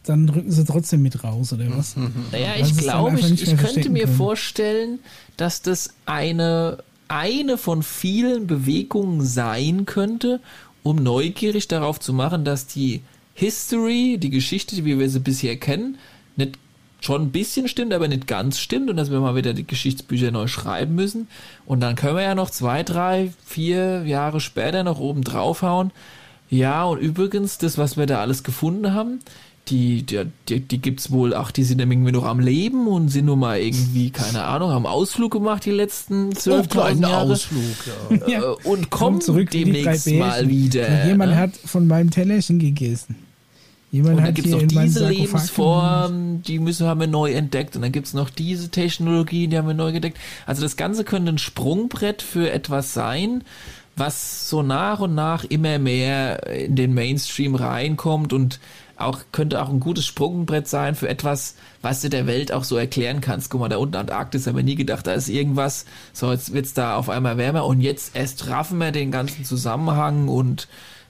dann 0.04 0.28
rücken 0.28 0.50
sie 0.50 0.64
trotzdem 0.64 1.02
mit 1.02 1.22
raus, 1.22 1.52
oder 1.52 1.64
was? 1.76 1.96
Naja, 1.96 2.08
Weil 2.32 2.56
sie 2.56 2.60
ich 2.62 2.70
es 2.70 2.76
dann 2.76 2.84
glaube, 2.84 3.20
ich, 3.20 3.30
nicht 3.30 3.42
ich 3.42 3.56
könnte 3.56 3.90
mir 3.90 4.04
können. 4.04 4.16
vorstellen, 4.16 4.98
dass 5.36 5.62
das 5.62 5.90
eine, 6.06 6.78
eine 7.08 7.56
von 7.56 7.82
vielen 7.82 8.46
Bewegungen 8.46 9.24
sein 9.24 9.86
könnte, 9.86 10.40
um 10.82 10.96
neugierig 10.96 11.68
darauf 11.68 12.00
zu 12.00 12.12
machen, 12.12 12.44
dass 12.44 12.66
die 12.66 13.02
History, 13.34 14.18
die 14.18 14.30
Geschichte, 14.30 14.84
wie 14.84 14.98
wir 14.98 15.08
sie 15.08 15.20
bisher 15.20 15.56
kennen, 15.56 15.98
nicht 16.36 16.58
schon 17.04 17.22
ein 17.22 17.30
bisschen 17.30 17.68
stimmt, 17.68 17.92
aber 17.92 18.08
nicht 18.08 18.26
ganz 18.26 18.58
stimmt 18.58 18.90
und 18.90 18.96
dass 18.96 19.10
wir 19.10 19.20
mal 19.20 19.36
wieder 19.36 19.52
die 19.54 19.66
Geschichtsbücher 19.66 20.30
neu 20.30 20.46
schreiben 20.46 20.94
müssen. 20.94 21.28
Und 21.66 21.80
dann 21.80 21.96
können 21.96 22.16
wir 22.16 22.22
ja 22.22 22.34
noch 22.34 22.50
zwei, 22.50 22.82
drei, 22.82 23.32
vier 23.44 24.04
Jahre 24.04 24.40
später 24.40 24.82
noch 24.84 24.98
oben 24.98 25.22
draufhauen. 25.22 25.92
Ja, 26.50 26.84
und 26.84 26.98
übrigens, 26.98 27.58
das, 27.58 27.78
was 27.78 27.96
wir 27.96 28.06
da 28.06 28.20
alles 28.20 28.44
gefunden 28.44 28.92
haben, 28.94 29.20
die, 29.68 30.02
die, 30.02 30.26
die, 30.48 30.60
die 30.60 30.78
gibt's 30.78 31.10
wohl, 31.10 31.34
ach, 31.34 31.50
die 31.50 31.64
sind 31.64 31.80
ja 31.80 31.86
irgendwie 31.86 32.12
noch 32.12 32.24
am 32.24 32.38
Leben 32.38 32.86
und 32.86 33.08
sind 33.08 33.24
nur 33.24 33.36
mal 33.36 33.58
irgendwie, 33.58 34.10
keine 34.10 34.44
Ahnung, 34.44 34.70
haben 34.70 34.86
Ausflug 34.86 35.32
gemacht 35.32 35.64
die 35.64 35.70
letzten 35.70 36.28
Oh, 36.28 36.32
zwölf 36.32 36.68
kleinen 36.68 37.00
Jahre. 37.02 37.32
Ausflug, 37.32 37.62
ja. 38.26 38.40
Äh, 38.40 38.54
und 38.64 38.90
kommen 38.90 39.20
zurück 39.20 39.50
demnächst 39.50 40.06
mal 40.12 40.48
wieder. 40.48 41.06
Jemand 41.06 41.32
ne? 41.32 41.38
hat 41.38 41.56
von 41.56 41.86
meinem 41.86 42.10
Tellerchen 42.10 42.58
gegessen. 42.58 43.16
Jemand 43.94 44.16
Und 44.18 44.24
dann 44.24 44.34
gibt's 44.34 44.50
hier 44.50 44.60
noch 44.60 44.82
diese 44.82 45.08
Lebensform, 45.08 46.42
die 46.42 46.58
müssen 46.58 46.88
haben 46.88 46.98
wir 46.98 47.06
neu 47.06 47.32
entdeckt. 47.32 47.76
Und 47.76 47.82
dann 47.82 47.92
gibt's 47.92 48.12
noch 48.12 48.28
diese 48.28 48.68
Technologien, 48.68 49.50
die 49.50 49.56
haben 49.56 49.68
wir 49.68 49.74
neu 49.74 49.90
entdeckt. 49.90 50.18
Also 50.46 50.62
das 50.62 50.76
Ganze 50.76 51.04
könnte 51.04 51.30
ein 51.30 51.38
Sprungbrett 51.38 52.20
für 52.20 52.50
etwas 52.50 52.92
sein, 52.92 53.44
was 53.94 54.50
so 54.50 54.62
nach 54.64 54.98
und 54.98 55.14
nach 55.14 55.44
immer 55.44 55.78
mehr 55.78 56.44
in 56.48 56.74
den 56.74 56.92
Mainstream 56.92 57.54
reinkommt 57.54 58.32
und 58.32 58.58
auch 58.96 59.20
könnte 59.30 59.62
auch 59.62 59.68
ein 59.68 59.78
gutes 59.78 60.06
Sprungbrett 60.06 60.66
sein 60.66 60.96
für 60.96 61.08
etwas, 61.08 61.54
was 61.80 62.00
du 62.00 62.10
der 62.10 62.26
Welt 62.26 62.50
auch 62.50 62.64
so 62.64 62.76
erklären 62.76 63.20
kannst. 63.20 63.48
Guck 63.48 63.60
mal, 63.60 63.68
da 63.68 63.76
unten 63.76 63.94
Antarktis 63.94 64.48
haben 64.48 64.56
wir 64.56 64.64
nie 64.64 64.74
gedacht, 64.74 65.06
da 65.06 65.12
ist 65.12 65.28
irgendwas. 65.28 65.84
So, 66.12 66.32
jetzt 66.32 66.52
wird's 66.52 66.74
da 66.74 66.96
auf 66.96 67.08
einmal 67.08 67.36
wärmer 67.36 67.64
und 67.64 67.80
jetzt 67.80 68.16
erst 68.16 68.48
raffen 68.48 68.78
wir 68.78 68.90
den 68.90 69.12
ganzen 69.12 69.44
Zusammenhang 69.44 70.26
und 70.26 70.66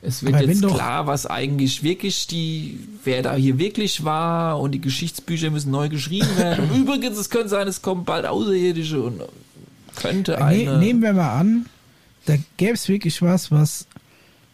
es 0.07 0.23
wird 0.23 0.35
Aber 0.35 0.45
jetzt 0.45 0.63
klar, 0.63 1.07
was 1.07 1.27
eigentlich 1.27 1.83
wirklich 1.83 2.27
die, 2.27 2.79
wer 3.05 3.23
da 3.23 3.35
hier 3.35 3.59
wirklich 3.59 4.05
war 4.05 4.61
und 4.61 4.73
die 4.73 4.81
Geschichtsbücher 4.81 5.51
müssen 5.51 5.71
neu 5.71 5.89
geschrieben 5.89 6.37
werden. 6.37 6.71
Und 6.71 6.77
übrigens, 6.83 7.17
es 7.17 7.31
könnte 7.31 7.49
sein, 7.49 7.67
es 7.69 7.81
kommen 7.83 8.05
bald 8.05 8.27
Außerirdische 8.27 9.03
und 9.03 9.23
könnte 9.97 10.33
Ne, 10.33 10.45
eine. 10.45 10.79
nehmen 10.79 11.03
wir 11.03 11.13
mal 11.13 11.39
an, 11.39 11.67
da 12.27 12.35
gäbe 12.57 12.75
es 12.75 12.89
wirklich 12.89 13.23
was, 13.23 13.51
was 13.51 13.87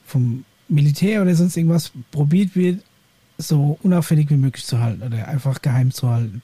vom 0.06 0.44
Militär 0.68 1.22
oder 1.22 1.34
sonst 1.34 1.56
irgendwas 1.56 1.92
probiert 2.10 2.54
wird, 2.54 2.80
so 3.38 3.78
unauffällig 3.82 4.30
wie 4.30 4.36
möglich 4.36 4.64
zu 4.64 4.80
halten 4.80 5.02
oder 5.02 5.26
einfach 5.28 5.62
geheim 5.62 5.90
zu 5.90 6.08
halten. 6.08 6.42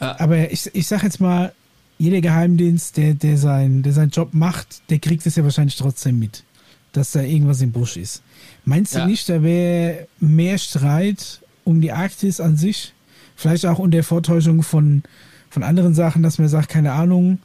Ja. 0.00 0.18
Aber 0.20 0.50
ich, 0.50 0.70
ich 0.74 0.86
sag 0.86 1.02
jetzt 1.02 1.20
mal, 1.20 1.52
jeder 1.98 2.20
Geheimdienst, 2.20 2.96
der, 2.96 3.14
der, 3.14 3.36
sein, 3.36 3.82
der 3.82 3.92
seinen 3.92 4.10
Job 4.10 4.32
macht, 4.32 4.82
der 4.90 4.98
kriegt 5.00 5.26
es 5.26 5.36
ja 5.36 5.42
wahrscheinlich 5.42 5.76
trotzdem 5.76 6.18
mit, 6.18 6.44
dass 6.92 7.12
da 7.12 7.20
irgendwas 7.22 7.60
im 7.60 7.72
Busch 7.72 7.96
ist. 7.96 8.22
Meinst 8.64 8.94
du 8.94 9.00
Ja. 9.00 9.06
nicht, 9.06 9.28
da 9.28 9.42
wäre 9.42 10.06
mehr 10.20 10.58
Streit 10.58 11.40
um 11.64 11.80
die 11.80 11.92
Arktis 11.92 12.40
an 12.40 12.56
sich? 12.56 12.92
Vielleicht 13.36 13.66
auch 13.66 13.78
unter 13.78 14.02
Vortäuschung 14.02 14.62
von, 14.62 15.02
von 15.50 15.62
anderen 15.62 15.94
Sachen, 15.94 16.22
dass 16.22 16.38
man 16.38 16.48
sagt, 16.48 16.68
keine 16.70 16.92
Ahnung, 16.92 17.38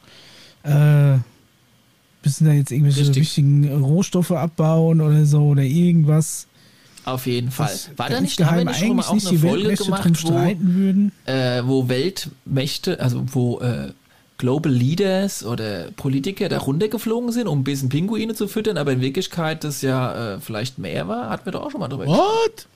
äh, 0.64 1.16
müssen 2.24 2.46
da 2.46 2.52
jetzt 2.52 2.72
irgendwelche 2.72 3.00
Richtig. 3.00 3.16
wichtigen 3.22 3.72
Rohstoffe 3.82 4.32
abbauen 4.32 5.00
oder 5.00 5.24
so 5.26 5.48
oder 5.48 5.62
irgendwas. 5.62 6.46
auf 7.04 7.26
jeden 7.26 7.50
Fall. 7.50 7.68
Das 7.68 7.90
War 7.96 8.08
da 8.08 8.20
nicht, 8.20 8.42
haben 8.42 8.56
wir 8.58 8.64
nicht 8.64 8.78
schon 8.78 8.96
mal 8.96 9.02
auch 9.04 9.10
eine 9.12 9.20
die 9.20 9.36
Folge 9.38 9.74
gemacht, 9.74 10.08
wo, 10.10 10.14
streiten 10.14 10.74
würden? 10.74 11.12
äh, 11.26 11.62
wo 11.64 11.88
Weltmächte, 11.88 12.98
also 12.98 13.24
wo 13.26 13.60
äh, 13.60 13.92
Global 14.38 14.72
Leaders 14.72 15.44
oder 15.44 15.90
Politiker 15.96 16.48
da 16.48 16.58
runtergeflogen 16.58 17.30
sind, 17.32 17.46
um 17.46 17.60
ein 17.60 17.64
bisschen 17.64 17.88
Pinguine 17.88 18.34
zu 18.34 18.48
füttern, 18.48 18.76
aber 18.78 18.92
in 18.92 19.00
Wirklichkeit 19.00 19.62
das 19.64 19.80
ja 19.82 20.34
äh, 20.34 20.40
vielleicht 20.40 20.78
mehr 20.78 21.06
war, 21.08 21.30
hatten 21.30 21.44
wir 21.46 21.52
doch 21.52 21.62
auch 21.62 21.70
schon 21.70 21.80
mal 21.80 21.88
drüber 21.88 22.04
gesprochen. 22.04 22.22
What? 22.44 22.66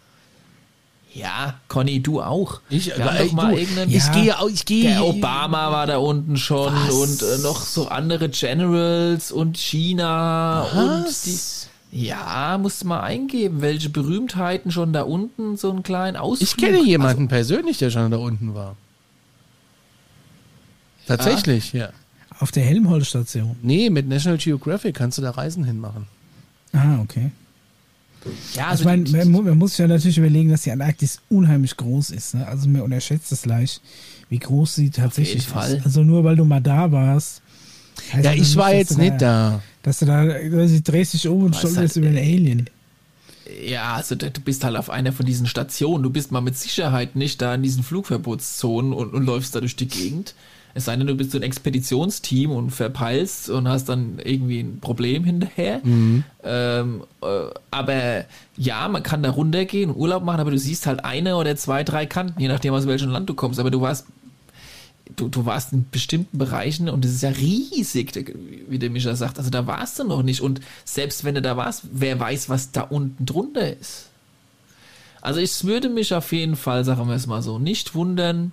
Ja, 1.14 1.54
Conny, 1.68 2.00
du 2.00 2.20
auch. 2.22 2.60
Ich, 2.68 2.92
äh, 2.92 2.98
doch 2.98 3.32
mal 3.32 3.52
du, 3.54 3.60
irgendeinen, 3.60 3.90
ich 3.90 4.04
Ja. 4.06 4.12
gehe, 4.12 4.38
au- 4.40 4.48
ich 4.48 4.64
gehe. 4.66 4.90
der 4.90 5.04
Obama 5.04 5.72
war 5.72 5.86
da 5.86 5.96
unten 5.98 6.36
schon 6.36 6.72
Was? 6.72 6.94
und 6.94 7.22
äh, 7.22 7.38
noch 7.42 7.60
so 7.62 7.88
andere 7.88 8.28
Generals 8.28 9.32
und 9.32 9.56
China 9.56 10.62
und 10.62 11.06
die. 11.26 11.32
Was? 11.32 11.68
Ja, 11.90 12.58
musst 12.60 12.82
du 12.82 12.88
mal 12.88 13.00
eingeben, 13.00 13.62
welche 13.62 13.88
Berühmtheiten 13.88 14.70
schon 14.70 14.92
da 14.92 15.02
unten 15.02 15.56
so 15.56 15.70
einen 15.70 15.82
kleinen 15.82 16.18
Ausflug. 16.18 16.48
Ich 16.50 16.56
kenne 16.58 16.84
jemanden 16.84 17.28
persönlich, 17.28 17.78
der 17.78 17.88
schon 17.90 18.10
da 18.10 18.18
unten 18.18 18.54
war. 18.54 18.76
Tatsächlich, 21.08 21.72
ja. 21.72 21.90
Auf 22.38 22.52
der 22.52 22.62
Helmholtz-Station. 22.64 23.56
Nee, 23.62 23.90
mit 23.90 24.08
National 24.08 24.38
Geographic 24.38 24.94
kannst 24.94 25.18
du 25.18 25.22
da 25.22 25.30
Reisen 25.30 25.64
hinmachen. 25.64 26.06
Ah, 26.72 27.00
okay. 27.00 27.30
Also, 28.24 28.36
ja, 28.54 28.68
Also 28.68 28.84
also 28.84 28.84
man, 28.84 29.04
die, 29.04 29.12
man, 29.12 29.44
man 29.44 29.58
muss 29.58 29.70
sich 29.72 29.78
ja 29.78 29.88
natürlich 29.88 30.18
überlegen, 30.18 30.50
dass 30.50 30.62
die 30.62 30.70
Antarktis 30.70 31.20
unheimlich 31.28 31.76
groß 31.76 32.10
ist. 32.10 32.34
Ne? 32.34 32.46
Also 32.46 32.68
man 32.68 32.82
unterschätzt 32.82 33.32
es 33.32 33.46
leicht, 33.46 33.80
wie 34.28 34.38
groß 34.38 34.74
sie 34.74 34.90
tatsächlich 34.90 35.44
jeden 35.44 35.52
Fall. 35.54 35.76
ist. 35.76 35.86
Also 35.86 36.02
nur 36.04 36.24
weil 36.24 36.36
du 36.36 36.44
mal 36.44 36.60
da 36.60 36.92
warst. 36.92 37.42
heißt 38.12 38.24
Ja, 38.24 38.32
ich 38.32 38.54
war 38.56 38.70
dass 38.70 38.78
jetzt 38.78 38.96
du 38.96 39.00
nicht 39.00 39.20
da. 39.22 39.62
Dass 39.82 39.98
du 40.00 40.06
da, 40.06 40.24
dass 40.26 40.70
du 40.70 40.80
drehst 40.82 41.14
dich 41.14 41.26
um 41.28 41.44
und 41.44 41.56
stolperst 41.56 41.78
halt, 41.78 41.96
über 41.96 42.08
einen 42.08 42.18
Alien. 42.18 42.70
ja, 43.64 43.94
also 43.94 44.14
du 44.14 44.30
du 44.30 44.40
bist 44.40 44.62
halt 44.64 44.76
auf 44.76 44.90
einer 44.90 45.12
von 45.12 45.24
diesen 45.24 45.46
Stationen. 45.46 46.02
Du 46.02 46.10
bist 46.10 46.30
mal 46.30 46.40
mit 46.40 46.56
Sicherheit 46.58 47.16
nicht 47.16 47.40
da 47.40 47.54
in 47.54 47.62
diesen 47.62 47.82
Flugverbotszonen 47.82 48.92
und, 48.92 49.14
und 49.14 49.24
läufst 49.24 49.54
da 49.54 49.60
durch 49.60 49.76
die 49.76 49.88
Gegend. 49.88 50.34
Es 50.74 50.84
sei 50.84 50.96
denn, 50.96 51.06
du 51.06 51.14
bist 51.14 51.32
so 51.32 51.38
ein 51.38 51.42
Expeditionsteam 51.42 52.50
und 52.50 52.70
verpeilst 52.70 53.50
und 53.50 53.68
hast 53.68 53.88
dann 53.88 54.18
irgendwie 54.22 54.60
ein 54.60 54.78
Problem 54.80 55.24
hinterher. 55.24 55.80
Ähm, 56.44 57.02
äh, 57.22 57.26
aber 57.70 58.24
ja, 58.56 58.86
man 58.88 59.02
kann 59.02 59.22
da 59.22 59.30
runtergehen 59.30 59.90
und 59.90 59.96
Urlaub 59.96 60.22
machen, 60.22 60.40
aber 60.40 60.50
du 60.50 60.58
siehst 60.58 60.86
halt 60.86 61.04
eine 61.04 61.36
oder 61.36 61.56
zwei, 61.56 61.84
drei 61.84 62.06
Kanten, 62.06 62.40
je 62.40 62.48
nachdem 62.48 62.74
aus 62.74 62.86
welchem 62.86 63.10
Land 63.10 63.28
du 63.28 63.34
kommst. 63.34 63.58
Aber 63.58 63.70
du 63.70 63.80
warst, 63.80 64.06
du, 65.16 65.28
du 65.28 65.46
warst 65.46 65.72
in 65.72 65.86
bestimmten 65.90 66.38
Bereichen 66.38 66.88
und 66.88 67.04
es 67.04 67.12
ist 67.12 67.22
ja 67.22 67.30
riesig, 67.30 68.34
wie 68.68 68.78
der 68.78 68.90
Mischa 68.90 69.16
sagt. 69.16 69.38
Also 69.38 69.50
da 69.50 69.66
warst 69.66 69.98
du 69.98 70.04
noch 70.04 70.22
nicht. 70.22 70.40
Und 70.40 70.60
selbst 70.84 71.24
wenn 71.24 71.34
du 71.34 71.42
da 71.42 71.56
warst, 71.56 71.84
wer 71.92 72.20
weiß, 72.20 72.48
was 72.48 72.72
da 72.72 72.82
unten 72.82 73.26
drunter 73.26 73.76
ist. 73.76 74.06
Also 75.20 75.40
es 75.40 75.64
würde 75.64 75.88
mich 75.88 76.14
auf 76.14 76.32
jeden 76.32 76.56
Fall, 76.56 76.84
sagen 76.84 77.08
wir 77.08 77.16
es 77.16 77.26
mal 77.26 77.42
so, 77.42 77.58
nicht 77.58 77.94
wundern, 77.94 78.52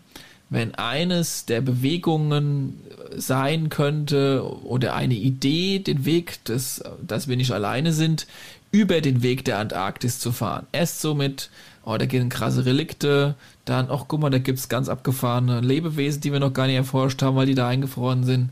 wenn 0.49 0.75
eines 0.75 1.45
der 1.45 1.61
Bewegungen 1.61 2.79
sein 3.15 3.69
könnte 3.69 4.43
oder 4.63 4.95
eine 4.95 5.15
Idee, 5.15 5.79
den 5.79 6.05
Weg, 6.05 6.43
des, 6.45 6.83
dass 7.05 7.27
wir 7.27 7.37
nicht 7.37 7.51
alleine 7.51 7.93
sind, 7.93 8.27
über 8.71 9.01
den 9.01 9.23
Weg 9.23 9.45
der 9.45 9.59
Antarktis 9.59 10.19
zu 10.19 10.31
fahren. 10.31 10.67
Erst 10.71 11.01
so 11.01 11.15
mit, 11.15 11.49
oh, 11.85 11.97
da 11.97 12.05
gehen 12.05 12.29
krasse 12.29 12.65
Relikte, 12.65 13.35
dann, 13.63 13.87
ach 13.89 14.05
guck 14.07 14.19
mal, 14.19 14.29
da 14.29 14.37
gibt's 14.37 14.69
ganz 14.69 14.89
abgefahrene 14.89 15.61
Lebewesen, 15.61 16.21
die 16.21 16.31
wir 16.31 16.39
noch 16.39 16.53
gar 16.53 16.67
nicht 16.67 16.75
erforscht 16.75 17.21
haben, 17.21 17.35
weil 17.35 17.47
die 17.47 17.55
da 17.55 17.67
eingefroren 17.67 18.23
sind. 18.23 18.49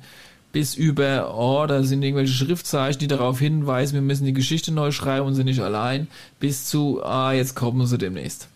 Bis 0.51 0.75
über, 0.75 1.35
oh, 1.35 1.65
da 1.65 1.83
sind 1.83 2.03
irgendwelche 2.03 2.33
Schriftzeichen, 2.33 2.99
die 2.99 3.07
darauf 3.07 3.39
hinweisen, 3.39 3.95
wir 3.95 4.01
müssen 4.01 4.25
die 4.25 4.33
Geschichte 4.33 4.71
neu 4.71 4.91
schreiben 4.91 5.25
und 5.25 5.35
sind 5.35 5.45
nicht 5.45 5.61
allein. 5.61 6.07
Bis 6.39 6.65
zu, 6.65 7.03
ah, 7.03 7.33
jetzt 7.33 7.55
kommen 7.55 7.85
sie 7.85 7.97
demnächst. 7.97 8.47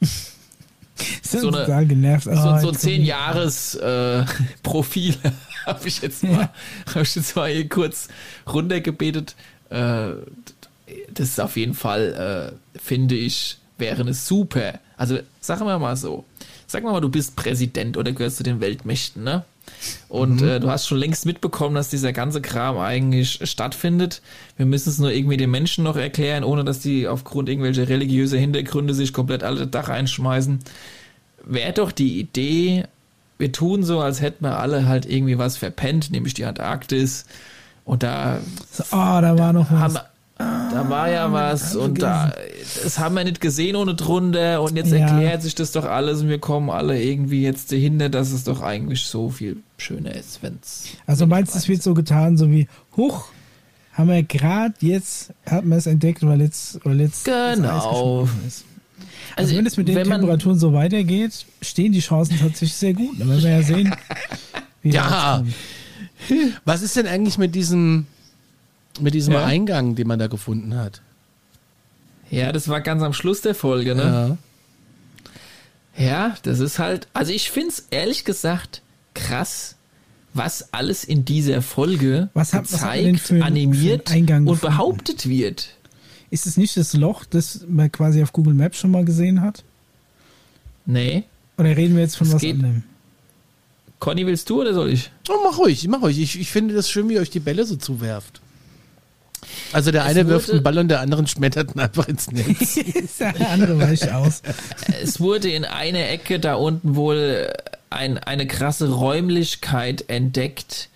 So 1.22 1.38
eine- 1.48 1.58
total 1.58 1.86
genervt. 1.86 2.24
so, 2.24 2.30
Ah, 2.30 2.58
so 2.58 2.68
ein 2.68 2.74
zehn 2.76 3.02
Jahres 3.04 3.74
äh, 3.76 4.24
Profil 4.62 5.14
habe 5.66 5.86
ich 5.88 6.00
jetzt 6.02 6.22
mal, 6.24 6.50
habe 6.88 7.02
ich 7.02 7.14
jetzt 7.14 7.36
mal 7.36 7.50
hier 7.50 7.68
kurz 7.68 8.08
runtergebetet. 8.46 9.34
Äh, 9.70 10.10
das 11.14 11.28
ist 11.28 11.40
auf 11.40 11.56
jeden 11.56 11.74
Fall, 11.74 12.52
äh, 12.74 12.78
finde 12.78 13.14
ich, 13.14 13.58
wäre 13.78 14.00
eine 14.02 14.14
super. 14.14 14.78
Also 14.96 15.18
sagen 15.40 15.66
wir 15.66 15.78
mal 15.78 15.96
so, 15.96 16.24
sag 16.72 16.84
mal, 16.84 17.00
du 17.00 17.08
bist 17.08 17.36
Präsident 17.36 17.96
oder 17.96 18.12
gehörst 18.12 18.38
zu 18.38 18.42
den 18.42 18.60
Weltmächten, 18.60 19.22
ne? 19.22 19.44
Und 20.08 20.40
mhm. 20.40 20.48
äh, 20.48 20.60
du 20.60 20.70
hast 20.70 20.86
schon 20.86 20.98
längst 20.98 21.24
mitbekommen, 21.24 21.74
dass 21.74 21.88
dieser 21.88 22.12
ganze 22.12 22.42
Kram 22.42 22.78
eigentlich 22.78 23.40
stattfindet. 23.48 24.20
Wir 24.56 24.66
müssen 24.66 24.88
es 24.88 24.98
nur 24.98 25.12
irgendwie 25.12 25.36
den 25.36 25.50
Menschen 25.50 25.84
noch 25.84 25.96
erklären, 25.96 26.44
ohne 26.44 26.64
dass 26.64 26.80
die 26.80 27.06
aufgrund 27.06 27.48
irgendwelcher 27.48 27.88
religiöser 27.88 28.38
Hintergründe 28.38 28.94
sich 28.94 29.12
komplett 29.12 29.44
alle 29.44 29.66
Dach 29.66 29.88
einschmeißen. 29.88 30.58
Wäre 31.44 31.72
doch 31.72 31.92
die 31.92 32.18
Idee, 32.18 32.84
wir 33.38 33.52
tun 33.52 33.82
so, 33.82 34.00
als 34.00 34.20
hätten 34.20 34.44
wir 34.44 34.58
alle 34.58 34.86
halt 34.86 35.06
irgendwie 35.06 35.38
was 35.38 35.56
verpennt, 35.56 36.10
nämlich 36.10 36.34
die 36.34 36.44
Antarktis. 36.44 37.26
Und 37.84 38.02
da, 38.02 38.38
oh, 38.78 39.20
da 39.20 39.36
war 39.38 39.52
noch 39.52 39.70
was. 39.70 39.78
Haben, 39.78 39.98
da 40.72 40.88
war 40.88 41.10
ja 41.10 41.26
ah, 41.26 41.32
was 41.32 41.76
und 41.76 42.02
da, 42.02 42.32
das 42.82 42.98
haben 42.98 43.14
wir 43.14 43.24
nicht 43.24 43.40
gesehen 43.40 43.76
ohne 43.76 43.94
drunter 43.94 44.62
und 44.62 44.76
jetzt 44.76 44.92
ja. 44.92 44.98
erklärt 44.98 45.42
sich 45.42 45.54
das 45.54 45.72
doch 45.72 45.84
alles 45.84 46.20
und 46.22 46.28
wir 46.28 46.38
kommen 46.38 46.70
alle 46.70 47.02
irgendwie 47.02 47.42
jetzt 47.42 47.72
dahinter, 47.72 48.08
dass 48.08 48.32
es 48.32 48.44
doch 48.44 48.62
eigentlich 48.62 49.04
so 49.04 49.30
viel 49.30 49.58
schöner 49.76 50.14
ist, 50.14 50.42
wenn's. 50.42 50.84
Also 51.06 51.26
meinst 51.26 51.54
du, 51.54 51.58
es 51.58 51.68
wird 51.68 51.82
so 51.82 51.94
getan, 51.94 52.36
so 52.36 52.50
wie, 52.50 52.68
huch, 52.96 53.26
haben 53.92 54.08
wir 54.08 54.22
gerade 54.22 54.74
jetzt, 54.80 55.32
hat 55.46 55.64
man 55.64 55.78
es 55.78 55.86
entdeckt, 55.86 56.26
weil 56.26 56.40
jetzt, 56.40 56.80
weil 56.84 57.00
jetzt 57.00 57.24
genau. 57.24 58.24
ist. 58.24 58.64
Also, 59.36 59.46
also 59.50 59.56
wenn 59.56 59.66
es 59.66 59.76
mit 59.76 59.88
den 59.88 59.96
Temperaturen 59.96 60.58
so 60.58 60.72
weitergeht, 60.72 61.46
stehen 61.60 61.92
die 61.92 62.00
Chancen 62.00 62.38
tatsächlich 62.38 62.74
sehr 62.74 62.94
gut. 62.94 63.18
Dann 63.18 63.28
werden 63.28 63.42
wir 63.42 63.50
ja 63.50 63.62
sehen. 63.62 63.94
ja. 64.82 65.44
Was 66.64 66.82
ist 66.82 66.96
denn 66.96 67.06
eigentlich 67.06 67.38
mit 67.38 67.54
diesem 67.54 68.06
mit 69.00 69.14
diesem 69.14 69.34
ja. 69.34 69.44
Eingang, 69.44 69.94
den 69.94 70.06
man 70.06 70.18
da 70.18 70.26
gefunden 70.26 70.76
hat. 70.76 71.02
Ja, 72.30 72.52
das 72.52 72.68
war 72.68 72.80
ganz 72.80 73.02
am 73.02 73.12
Schluss 73.12 73.42
der 73.42 73.54
Folge, 73.54 73.94
ne? 73.94 74.38
Ja, 75.96 76.04
ja 76.04 76.36
das 76.42 76.60
ist 76.60 76.78
halt, 76.78 77.08
also 77.12 77.32
ich 77.32 77.50
finde 77.50 77.70
es 77.70 77.86
ehrlich 77.90 78.24
gesagt 78.24 78.82
krass, 79.14 79.76
was 80.34 80.72
alles 80.72 81.04
in 81.04 81.24
dieser 81.24 81.60
Folge 81.60 82.30
was 82.32 82.54
hat, 82.54 82.62
gezeigt, 82.62 83.30
was 83.30 83.42
animiert 83.42 84.10
und 84.10 84.26
gefunden? 84.26 84.58
behauptet 84.60 85.28
wird. 85.28 85.76
Ist 86.30 86.46
es 86.46 86.56
nicht 86.56 86.76
das 86.78 86.94
Loch, 86.94 87.26
das 87.26 87.66
man 87.68 87.92
quasi 87.92 88.22
auf 88.22 88.32
Google 88.32 88.54
Maps 88.54 88.78
schon 88.78 88.90
mal 88.90 89.04
gesehen 89.04 89.42
hat? 89.42 89.64
Nee. 90.86 91.24
Oder 91.58 91.76
reden 91.76 91.94
wir 91.94 92.02
jetzt 92.02 92.16
von 92.16 92.26
das 92.26 92.36
was 92.36 92.44
anderem? 92.44 92.84
Conny, 93.98 94.26
willst 94.26 94.50
du 94.50 94.62
oder 94.62 94.74
soll 94.74 94.90
ich? 94.90 95.10
Oh, 95.28 95.34
mach 95.44 95.58
ruhig, 95.58 95.86
mach 95.86 96.02
ruhig. 96.02 96.18
Ich, 96.18 96.40
ich 96.40 96.50
finde 96.50 96.74
das 96.74 96.90
schön, 96.90 97.08
wie 97.08 97.14
ihr 97.14 97.20
euch 97.20 97.30
die 97.30 97.38
Bälle 97.38 97.64
so 97.64 97.76
zuwerft. 97.76 98.41
Also 99.72 99.90
der 99.90 100.04
eine 100.04 100.26
wirft 100.28 100.50
einen 100.50 100.62
Ball 100.62 100.78
und 100.78 100.88
der 100.88 101.00
andere 101.00 101.26
schmettert 101.26 101.74
ihn 101.74 101.80
einfach 101.80 102.08
ins 102.08 102.30
Netz. 102.30 102.74
der 103.18 103.50
andere 103.50 103.78
weicht 103.80 104.10
aus. 104.12 104.42
Es 105.02 105.20
wurde 105.20 105.50
in 105.50 105.64
einer 105.64 106.08
Ecke 106.08 106.38
da 106.38 106.54
unten 106.54 106.94
wohl 106.94 107.52
ein, 107.90 108.18
eine 108.18 108.46
krasse 108.46 108.90
Räumlichkeit 108.90 110.04
entdeckt, 110.08 110.88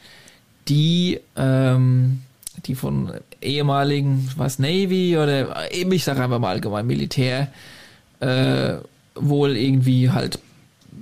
die, 0.68 1.20
ähm, 1.36 2.22
die 2.66 2.74
von 2.74 3.12
ehemaligen, 3.40 4.30
was 4.36 4.59
Navy 4.59 5.16
oder 5.16 5.72
eben, 5.72 5.92
ich 5.92 6.05
sage 6.05 6.22
einfach 6.22 6.38
mal 6.38 6.51
allgemein 6.51 6.86
Militär, 6.86 7.49
äh, 8.20 8.76
wohl 9.14 9.57
irgendwie 9.57 10.11
halt 10.11 10.38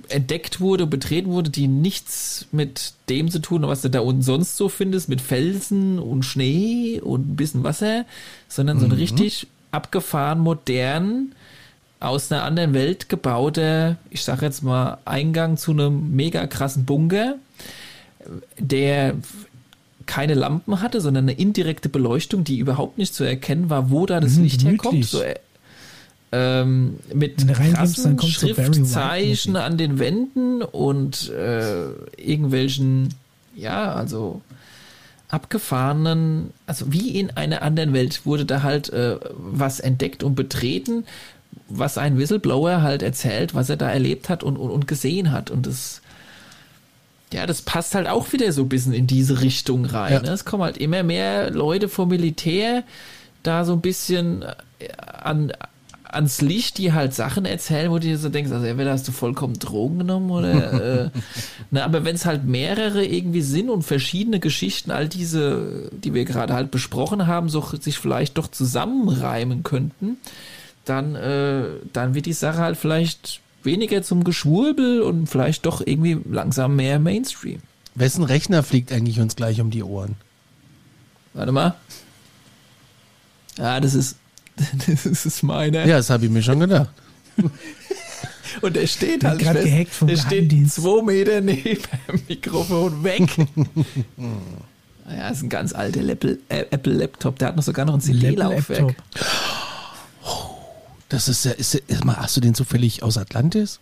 entdeckt 0.09 0.59
wurde, 0.59 0.87
betreten 0.87 1.31
wurde, 1.31 1.49
die 1.49 1.67
nichts 1.67 2.47
mit 2.51 2.93
dem 3.09 3.29
zu 3.29 3.39
tun, 3.39 3.63
was 3.63 3.81
du 3.81 3.89
da 3.89 3.99
unten 3.99 4.21
sonst 4.21 4.57
so 4.57 4.69
findest, 4.69 5.09
mit 5.09 5.21
Felsen 5.21 5.99
und 5.99 6.23
Schnee 6.23 7.01
und 7.01 7.31
ein 7.31 7.35
bisschen 7.35 7.63
Wasser, 7.63 8.05
sondern 8.47 8.79
so 8.79 8.85
ein 8.85 8.91
mhm. 8.91 8.97
richtig 8.97 9.47
abgefahren, 9.71 10.39
modern, 10.39 11.33
aus 11.99 12.31
einer 12.31 12.43
anderen 12.43 12.73
Welt 12.73 13.09
gebauter, 13.09 13.97
ich 14.09 14.23
sag 14.23 14.41
jetzt 14.41 14.63
mal, 14.63 14.99
Eingang 15.05 15.57
zu 15.57 15.71
einem 15.71 16.15
mega 16.15 16.45
krassen 16.45 16.85
Bunker, 16.85 17.35
der 18.59 19.15
keine 20.05 20.33
Lampen 20.33 20.81
hatte, 20.81 21.01
sondern 21.01 21.25
eine 21.25 21.37
indirekte 21.37 21.89
Beleuchtung, 21.89 22.43
die 22.43 22.59
überhaupt 22.59 22.97
nicht 22.97 23.13
zu 23.13 23.23
erkennen 23.23 23.69
war, 23.69 23.89
wo 23.89 24.05
da 24.05 24.19
das 24.19 24.35
mhm, 24.35 24.43
Licht 24.43 24.63
herkommt. 24.63 25.05
So, 25.05 25.21
ähm, 26.35 26.99
mit 27.13 27.47
krassen 27.47 28.19
Schriftzeichen 28.21 29.55
an 29.55 29.77
den 29.77 29.99
Wänden 29.99 30.61
und 30.61 31.29
äh, 31.29 31.87
irgendwelchen, 32.17 33.13
ja, 33.55 33.93
also 33.93 34.41
abgefahrenen, 35.29 36.51
also 36.67 36.91
wie 36.91 37.17
in 37.17 37.31
einer 37.31 37.61
anderen 37.61 37.93
Welt 37.93 38.25
wurde 38.25 38.45
da 38.45 38.63
halt 38.63 38.89
äh, 38.89 39.17
was 39.31 39.79
entdeckt 39.79 40.23
und 40.23 40.35
betreten, 40.35 41.05
was 41.69 41.97
ein 41.97 42.17
Whistleblower 42.17 42.81
halt 42.81 43.01
erzählt, 43.01 43.55
was 43.55 43.69
er 43.69 43.77
da 43.77 43.89
erlebt 43.89 44.27
hat 44.29 44.43
und, 44.43 44.57
und, 44.57 44.71
und 44.71 44.87
gesehen 44.87 45.31
hat. 45.31 45.49
Und 45.51 45.67
das, 45.67 46.01
ja, 47.33 47.45
das 47.45 47.61
passt 47.61 47.95
halt 47.95 48.07
auch 48.07 48.33
wieder 48.33 48.51
so 48.51 48.63
ein 48.63 48.69
bisschen 48.69 48.93
in 48.93 49.07
diese 49.07 49.41
Richtung 49.41 49.85
rein. 49.85 50.13
Ja. 50.13 50.21
Ne? 50.21 50.29
Es 50.29 50.45
kommen 50.45 50.63
halt 50.63 50.77
immer 50.77 51.03
mehr 51.03 51.49
Leute 51.49 51.87
vom 51.87 52.09
Militär 52.09 52.83
da 53.41 53.63
so 53.63 53.73
ein 53.73 53.81
bisschen 53.81 54.43
äh, 54.79 54.89
an, 54.97 55.53
ans 56.15 56.41
Licht, 56.41 56.77
die 56.77 56.93
halt 56.93 57.13
Sachen 57.13 57.45
erzählen, 57.45 57.91
wo 57.91 57.95
du 57.95 58.07
dir 58.07 58.17
so 58.17 58.29
denkst, 58.29 58.51
also 58.51 58.65
entweder 58.65 58.91
hast 58.91 59.07
du 59.07 59.11
vollkommen 59.11 59.59
Drogen 59.59 59.99
genommen 59.99 60.31
oder, 60.31 61.03
äh, 61.05 61.09
na, 61.71 61.83
aber 61.83 62.05
wenn 62.05 62.15
es 62.15 62.25
halt 62.25 62.45
mehrere 62.45 63.05
irgendwie 63.05 63.41
sind 63.41 63.69
und 63.69 63.83
verschiedene 63.83 64.39
Geschichten, 64.39 64.91
all 64.91 65.07
diese, 65.07 65.91
die 65.91 66.13
wir 66.13 66.25
gerade 66.25 66.53
halt 66.53 66.71
besprochen 66.71 67.27
haben, 67.27 67.49
so 67.49 67.61
sich 67.79 67.99
vielleicht 67.99 68.37
doch 68.37 68.47
zusammenreimen 68.47 69.63
könnten, 69.63 70.17
dann, 70.85 71.15
äh, 71.15 71.65
dann 71.93 72.15
wird 72.15 72.25
die 72.25 72.33
Sache 72.33 72.59
halt 72.59 72.77
vielleicht 72.77 73.41
weniger 73.63 74.01
zum 74.01 74.23
Geschwurbel 74.23 75.01
und 75.01 75.27
vielleicht 75.27 75.65
doch 75.65 75.81
irgendwie 75.85 76.17
langsam 76.29 76.75
mehr 76.75 76.99
Mainstream. 76.99 77.59
Wessen 77.95 78.23
Rechner 78.23 78.63
fliegt 78.63 78.91
eigentlich 78.91 79.19
uns 79.19 79.35
gleich 79.35 79.61
um 79.61 79.71
die 79.71 79.83
Ohren? 79.83 80.15
Warte 81.33 81.51
mal. 81.51 81.75
Ja, 83.57 83.79
das 83.79 83.93
ist 83.93 84.17
das 84.87 85.25
ist 85.25 85.43
meine. 85.43 85.87
Ja, 85.87 85.97
das 85.97 86.09
habe 86.09 86.25
ich 86.25 86.31
mir 86.31 86.43
schon 86.43 86.59
gedacht. 86.59 86.89
Und 88.61 88.77
er 88.77 88.87
steht 88.87 89.23
halt 89.23 89.39
gerade 89.39 89.63
gehackt 89.63 89.91
vom 89.91 90.07
Er 90.07 90.17
steht 90.17 90.71
zwei 90.71 91.01
Meter 91.01 91.41
neben 91.41 91.81
dem 92.07 92.21
Mikrofon 92.27 93.03
weg. 93.03 93.29
ja, 95.09 95.27
ist 95.27 95.43
ein 95.43 95.49
ganz 95.49 95.73
alter 95.73 96.01
äh, 96.01 96.37
Apple-Laptop. 96.47 97.37
Der 97.39 97.49
hat 97.49 97.57
noch 97.57 97.63
sogar 97.63 97.85
noch 97.85 97.95
ein 97.95 98.01
CD-Laufwerk. 98.01 98.95
Das 101.09 101.27
ist 101.27 101.45
ja, 101.45 101.51
ist, 101.51 101.81
hast 102.07 102.37
du 102.37 102.41
den 102.41 102.55
zufällig 102.55 103.03
aus 103.03 103.17
Atlantis? 103.17 103.79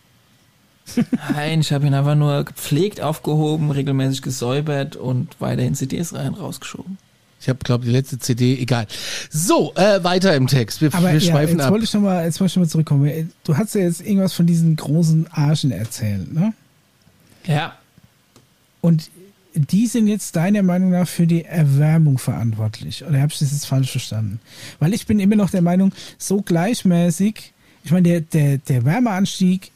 Nein, 1.33 1.61
ich 1.61 1.71
habe 1.71 1.87
ihn 1.87 1.93
einfach 1.93 2.15
nur 2.15 2.43
gepflegt 2.43 2.99
aufgehoben, 2.99 3.71
regelmäßig 3.71 4.21
gesäubert 4.21 4.95
und 4.95 5.39
weiterhin 5.39 5.75
CDs 5.75 6.13
rein 6.13 6.33
rausgeschoben. 6.33 6.97
Ich 7.43 7.49
habe, 7.49 7.59
glaube 7.59 7.83
die 7.83 7.91
letzte 7.91 8.17
CD, 8.19 8.57
egal. 8.57 8.87
So, 9.29 9.73
äh, 9.75 10.01
weiter 10.01 10.33
im 10.33 10.47
Text. 10.47 10.79
Wir, 10.79 10.93
Aber 10.93 11.07
wir 11.07 11.19
ja, 11.19 11.19
schweifen 11.19 11.57
jetzt 11.57 11.65
ab. 11.65 11.71
Wollte 11.71 11.83
ich 11.83 11.93
noch 11.93 12.01
mal, 12.01 12.23
jetzt 12.23 12.39
wollte 12.39 12.51
ich 12.51 12.55
noch 12.55 12.63
mal 12.63 12.69
zurückkommen. 12.69 13.33
Du 13.43 13.57
hast 13.57 13.75
ja 13.75 13.81
jetzt 13.81 13.99
irgendwas 13.99 14.31
von 14.31 14.47
diesen 14.47 14.77
großen 14.77 15.27
Arschen 15.29 15.71
erzählt, 15.71 16.33
ne? 16.33 16.53
Ja. 17.45 17.77
Und 18.79 19.09
die 19.55 19.87
sind 19.87 20.07
jetzt 20.07 20.37
deiner 20.37 20.63
Meinung 20.63 20.91
nach 20.91 21.07
für 21.07 21.27
die 21.27 21.43
Erwärmung 21.43 22.17
verantwortlich. 22.17 23.03
Oder 23.03 23.19
habe 23.19 23.33
ich 23.33 23.39
das 23.39 23.51
jetzt 23.51 23.65
falsch 23.65 23.91
verstanden? 23.91 24.39
Weil 24.79 24.93
ich 24.93 25.05
bin 25.05 25.19
immer 25.19 25.35
noch 25.35 25.49
der 25.49 25.61
Meinung, 25.61 25.91
so 26.17 26.41
gleichmäßig, 26.41 27.51
ich 27.83 27.91
meine, 27.91 28.07
der, 28.07 28.21
der, 28.21 28.57
der 28.59 28.85
Wärmeanstieg 28.85 29.71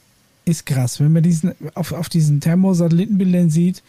ist 0.46 0.66
krass. 0.66 1.02
Wenn 1.02 1.12
man 1.12 1.24
diesen 1.24 1.54
auf, 1.76 1.92
auf 1.92 2.08
diesen 2.08 2.40
Thermosatellitenbildern 2.40 3.50
sieht, 3.50 3.84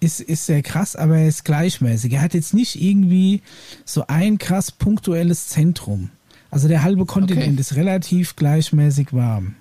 ist, 0.00 0.20
ist 0.20 0.46
sehr 0.46 0.62
krass, 0.62 0.96
aber 0.96 1.18
er 1.18 1.28
ist 1.28 1.44
gleichmäßig. 1.44 2.12
Er 2.12 2.22
hat 2.22 2.34
jetzt 2.34 2.54
nicht 2.54 2.80
irgendwie 2.80 3.42
so 3.84 4.04
ein 4.06 4.38
krass 4.38 4.70
punktuelles 4.70 5.48
Zentrum. 5.48 6.10
Also 6.50 6.68
der 6.68 6.82
halbe 6.82 7.04
Kontinent 7.04 7.52
okay. 7.52 7.60
ist 7.60 7.76
relativ 7.76 8.36
gleichmäßig 8.36 9.12
warm. 9.12 9.54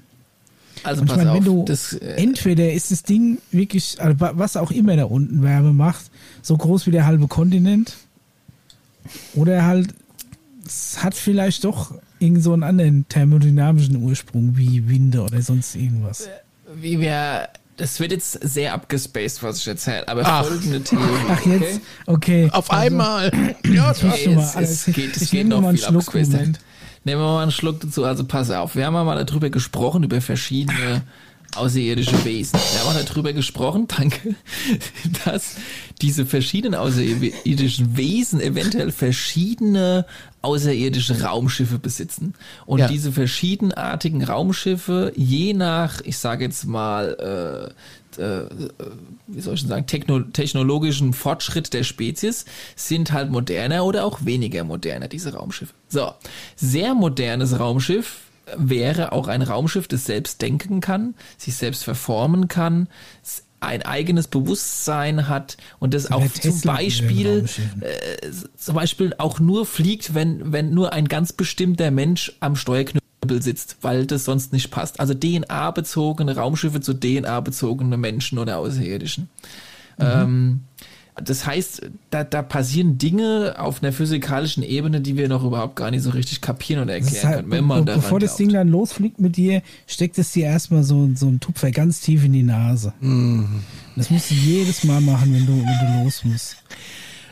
Also 0.84 1.02
Und 1.02 1.12
ich 1.12 1.18
meine, 1.18 1.34
wenn 1.34 1.44
du 1.44 1.66
das, 1.66 1.94
äh, 1.94 2.14
entweder 2.16 2.72
ist 2.72 2.92
das 2.92 3.04
Ding 3.04 3.40
wirklich, 3.52 4.00
also 4.00 4.16
was 4.20 4.56
auch 4.58 4.72
immer 4.72 4.96
da 4.96 5.06
unten 5.06 5.44
Wärme 5.44 5.74
macht, 5.74 6.12
so 6.42 6.56
groß 6.56 6.88
wie 6.88 6.92
der 6.92 7.06
halbe 7.06 7.28
Kontinent, 7.28 7.98
oder 9.34 9.66
halt, 9.66 9.94
es 10.66 11.04
hat 11.04 11.16
vielleicht 11.16 11.64
doch 11.64 11.96
irgend 12.20 12.44
so 12.44 12.54
einen 12.54 12.64
anderen 12.64 13.08
thermodynamischen 13.10 13.98
Ursprung 13.98 14.58
wie 14.58 14.88
Winde 14.88 15.22
oder 15.22 15.42
sonst 15.42 15.76
irgendwas. 15.76 16.30
Wie 16.76 17.00
wir 17.00 17.50
das 17.78 18.00
wird 18.00 18.12
jetzt 18.12 18.32
sehr 18.32 18.74
abgespaced, 18.74 19.44
was 19.44 19.60
ich 19.60 19.68
erzähle, 19.68 20.08
aber 20.08 20.24
Ach. 20.26 20.46
folgende 20.46 20.82
Theorie. 20.82 21.06
Ach, 21.30 21.46
jetzt? 21.46 21.82
Okay. 22.06 22.50
Auf 22.52 22.72
also, 22.72 22.84
einmal. 22.84 23.32
ja, 23.72 23.92
okay, 23.92 24.36
es, 24.36 24.56
es, 24.56 24.94
geht, 24.94 25.16
es 25.16 25.30
geht 25.30 25.48
noch 25.48 25.70
viel 25.70 25.78
Schluck, 25.78 26.14
Nehmen 26.14 27.22
wir 27.22 27.26
mal 27.26 27.44
einen 27.44 27.52
Schluck 27.52 27.80
dazu. 27.80 28.04
Also 28.04 28.26
pass 28.26 28.52
auf, 28.52 28.76
wir 28.76 28.86
haben 28.86 28.94
mal 28.94 29.24
darüber 29.24 29.50
gesprochen, 29.50 30.04
über 30.04 30.20
verschiedene 30.20 31.04
außerirdische 31.56 32.24
Wesen. 32.26 32.60
Wir 32.60 32.80
haben 32.80 32.96
auch 32.96 33.04
darüber 33.04 33.34
gesprochen, 33.34 33.88
danke, 33.88 34.36
dass 35.26 35.56
diese 36.02 36.26
verschiedenen 36.26 36.76
außerirdischen 36.76 37.98
Wesen 37.98 38.42
eventuell 38.42 38.92
verschiedene 38.92 40.06
außerirdische 40.42 41.22
Raumschiffe 41.22 41.80
besitzen. 41.80 42.34
Und 42.66 42.80
ja. 42.80 42.88
diese 42.88 43.12
verschiedenartigen 43.12 44.24
Raumschiffe, 44.24 45.12
je 45.16 45.54
nach, 45.54 46.02
ich 46.02 46.18
sage 46.18 46.46
jetzt 46.46 46.66
mal, 46.66 47.74
äh, 48.18 48.22
äh, 48.22 48.46
wie 49.28 49.42
soll 49.42 49.56
ich 49.56 49.62
denn 49.62 49.70
sagen, 49.70 49.88
techno 49.88 50.20
technologischen 50.22 51.14
Fortschritt 51.14 51.74
der 51.74 51.84
Spezies, 51.84 52.46
sind 52.76 53.12
halt 53.12 53.32
moderner 53.32 53.86
oder 53.86 54.06
auch 54.06 54.26
weniger 54.26 54.64
moderner, 54.64 55.08
diese 55.08 55.34
Raumschiffe. 55.34 55.74
So, 55.90 56.12
sehr 56.56 56.94
modernes 56.94 57.60
Raumschiff 57.60 58.27
wäre 58.56 59.12
auch 59.12 59.28
ein 59.28 59.42
Raumschiff, 59.42 59.88
das 59.88 60.06
selbst 60.06 60.42
denken 60.42 60.82
kann, 60.82 61.16
sich 61.38 61.56
selbst 61.56 61.84
verformen 61.84 62.48
kann, 62.48 62.88
ein 63.60 63.82
eigenes 63.82 64.28
Bewusstsein 64.28 65.28
hat 65.28 65.58
und 65.80 65.94
das 65.94 66.12
auch 66.12 66.26
zum 66.28 66.62
Beispiel 66.62 67.46
äh, 67.82 68.32
zum 68.56 68.76
Beispiel 68.76 69.16
auch 69.18 69.40
nur 69.40 69.66
fliegt, 69.66 70.14
wenn 70.14 70.52
wenn 70.52 70.74
nur 70.74 70.94
ein 70.94 71.08
ganz 71.08 71.34
bestimmter 71.34 71.90
Mensch 71.90 72.34
am 72.40 72.56
Steuerknüppel 72.56 73.42
sitzt, 73.42 73.78
weil 73.82 74.06
das 74.06 74.26
sonst 74.26 74.54
nicht 74.54 74.70
passt. 74.70 75.00
Also 75.00 75.16
DNA-bezogene 75.16 76.36
Raumschiffe 76.36 76.82
zu 76.82 76.94
DNA-bezogene 76.94 77.98
Menschen 77.98 78.38
oder 78.38 78.58
Außerirdischen. 78.58 79.30
Mhm. 79.98 80.06
Ähm, 80.06 80.62
das 81.24 81.46
heißt, 81.46 81.82
da, 82.10 82.24
da 82.24 82.42
passieren 82.42 82.98
Dinge 82.98 83.56
auf 83.58 83.82
einer 83.82 83.92
physikalischen 83.92 84.64
Ebene, 84.64 85.02
die 85.02 85.18
wir 85.18 85.28
noch 85.28 85.44
überhaupt 85.44 85.76
gar 85.76 85.90
nicht 85.90 86.04
so 86.04 86.12
richtig 86.12 86.42
kapieren 86.42 86.84
oder 86.84 86.94
erklären 86.94 87.28
halt, 87.28 87.40
können, 87.40 87.52
wenn 87.52 87.66
man 87.66 87.86
be 87.86 87.96
Bevor 87.96 88.20
das 88.20 88.36
Ding 88.36 88.52
dann 88.52 88.70
losfliegt 88.70 89.20
mit 89.20 89.36
dir, 89.36 89.62
steckt 89.88 90.18
es 90.20 90.32
dir 90.32 90.46
erstmal 90.46 90.84
so, 90.84 91.10
so 91.16 91.28
ein 91.28 91.40
Tupfer 91.40 91.72
ganz 91.72 92.02
tief 92.02 92.24
in 92.24 92.34
die 92.34 92.44
Nase. 92.44 92.94
Mm. 93.00 93.46
Das 93.96 94.10
musst 94.12 94.30
du 94.30 94.36
jedes 94.36 94.84
Mal 94.84 95.02
machen, 95.02 95.34
wenn 95.34 95.46
du, 95.46 95.54
wenn 95.54 95.98
du 95.98 96.04
los 96.04 96.24
musst. 96.24 96.58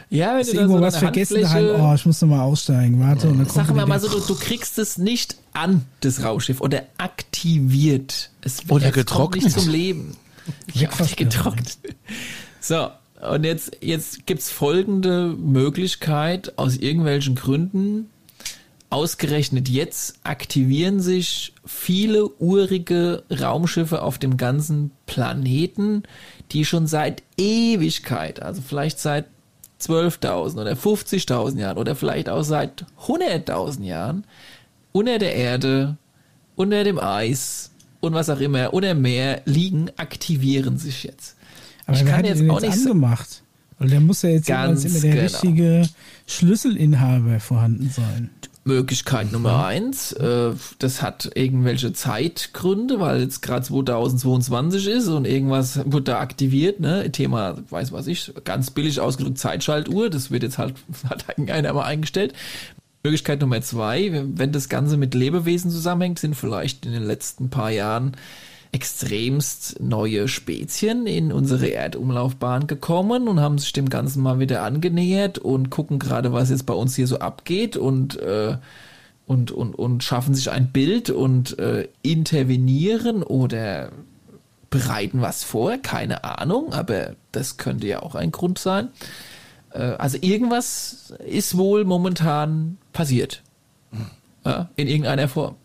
Ja, 0.09 0.37
wenn 0.37 0.45
du 0.45 0.51
irgendwo 0.53 0.77
so 0.77 0.83
was 0.83 0.97
vergessen 0.97 1.49
hast, 1.49 1.55
oh, 1.55 1.93
ich 1.93 2.05
muss 2.05 2.21
nochmal 2.21 2.41
aussteigen, 2.41 2.99
warte. 2.99 3.27
Und 3.27 3.39
dann 3.39 3.49
Sagen 3.49 3.75
wir 3.75 3.85
mal 3.85 3.99
so, 3.99 4.07
du, 4.07 4.19
du, 4.19 4.35
kriegst 4.35 4.79
es 4.79 4.97
nicht 4.97 5.35
an, 5.53 5.85
das 6.01 6.23
Raumschiff, 6.23 6.61
oder 6.61 6.83
aktiviert. 6.97 8.29
Es, 8.41 8.69
oder 8.69 8.91
getrocknet. 8.91 9.43
nicht 9.43 9.59
zum 9.59 9.69
Leben. 9.69 10.17
Ja, 10.73 10.89
getrocknet. 11.15 11.77
So, 12.61 12.89
und 13.33 13.43
jetzt, 13.43 13.77
jetzt 13.81 14.25
gibt's 14.25 14.51
folgende 14.51 15.27
Möglichkeit, 15.37 16.57
aus 16.57 16.77
irgendwelchen 16.77 17.35
Gründen, 17.35 18.09
ausgerechnet 18.89 19.67
jetzt 19.67 20.19
aktivieren 20.23 20.99
sich 20.99 21.53
viele 21.65 22.29
urige 22.39 23.23
Raumschiffe 23.29 24.01
auf 24.01 24.17
dem 24.17 24.37
ganzen 24.37 24.91
Planeten, 25.05 26.03
die 26.51 26.65
schon 26.65 26.87
seit 26.87 27.23
Ewigkeit, 27.37 28.41
also 28.41 28.61
vielleicht 28.61 28.99
seit 28.99 29.25
12.000 29.81 30.61
oder 30.61 30.73
50.000 30.73 31.59
Jahren 31.59 31.77
oder 31.77 31.95
vielleicht 31.95 32.29
auch 32.29 32.43
seit 32.43 32.85
100.000 33.05 33.83
Jahren 33.83 34.23
unter 34.91 35.19
der 35.19 35.35
Erde, 35.35 35.97
unter 36.55 36.83
dem 36.83 36.99
Eis 36.99 37.71
und 37.99 38.13
was 38.13 38.29
auch 38.29 38.39
immer, 38.39 38.73
unter 38.73 38.93
Meer 38.93 39.41
liegen, 39.45 39.91
aktivieren 39.97 40.77
sich 40.77 41.03
jetzt. 41.03 41.34
Aber 41.85 41.97
ich 41.97 42.05
kann 42.05 42.25
jetzt 42.25 42.49
auch 42.49 42.61
nicht 42.61 42.73
angemacht. 42.73 43.41
Weil 43.77 43.89
der 43.89 43.99
muss 43.99 44.21
ja 44.21 44.29
jetzt 44.29 44.49
immer 44.49 44.73
der 44.73 45.01
genau. 45.01 45.23
richtige 45.23 45.89
Schlüsselinhaber 46.27 47.39
vorhanden 47.39 47.89
sein. 47.89 48.29
Möglichkeit 48.67 49.31
Nummer 49.31 49.63
eins, 49.67 50.11
äh, 50.13 50.51
das 50.79 51.03
hat 51.03 51.29
irgendwelche 51.35 51.93
Zeitgründe, 51.93 52.99
weil 52.99 53.21
jetzt 53.21 53.43
gerade 53.43 53.61
2022 53.61 54.87
ist 54.87 55.07
und 55.07 55.27
irgendwas 55.27 55.79
wird 55.85 56.07
da 56.07 56.19
aktiviert, 56.19 56.79
ne? 56.79 57.11
Thema, 57.11 57.57
weiß 57.69 57.91
was 57.91 58.07
ich, 58.07 58.33
ganz 58.43 58.71
billig 58.71 58.99
ausgedrückt 58.99 59.37
Zeitschaltuhr, 59.37 60.09
das 60.09 60.31
wird 60.31 60.41
jetzt 60.41 60.57
halt, 60.57 60.73
hat 61.09 61.29
irgendeiner 61.29 61.73
mal 61.73 61.83
eingestellt. 61.83 62.33
Möglichkeit 63.03 63.41
Nummer 63.41 63.61
zwei, 63.61 64.23
wenn 64.33 64.51
das 64.51 64.67
Ganze 64.67 64.97
mit 64.97 65.13
Lebewesen 65.13 65.69
zusammenhängt, 65.69 66.17
sind 66.17 66.33
vielleicht 66.33 66.87
in 66.87 66.91
den 66.93 67.03
letzten 67.03 67.51
paar 67.51 67.69
Jahren 67.69 68.13
extremst 68.71 69.79
neue 69.79 70.27
Spezien 70.27 71.07
in 71.07 71.31
unsere 71.31 71.67
Erdumlaufbahn 71.67 72.67
gekommen 72.67 73.27
und 73.27 73.39
haben 73.39 73.57
sich 73.57 73.73
dem 73.73 73.89
Ganzen 73.89 74.21
mal 74.21 74.39
wieder 74.39 74.63
angenähert 74.63 75.37
und 75.37 75.69
gucken 75.69 75.99
gerade, 75.99 76.33
was 76.33 76.49
jetzt 76.49 76.65
bei 76.65 76.73
uns 76.73 76.95
hier 76.95 77.07
so 77.07 77.19
abgeht 77.19 77.77
und 77.77 78.17
äh, 78.17 78.57
und, 79.27 79.51
und, 79.51 79.73
und 79.73 80.03
schaffen 80.03 80.35
sich 80.35 80.51
ein 80.51 80.71
Bild 80.71 81.09
und 81.09 81.57
äh, 81.57 81.87
intervenieren 82.03 83.23
oder 83.23 83.91
bereiten 84.69 85.21
was 85.21 85.43
vor, 85.43 85.77
keine 85.77 86.23
Ahnung, 86.23 86.73
aber 86.73 87.15
das 87.31 87.57
könnte 87.57 87.87
ja 87.87 88.03
auch 88.03 88.13
ein 88.13 88.31
Grund 88.31 88.59
sein. 88.59 88.89
Äh, 89.71 89.79
also 89.79 90.17
irgendwas 90.21 91.13
ist 91.25 91.57
wohl 91.57 91.85
momentan 91.85 92.77
passiert. 92.93 93.41
Ja, 94.43 94.69
in 94.75 94.87
irgendeiner 94.87 95.27
Form 95.27 95.55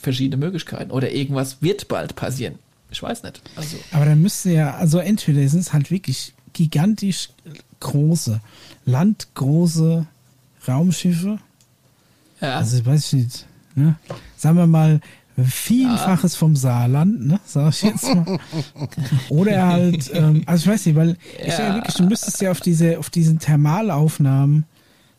verschiedene 0.00 0.44
Möglichkeiten. 0.44 0.90
Oder 0.90 1.12
irgendwas 1.12 1.62
wird 1.62 1.88
bald 1.88 2.16
passieren. 2.16 2.58
Ich 2.90 3.02
weiß 3.02 3.22
nicht. 3.22 3.40
Also. 3.56 3.76
Aber 3.92 4.04
dann 4.04 4.20
müsste 4.20 4.50
ja, 4.50 4.74
also 4.74 4.98
entweder 4.98 5.46
sind 5.48 5.60
es 5.60 5.72
halt 5.72 5.90
wirklich 5.90 6.34
gigantisch 6.52 7.30
große, 7.78 8.40
landgroße 8.84 10.06
Raumschiffe. 10.66 11.38
Ja. 12.40 12.56
Also 12.56 12.78
ich 12.78 12.86
weiß 12.86 13.12
nicht, 13.14 13.46
ne? 13.74 13.96
Sagen 14.36 14.56
wir 14.56 14.66
mal, 14.66 15.00
Vielfaches 15.44 16.34
ja. 16.34 16.38
vom 16.38 16.56
Saarland, 16.56 17.26
ne, 17.26 17.40
sag 17.44 17.70
ich 17.70 17.82
jetzt 17.82 18.04
mal. 18.14 18.38
Oder 19.28 19.68
halt, 19.68 20.10
ähm, 20.12 20.42
also 20.46 20.64
ich 20.64 20.72
weiß 20.74 20.86
nicht, 20.86 20.96
weil 20.96 21.16
ja. 21.38 21.46
ich 21.46 21.58
ja 21.58 21.74
wirklich, 21.76 21.94
du 21.94 22.04
müsstest 22.04 22.40
ja 22.40 22.50
auf 22.50 22.60
diese, 22.60 22.98
auf 22.98 23.10
diesen 23.10 23.38
Thermalaufnahmen 23.38 24.64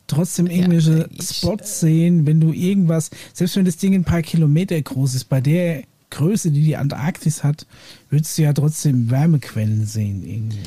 trotzdem 0.06 0.46
irgendwelche 0.46 1.08
ja, 1.10 1.22
Spots 1.22 1.80
sehen, 1.80 2.26
wenn 2.26 2.40
du 2.40 2.52
irgendwas, 2.52 3.10
selbst 3.32 3.56
wenn 3.56 3.64
das 3.64 3.76
Ding 3.76 3.94
ein 3.94 4.04
paar 4.04 4.22
Kilometer 4.22 4.80
groß 4.80 5.14
ist, 5.14 5.28
bei 5.28 5.40
der 5.40 5.84
Größe, 6.12 6.50
die 6.50 6.62
die 6.62 6.76
Antarktis 6.76 7.42
hat, 7.42 7.66
würdest 8.10 8.36
du 8.36 8.42
ja 8.42 8.52
trotzdem 8.52 9.10
Wärmequellen 9.10 9.86
sehen. 9.86 10.22
Irgendwie. 10.24 10.58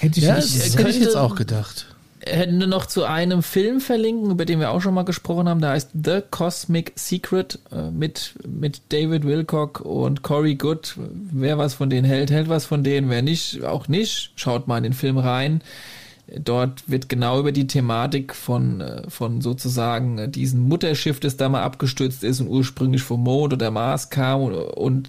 Hätte 0.00 0.20
ich, 0.20 0.26
ja, 0.26 0.36
nicht 0.36 0.54
das 0.54 0.76
hätte 0.76 0.90
ich 0.90 1.00
jetzt 1.00 1.16
auch 1.16 1.34
gedacht. 1.34 1.86
Hätten 2.24 2.60
wir 2.60 2.68
noch 2.68 2.86
zu 2.86 3.04
einem 3.04 3.42
Film 3.42 3.80
verlinken, 3.80 4.30
über 4.30 4.44
den 4.44 4.60
wir 4.60 4.70
auch 4.70 4.80
schon 4.80 4.94
mal 4.94 5.02
gesprochen 5.02 5.48
haben, 5.48 5.60
der 5.60 5.70
heißt 5.70 5.90
The 5.92 6.20
Cosmic 6.30 6.92
Secret 6.94 7.58
äh, 7.72 7.90
mit, 7.90 8.34
mit 8.46 8.82
David 8.90 9.24
Wilcock 9.24 9.80
und 9.80 10.22
Corey 10.22 10.54
Good. 10.54 10.94
Wer 11.32 11.58
was 11.58 11.74
von 11.74 11.90
denen 11.90 12.04
hält, 12.04 12.30
hält 12.30 12.48
was 12.48 12.66
von 12.66 12.84
denen, 12.84 13.10
wer 13.10 13.22
nicht, 13.22 13.64
auch 13.64 13.88
nicht. 13.88 14.32
Schaut 14.36 14.68
mal 14.68 14.76
in 14.76 14.84
den 14.84 14.92
Film 14.92 15.18
rein. 15.18 15.62
Dort 16.28 16.88
wird 16.88 17.08
genau 17.08 17.40
über 17.40 17.50
die 17.50 17.66
Thematik 17.66 18.34
von, 18.34 18.80
äh, 18.80 19.10
von 19.10 19.40
sozusagen 19.40 20.18
äh, 20.18 20.28
diesem 20.28 20.60
Mutterschiff, 20.60 21.18
das 21.18 21.36
da 21.36 21.48
mal 21.48 21.62
abgestürzt 21.62 22.22
ist 22.22 22.40
und 22.40 22.48
ursprünglich 22.48 23.02
vom 23.02 23.24
Mond 23.24 23.52
oder 23.52 23.70
Mars 23.72 24.08
kam. 24.08 24.42
Und, 24.42 24.54
und 24.54 25.08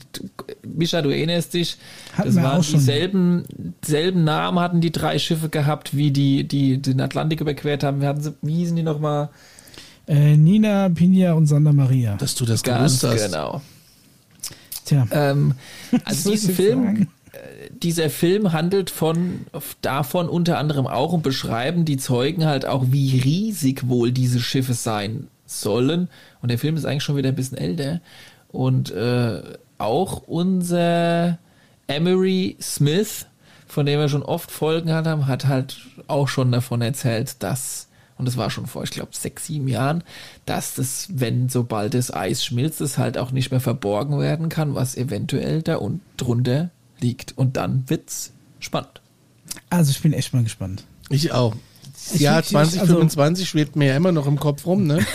Mischa, 0.63 1.01
du 1.03 1.09
erinnerst 1.09 1.53
dich, 1.53 1.77
hatten 2.17 2.35
das 2.35 2.43
waren 2.43 2.61
dieselben 2.61 3.43
selben 3.85 4.23
Namen 4.23 4.59
hatten 4.59 4.81
die 4.81 4.91
drei 4.91 5.19
Schiffe 5.19 5.49
gehabt, 5.49 5.95
wie 5.95 6.11
die, 6.11 6.47
die 6.47 6.81
den 6.81 6.99
Atlantik 6.99 7.41
überquert 7.41 7.83
haben. 7.83 8.01
Wir 8.01 8.07
hatten 8.07 8.21
sie, 8.21 8.33
wie 8.41 8.55
hießen 8.55 8.75
die 8.75 8.83
nochmal? 8.83 9.29
Äh, 10.07 10.35
Nina, 10.35 10.89
Pina 10.89 11.33
und 11.33 11.45
Santa 11.45 11.71
Maria. 11.71 12.15
Dass 12.17 12.33
du 12.35 12.45
das 12.45 12.63
Ganz 12.63 12.99
gewusst 12.99 13.21
hast. 13.21 13.31
genau. 13.31 13.61
Tja. 14.85 15.07
Ähm, 15.11 15.53
also 16.05 16.31
diesen 16.31 16.55
Film... 16.55 17.07
Dieser 17.71 18.09
Film 18.09 18.53
handelt 18.53 18.89
von 18.89 19.45
davon 19.81 20.29
unter 20.29 20.57
anderem 20.57 20.87
auch 20.87 21.13
und 21.13 21.23
beschreiben 21.23 21.85
die 21.85 21.97
Zeugen 21.97 22.45
halt 22.45 22.65
auch, 22.65 22.85
wie 22.89 23.19
riesig 23.19 23.87
wohl 23.87 24.11
diese 24.11 24.39
Schiffe 24.39 24.73
sein 24.73 25.27
sollen. 25.45 26.09
Und 26.41 26.49
der 26.49 26.59
Film 26.59 26.75
ist 26.75 26.85
eigentlich 26.85 27.03
schon 27.03 27.17
wieder 27.17 27.29
ein 27.29 27.35
bisschen 27.35 27.57
älter. 27.57 28.01
Und 28.51 28.91
äh, 28.91 29.41
auch 29.77 30.23
unser 30.27 31.37
Emery 31.87 32.57
Smith, 32.61 33.25
von 33.67 33.85
dem 33.85 33.99
wir 33.99 34.09
schon 34.09 34.23
oft 34.23 34.51
Folgen 34.51 34.91
haben, 34.91 35.27
hat 35.27 35.47
halt 35.47 35.77
auch 36.07 36.27
schon 36.27 36.51
davon 36.51 36.81
erzählt, 36.81 37.41
dass, 37.41 37.87
und 38.17 38.27
das 38.27 38.37
war 38.37 38.49
schon 38.49 38.67
vor, 38.67 38.83
ich 38.83 38.91
glaube, 38.91 39.09
sechs, 39.11 39.47
sieben 39.47 39.67
Jahren, 39.67 40.03
dass 40.45 40.75
das, 40.75 41.07
wenn 41.09 41.49
sobald 41.49 41.93
das 41.93 42.13
Eis 42.13 42.45
schmilzt, 42.45 42.81
es 42.81 42.97
halt 42.97 43.17
auch 43.17 43.31
nicht 43.31 43.51
mehr 43.51 43.59
verborgen 43.59 44.19
werden 44.19 44.49
kann, 44.49 44.75
was 44.75 44.95
eventuell 44.95 45.61
da 45.61 45.77
und 45.77 46.01
drunter 46.17 46.69
liegt. 47.03 47.37
Und 47.37 47.57
dann 47.57 47.83
wird's 47.87 48.31
spannend. 48.59 49.01
Also 49.69 49.91
ich 49.91 50.01
bin 50.01 50.13
echt 50.13 50.33
mal 50.33 50.43
gespannt. 50.43 50.85
Ich 51.09 51.31
auch. 51.31 51.55
Das 52.09 52.19
Jahr 52.19 52.41
2025 52.43 53.43
also, 53.43 53.45
schwebt 53.45 53.75
mir 53.75 53.89
ja 53.89 53.95
immer 53.95 54.11
noch 54.11 54.25
im 54.25 54.39
Kopf 54.39 54.65
rum, 54.65 54.87
ne? 54.87 55.05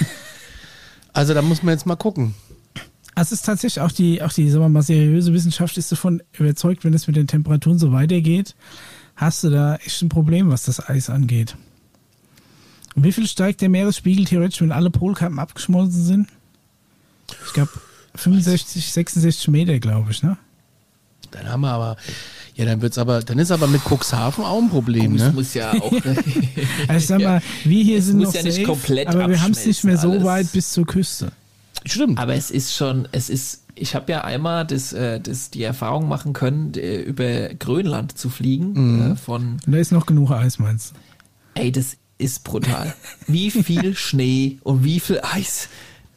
also 1.12 1.34
da 1.34 1.42
muss 1.42 1.62
man 1.62 1.74
jetzt 1.74 1.86
mal 1.86 1.96
gucken. 1.96 2.34
Also 3.14 3.34
es 3.34 3.40
ist 3.40 3.46
tatsächlich 3.46 3.82
auch 3.82 3.90
die, 3.90 4.22
auch 4.22 4.32
die, 4.32 4.48
sagen 4.48 4.64
wir 4.64 4.68
mal, 4.68 4.82
seriöse 4.82 5.32
Wissenschaft 5.32 5.76
ist 5.76 5.90
davon 5.90 6.22
überzeugt, 6.38 6.84
wenn 6.84 6.94
es 6.94 7.08
mit 7.08 7.16
den 7.16 7.26
Temperaturen 7.26 7.78
so 7.78 7.90
weitergeht, 7.90 8.54
hast 9.16 9.42
du 9.42 9.50
da 9.50 9.74
echt 9.76 10.00
ein 10.02 10.08
Problem, 10.08 10.50
was 10.50 10.62
das 10.62 10.88
Eis 10.88 11.10
angeht. 11.10 11.56
Und 12.94 13.02
wie 13.02 13.12
viel 13.12 13.26
steigt 13.26 13.60
der 13.60 13.70
Meeresspiegel 13.70 14.24
theoretisch, 14.24 14.60
wenn 14.60 14.72
alle 14.72 14.90
Polkappen 14.90 15.40
abgeschmolzen 15.40 16.04
sind? 16.04 16.28
Ich 17.46 17.52
glaube 17.52 17.72
65, 18.14 18.92
66 18.92 19.48
Meter, 19.48 19.78
glaube 19.78 20.12
ich, 20.12 20.22
ne? 20.22 20.38
Dann 21.30 21.48
haben 21.48 21.60
wir 21.62 21.70
aber, 21.70 21.96
ja, 22.54 22.64
dann 22.64 22.80
wird's 22.82 22.98
aber, 22.98 23.20
dann 23.22 23.38
ist 23.38 23.50
aber 23.50 23.66
mit 23.66 23.82
Cuxhaven 23.84 24.44
auch 24.44 24.58
ein 24.62 24.68
Problem, 24.70 25.14
Es 25.16 25.22
ne? 25.22 25.32
muss 25.32 25.54
ja 25.54 25.72
auch. 25.72 25.92
Also 26.88 27.06
sag 27.06 27.22
mal, 27.22 27.42
wir 27.64 27.84
hier 27.84 28.02
sind 28.02 28.18
muss 28.18 28.28
noch 28.28 28.34
ja 28.34 28.42
nicht 28.42 28.54
safe, 28.56 28.66
komplett 28.66 29.08
aber 29.08 29.28
wir 29.28 29.40
haben 29.42 29.52
es 29.52 29.66
nicht 29.66 29.84
mehr 29.84 29.96
so 29.96 30.08
abschmelzen, 30.08 30.26
weit 30.26 30.36
alles. 30.38 30.52
bis 30.52 30.72
zur 30.72 30.86
Küste. 30.86 31.32
Stimmt. 31.84 32.18
Aber 32.18 32.34
es 32.34 32.50
ist 32.50 32.74
schon, 32.74 33.06
es 33.12 33.30
ist, 33.30 33.62
ich 33.74 33.94
habe 33.94 34.10
ja 34.12 34.22
einmal 34.24 34.66
das, 34.66 34.92
äh, 34.92 35.20
das, 35.20 35.50
die 35.50 35.62
Erfahrung 35.62 36.08
machen 36.08 36.32
können, 36.32 36.74
über 36.74 37.48
Grönland 37.54 38.18
zu 38.18 38.28
fliegen. 38.30 39.12
Äh, 39.12 39.16
von, 39.16 39.58
Und 39.64 39.72
da 39.74 39.78
ist 39.78 39.92
noch 39.92 40.06
genug 40.06 40.30
Eis, 40.32 40.58
meinst 40.58 40.92
du? 41.54 41.60
ey, 41.60 41.70
das 41.72 41.96
ist 42.18 42.42
brutal. 42.44 42.94
Wie 43.26 43.50
viel 43.50 43.94
Schnee 43.96 44.58
und 44.64 44.82
wie 44.84 44.98
viel 45.00 45.20
Eis 45.22 45.68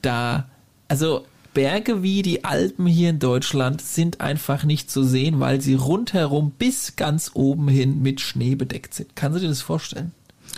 da, 0.01 0.45
also 0.87 1.25
Berge 1.53 2.01
wie 2.01 2.21
die 2.21 2.45
Alpen 2.45 2.85
hier 2.87 3.09
in 3.09 3.19
Deutschland 3.19 3.81
sind 3.81 4.21
einfach 4.21 4.63
nicht 4.63 4.89
zu 4.89 5.03
sehen, 5.03 5.39
weil 5.39 5.59
sie 5.61 5.73
rundherum 5.73 6.51
bis 6.51 6.95
ganz 6.95 7.31
oben 7.33 7.67
hin 7.67 8.01
mit 8.01 8.21
Schnee 8.21 8.55
bedeckt 8.55 8.93
sind. 8.93 9.15
Kannst 9.15 9.37
du 9.37 9.41
dir 9.41 9.49
das 9.49 9.61
vorstellen? 9.61 10.11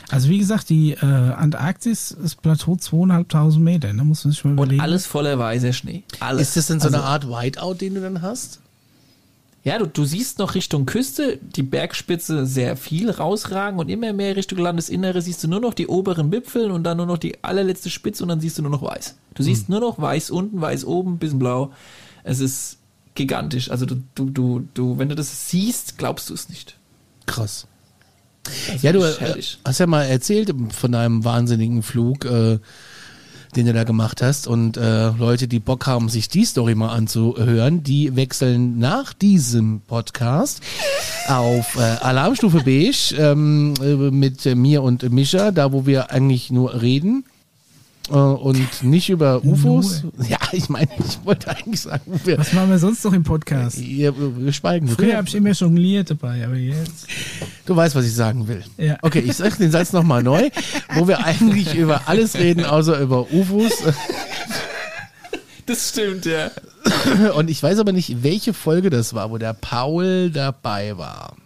Also 0.09 0.29
wie 0.29 0.37
gesagt, 0.37 0.69
die 0.69 0.91
äh, 0.91 0.99
Antarktis 1.05 2.11
ist 2.11 2.41
Plateau 2.41 2.75
zweieinhalbtausend 2.75 3.63
Meter. 3.63 3.91
Da 3.93 4.03
muss 4.03 4.23
man 4.25 4.31
sich 4.31 4.43
mal 4.43 4.51
Und 4.51 4.57
überlegen. 4.57 4.81
alles 4.81 5.05
voller 5.07 5.37
weißer 5.39 5.73
Schnee. 5.73 6.03
Alles. 6.19 6.49
Ist 6.49 6.57
das 6.57 6.67
denn 6.67 6.79
so 6.79 6.87
Also- 6.87 6.97
eine 6.97 7.05
Art 7.05 7.27
Whiteout, 7.27 7.75
den 7.75 7.95
du 7.95 8.01
dann 8.01 8.21
hast? 8.21 8.59
Ja, 9.63 9.77
du, 9.77 9.87
du 9.87 10.03
siehst 10.03 10.39
noch 10.39 10.55
Richtung 10.55 10.85
Küste 10.85 11.39
die 11.41 11.63
Bergspitze 11.63 12.45
sehr 12.45 12.75
viel 12.75 13.09
rausragen 13.09 13.79
und 13.79 13.89
immer 13.89 14.11
mehr 14.11 14.35
Richtung 14.35 14.59
Landesinnere 14.59 15.21
siehst 15.21 15.43
du 15.43 15.47
nur 15.47 15.61
noch 15.61 15.73
die 15.73 15.87
oberen 15.87 16.31
Wipfel 16.31 16.69
und 16.69 16.83
dann 16.83 16.97
nur 16.97 17.05
noch 17.05 17.17
die 17.17 17.41
allerletzte 17.43 17.89
Spitze 17.89 18.23
und 18.23 18.29
dann 18.29 18.41
siehst 18.41 18.57
du 18.57 18.61
nur 18.61 18.71
noch 18.71 18.81
weiß. 18.81 19.15
Du 19.35 19.43
siehst 19.43 19.69
nur 19.69 19.79
noch 19.79 19.99
weiß 19.99 20.31
unten, 20.31 20.59
weiß 20.59 20.83
oben, 20.83 21.17
bisschen 21.17 21.39
blau. 21.39 21.71
Es 22.23 22.41
ist 22.41 22.77
gigantisch. 23.15 23.71
Also 23.71 23.85
du, 23.85 24.03
du, 24.15 24.29
du, 24.29 24.67
du, 24.73 24.97
wenn 24.97 25.09
du 25.09 25.15
das 25.15 25.49
siehst, 25.49 25.97
glaubst 25.97 26.29
du 26.29 26.33
es 26.33 26.49
nicht. 26.49 26.77
Krass. 27.25 27.67
Ja, 28.81 28.91
du 28.91 29.01
äh, 29.03 29.41
hast 29.63 29.79
ja 29.79 29.87
mal 29.87 30.03
erzählt 30.03 30.53
von 30.71 30.91
deinem 30.91 31.23
wahnsinnigen 31.23 31.81
Flug, 31.81 32.25
äh, 32.25 32.59
den 33.55 33.65
du 33.65 33.73
da 33.73 33.83
gemacht 33.83 34.21
hast. 34.21 34.47
Und 34.47 34.77
äh, 34.77 35.09
Leute, 35.11 35.47
die 35.47 35.59
Bock 35.59 35.87
haben, 35.87 36.09
sich 36.09 36.27
die 36.27 36.45
Story 36.45 36.75
mal 36.75 36.89
anzuhören, 36.89 37.83
die 37.83 38.15
wechseln 38.15 38.79
nach 38.79 39.13
diesem 39.13 39.81
Podcast 39.81 40.61
auf 41.27 41.75
äh, 41.75 41.81
Alarmstufe 42.01 42.63
Beige 42.63 43.15
ähm, 43.17 43.73
äh, 43.81 43.95
mit 44.11 44.45
mir 44.55 44.83
und 44.83 45.09
Mischa, 45.11 45.51
da 45.51 45.71
wo 45.71 45.85
wir 45.85 46.11
eigentlich 46.11 46.51
nur 46.51 46.81
reden. 46.81 47.25
Äh, 48.09 48.13
Und 48.13 48.83
nicht 48.83 49.09
über 49.09 49.43
UFOs. 49.43 50.03
Ja, 50.27 50.37
ich 50.51 50.69
meine, 50.69 50.89
ich 51.05 51.19
wollte 51.25 51.49
eigentlich 51.49 51.81
sagen, 51.81 52.01
wo 52.05 52.19
wir, 52.25 52.37
Was 52.37 52.53
machen 52.53 52.69
wir 52.69 52.79
sonst 52.79 53.03
noch 53.05 53.13
im 53.13 53.23
Podcast? 53.23 53.77
ja, 53.77 54.11
wir 54.17 54.53
schweigen. 54.53 54.87
Früher 54.87 55.17
habe 55.17 55.27
ich 55.27 55.35
immer 55.35 55.51
jongliert 55.51 56.09
dabei, 56.11 56.45
aber 56.45 56.55
jetzt. 56.55 57.07
Du 57.65 57.75
weißt, 57.75 57.95
was 57.95 58.05
ich 58.05 58.13
sagen 58.13 58.47
will. 58.47 58.63
Ja. 58.77 58.97
Okay, 59.01 59.19
ich 59.19 59.35
sage 59.35 59.55
den 59.57 59.71
Satz 59.71 59.93
nochmal 59.93 60.21
neu, 60.23 60.49
wo 60.95 61.07
wir 61.07 61.23
eigentlich 61.25 61.75
über 61.75 62.07
alles 62.07 62.35
reden, 62.35 62.65
außer 62.65 62.99
über 62.99 63.31
UFOs. 63.31 63.71
Das 65.65 65.89
stimmt, 65.89 66.25
ja. 66.25 66.51
Und 67.35 67.49
ich 67.49 67.63
weiß 67.63 67.79
aber 67.79 67.93
nicht, 67.93 68.21
welche 68.21 68.53
Folge 68.53 68.89
das 68.89 69.13
war, 69.13 69.31
wo 69.31 69.37
der 69.37 69.53
Paul 69.53 70.29
dabei 70.29 70.97
war. 70.97 71.37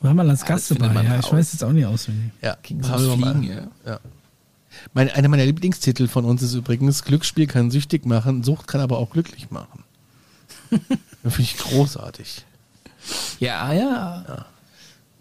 War 0.00 0.14
mal 0.14 0.30
als 0.30 0.40
das 0.40 0.48
Gast 0.48 0.70
dabei, 0.70 1.02
ja. 1.02 1.18
Ich 1.18 1.32
weiß 1.32 1.52
jetzt 1.52 1.64
auch 1.64 1.72
nicht 1.72 1.84
auswendig. 1.86 2.30
Ja, 2.42 2.56
Paul 2.82 3.08
war 3.08 3.16
mal- 3.16 3.34
Fliegen, 3.34 3.52
ja. 3.84 3.92
ja. 3.92 3.98
Mein, 4.92 5.10
einer 5.10 5.28
meiner 5.28 5.44
Lieblingstitel 5.44 6.08
von 6.08 6.24
uns 6.24 6.42
ist 6.42 6.54
übrigens 6.54 7.04
Glücksspiel 7.04 7.46
kann 7.46 7.70
süchtig 7.70 8.06
machen, 8.06 8.42
Sucht 8.42 8.66
kann 8.68 8.80
aber 8.80 8.98
auch 8.98 9.10
glücklich 9.10 9.50
machen. 9.50 9.84
Finde 10.70 11.40
ich 11.40 11.56
großartig. 11.56 12.44
Ja, 13.40 13.72
ja. 13.72 14.46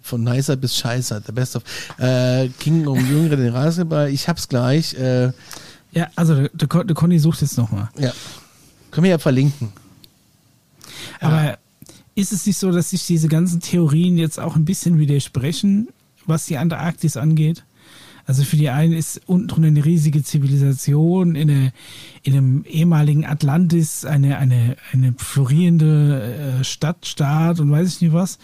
Von 0.02 0.24
nicer 0.24 0.56
bis 0.56 0.78
scheißer, 0.78 1.22
the 1.26 1.32
best 1.32 1.56
of. 1.56 1.64
Äh, 1.98 2.50
King 2.60 2.88
um 2.88 2.98
Jüngere 3.10 3.38
den 3.38 3.50
Rasenball. 3.54 4.10
Ich 4.10 4.28
hab's 4.28 4.48
gleich. 4.50 4.94
Äh, 4.96 5.32
Ja, 5.94 6.10
also 6.16 6.36
der, 6.36 6.50
der, 6.50 6.84
der 6.84 6.96
Conny 6.96 7.20
sucht 7.20 7.42
jetzt 7.42 7.58
nochmal. 7.58 7.90
ja. 7.98 8.12
Können 8.92 9.06
wir 9.06 9.12
ja 9.12 9.18
verlinken. 9.18 9.72
Aber 11.20 11.58
ist 12.16 12.32
es 12.32 12.46
nicht 12.46 12.58
so, 12.58 12.72
dass 12.72 12.92
sich 12.92 13.08
diese 13.08 13.28
ganzen 13.28 13.60
Theorien 13.60 14.18
jetzt 14.18 14.40
auch 14.40 14.56
ein 14.56 14.66
bisschen 14.66 15.00
widersprechen, 15.00 15.88
was 16.26 16.46
die 16.46 16.58
Antarktis 16.58 17.18
angeht? 17.18 17.64
Also 18.26 18.44
für 18.44 18.56
die 18.56 18.70
einen 18.70 18.94
ist 18.94 19.22
unten 19.26 19.48
drunter 19.50 19.68
eine 19.68 19.84
riesige 19.84 20.24
Zivilisation, 20.24 21.36
in, 21.36 21.50
eine, 21.50 21.74
in 22.24 22.34
einem 22.34 22.64
ehemaligen 22.66 23.26
Atlantis 23.26 24.06
eine, 24.06 24.38
eine, 24.38 24.78
eine 24.94 25.14
florierende 25.18 26.60
äh, 26.60 26.64
Stadt, 26.64 27.06
Staat 27.06 27.60
und 27.60 27.70
weiß 27.70 27.96
ich 27.96 28.02
nicht 28.02 28.14
was. 28.14 28.40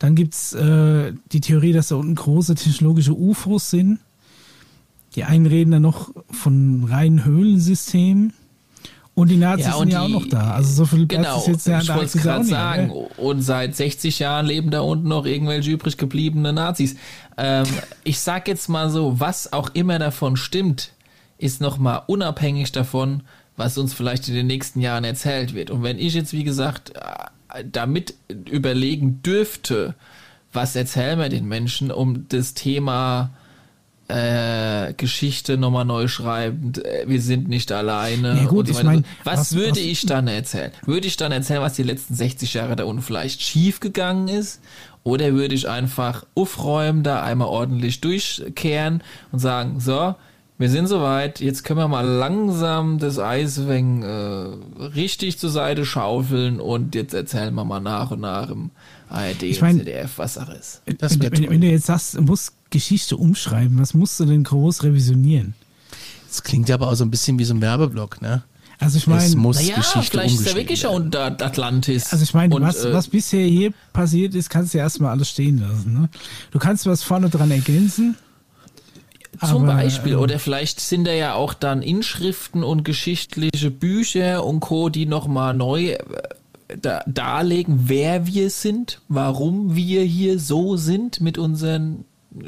Dann 0.00 0.16
gibt's 0.16 0.52
äh, 0.52 1.12
die 1.32 1.40
Theorie, 1.40 1.72
dass 1.72 1.88
da 1.88 1.96
unten 1.96 2.16
große 2.16 2.56
technologische 2.56 3.16
UFOs 3.16 3.70
sind. 3.70 4.00
Die 5.14 5.24
einen 5.24 5.46
reden 5.46 5.70
dann 5.72 5.82
noch 5.82 6.12
von 6.30 6.84
reinen 6.84 7.24
Höhlensystemen. 7.24 8.32
Und 9.14 9.28
die 9.28 9.36
Nazis 9.36 9.66
Ja, 9.66 9.72
sind 9.72 9.80
und 9.82 9.88
ja 9.90 10.02
auch 10.02 10.08
noch 10.08 10.26
da. 10.28 10.52
Also 10.52 10.72
so 10.72 10.84
viel 10.86 11.06
Platz 11.06 11.22
Genau, 11.22 11.38
ist 11.40 11.46
jetzt 11.48 11.66
der 11.66 11.80
ich 11.80 11.94
wollte 11.94 12.18
gerade 12.18 12.44
sagen. 12.44 12.86
ne? 12.88 12.94
Und 13.16 13.42
seit 13.42 13.76
60 13.76 14.18
Jahren 14.20 14.46
leben 14.46 14.70
da 14.70 14.80
unten 14.80 15.08
noch 15.08 15.26
irgendwelche 15.26 15.70
übrig 15.70 15.96
gebliebene 15.98 16.52
Nazis. 16.52 16.96
Ähm, 17.36 17.66
ich 18.04 18.20
sag 18.20 18.48
jetzt 18.48 18.68
mal 18.68 18.88
so, 18.88 19.18
was 19.20 19.52
auch 19.52 19.70
immer 19.74 19.98
davon 19.98 20.36
stimmt, 20.36 20.92
ist 21.38 21.60
nochmal 21.60 22.02
unabhängig 22.06 22.72
davon, 22.72 23.22
was 23.56 23.76
uns 23.76 23.92
vielleicht 23.92 24.28
in 24.28 24.34
den 24.34 24.46
nächsten 24.46 24.80
Jahren 24.80 25.04
erzählt 25.04 25.54
wird. 25.54 25.70
Und 25.70 25.82
wenn 25.82 25.98
ich 25.98 26.14
jetzt, 26.14 26.32
wie 26.32 26.44
gesagt, 26.44 26.92
äh, 26.96 27.64
damit 27.70 28.14
überlegen 28.50 29.22
dürfte, 29.22 29.94
was 30.52 30.76
erzählen 30.76 31.18
wir 31.18 31.28
den 31.28 31.46
Menschen, 31.46 31.90
um 31.90 32.26
das 32.28 32.54
Thema 32.54 33.30
äh, 34.10 34.92
Geschichte 34.96 35.56
nochmal 35.56 35.84
neu 35.84 36.08
schreiben, 36.08 36.72
äh, 36.84 37.08
wir 37.08 37.22
sind 37.22 37.48
nicht 37.48 37.70
alleine. 37.72 38.36
Ja, 38.36 38.44
gut, 38.46 38.68
und 38.68 38.74
so 38.74 38.80
ich 38.80 38.86
mein, 38.86 39.04
was, 39.24 39.38
was- 39.40 39.54
würde 39.54 39.70
was- 39.72 39.78
ich 39.78 40.06
dann 40.06 40.28
erzählen? 40.28 40.72
Würde 40.84 41.06
ich 41.06 41.16
dann 41.16 41.32
erzählen, 41.32 41.60
was 41.62 41.74
die 41.74 41.82
letzten 41.82 42.14
60 42.14 42.54
Jahre 42.54 42.76
da 42.76 42.84
unten 42.84 43.02
vielleicht 43.02 43.42
schief 43.42 43.80
gegangen 43.80 44.28
ist? 44.28 44.60
Oder 45.02 45.32
würde 45.32 45.54
ich 45.54 45.68
einfach 45.68 46.26
aufräumen, 46.34 47.02
da 47.02 47.22
einmal 47.22 47.48
ordentlich 47.48 48.00
durchkehren 48.02 49.02
und 49.32 49.38
sagen, 49.38 49.80
so, 49.80 50.14
wir 50.58 50.68
sind 50.68 50.88
soweit, 50.88 51.40
jetzt 51.40 51.64
können 51.64 51.78
wir 51.78 51.88
mal 51.88 52.04
langsam 52.06 52.98
das 52.98 53.18
Eis 53.18 53.56
äh, 54.02 54.86
richtig 54.94 55.38
zur 55.38 55.48
Seite 55.48 55.86
schaufeln 55.86 56.60
und 56.60 56.94
jetzt 56.94 57.14
erzählen 57.14 57.54
wir 57.54 57.64
mal 57.64 57.80
nach 57.80 58.10
und 58.10 58.20
nach 58.20 58.50
im 58.50 58.70
ARD 59.08 59.42
Ich 59.44 59.62
mein- 59.62 59.72
und 59.76 59.78
ZDF, 59.86 60.18
was 60.18 60.34
Sache 60.34 60.52
ist. 60.52 60.82
Das 60.98 61.18
wenn, 61.18 61.32
wenn, 61.32 61.48
wenn 61.48 61.60
du 61.62 61.66
jetzt 61.68 61.86
sagst, 61.86 62.14
du 62.16 62.20
musst 62.20 62.52
Geschichte 62.70 63.16
umschreiben, 63.16 63.78
was 63.78 63.94
musst 63.94 64.18
du 64.20 64.24
denn 64.24 64.44
groß 64.44 64.82
revisionieren? 64.84 65.54
Das 66.28 66.42
klingt 66.42 66.68
ja 66.68 66.76
aber 66.76 66.88
auch 66.88 66.94
so 66.94 67.04
ein 67.04 67.10
bisschen 67.10 67.38
wie 67.38 67.44
so 67.44 67.54
ein 67.54 67.60
Werbeblock, 67.60 68.22
ne? 68.22 68.42
Also 68.78 68.96
ich 68.96 69.02
es 69.02 69.06
meine, 69.08 69.36
muss 69.36 69.56
Naja, 69.56 69.74
Geschichte 69.76 70.10
vielleicht 70.10 70.34
ist 70.34 70.46
er 70.46 70.52
umgeschrieben 70.52 70.56
wirklich 70.56 70.82
ja 70.82 70.90
werden. 70.90 71.04
unter 71.04 71.46
Atlantis. 71.46 72.12
also 72.12 72.22
ich 72.22 72.32
meine, 72.32 72.54
Und, 72.54 72.62
was, 72.62 72.82
äh, 72.82 72.92
was 72.94 73.08
bisher 73.08 73.46
hier 73.46 73.72
passiert 73.92 74.34
ist, 74.34 74.48
kannst 74.48 74.72
du 74.72 74.78
ja 74.78 74.84
erstmal 74.84 75.10
alles 75.10 75.28
stehen 75.28 75.58
lassen. 75.58 75.92
Ne? 75.92 76.08
Du 76.50 76.58
kannst 76.58 76.86
was 76.86 77.02
vorne 77.02 77.28
dran 77.28 77.50
ergänzen. 77.50 78.16
Zum 79.38 79.64
aber, 79.64 79.74
Beispiel. 79.74 80.14
ähm, 80.14 80.18
Oder 80.20 80.38
vielleicht 80.38 80.80
sind 80.80 81.06
da 81.06 81.12
ja 81.12 81.34
auch 81.34 81.52
dann 81.52 81.82
Inschriften 81.82 82.64
und 82.64 82.84
geschichtliche 82.84 83.70
Bücher 83.70 84.44
und 84.44 84.60
Co., 84.60 84.88
die 84.88 85.06
nochmal 85.06 85.52
neu 85.54 85.92
äh, 85.92 85.98
da, 86.80 87.02
darlegen, 87.06 87.88
wer 87.88 88.26
wir 88.26 88.48
sind, 88.48 89.02
warum 89.08 89.76
wir 89.76 90.02
hier 90.04 90.38
so 90.38 90.76
sind 90.76 91.20
mit 91.20 91.36
unseren 91.36 92.04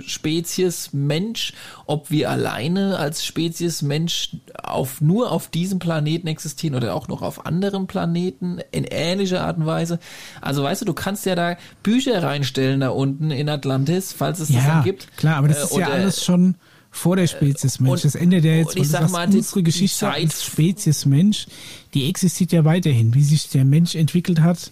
Spezies 0.07 0.91
Mensch, 0.93 1.53
ob 1.87 2.11
wir 2.11 2.31
alleine 2.31 2.99
als 2.99 3.25
Spezies 3.25 3.83
Mensch 3.83 4.37
auf, 4.63 5.01
nur 5.01 5.33
auf 5.33 5.49
diesem 5.49 5.79
Planeten 5.81 6.29
existieren 6.29 6.75
oder 6.77 6.95
auch 6.95 7.09
noch 7.09 7.23
auf 7.23 7.47
anderen 7.47 7.87
Planeten 7.89 8.61
in 8.71 8.85
ähnlicher 8.85 9.45
Art 9.45 9.59
und 9.59 9.67
Weise. 9.67 9.99
Also 10.41 10.63
weißt 10.63 10.83
du, 10.83 10.85
du 10.87 10.95
kannst 10.95 11.27
ja 11.27 11.35
da 11.35 11.57
Bücher 11.83 12.23
reinstellen 12.23 12.81
da 12.81 12.91
unten 12.91 13.31
in 13.33 13.49
Atlantis, 13.49 14.13
falls 14.17 14.39
es 14.39 14.49
das 14.49 14.57
Ja, 14.57 14.75
dann 14.75 14.85
gibt. 14.85 15.17
klar, 15.17 15.37
aber 15.37 15.49
das 15.49 15.59
Äh, 15.59 15.65
ist 15.65 15.71
ja 15.73 15.77
oder- 15.87 15.95
alles 15.95 16.25
schon 16.25 16.55
vor 16.91 17.17
der 17.17 17.27
Spezies 17.27 17.81
Mensch. 17.81 17.93
und- 17.93 18.05
das 18.05 18.15
endet 18.15 18.45
ja 18.45 18.53
jetzt, 18.53 18.77
und 18.77 18.83
ich 18.83 18.89
sag 18.89 19.11
mal, 19.11 19.27
unsere 19.27 19.63
Geschichte 19.63 19.99
Zeit- 19.99 20.15
als 20.23 20.45
Spezies 20.45 21.07
Mensch, 21.07 21.47
die 21.95 22.09
existiert 22.09 22.53
ja 22.53 22.65
weiterhin. 22.65 23.15
Wie 23.15 23.23
sich 23.25 23.49
der 23.49 23.65
Mensch 23.65 23.95
entwickelt 23.95 24.41
hat, 24.41 24.71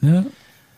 ne? 0.00 0.26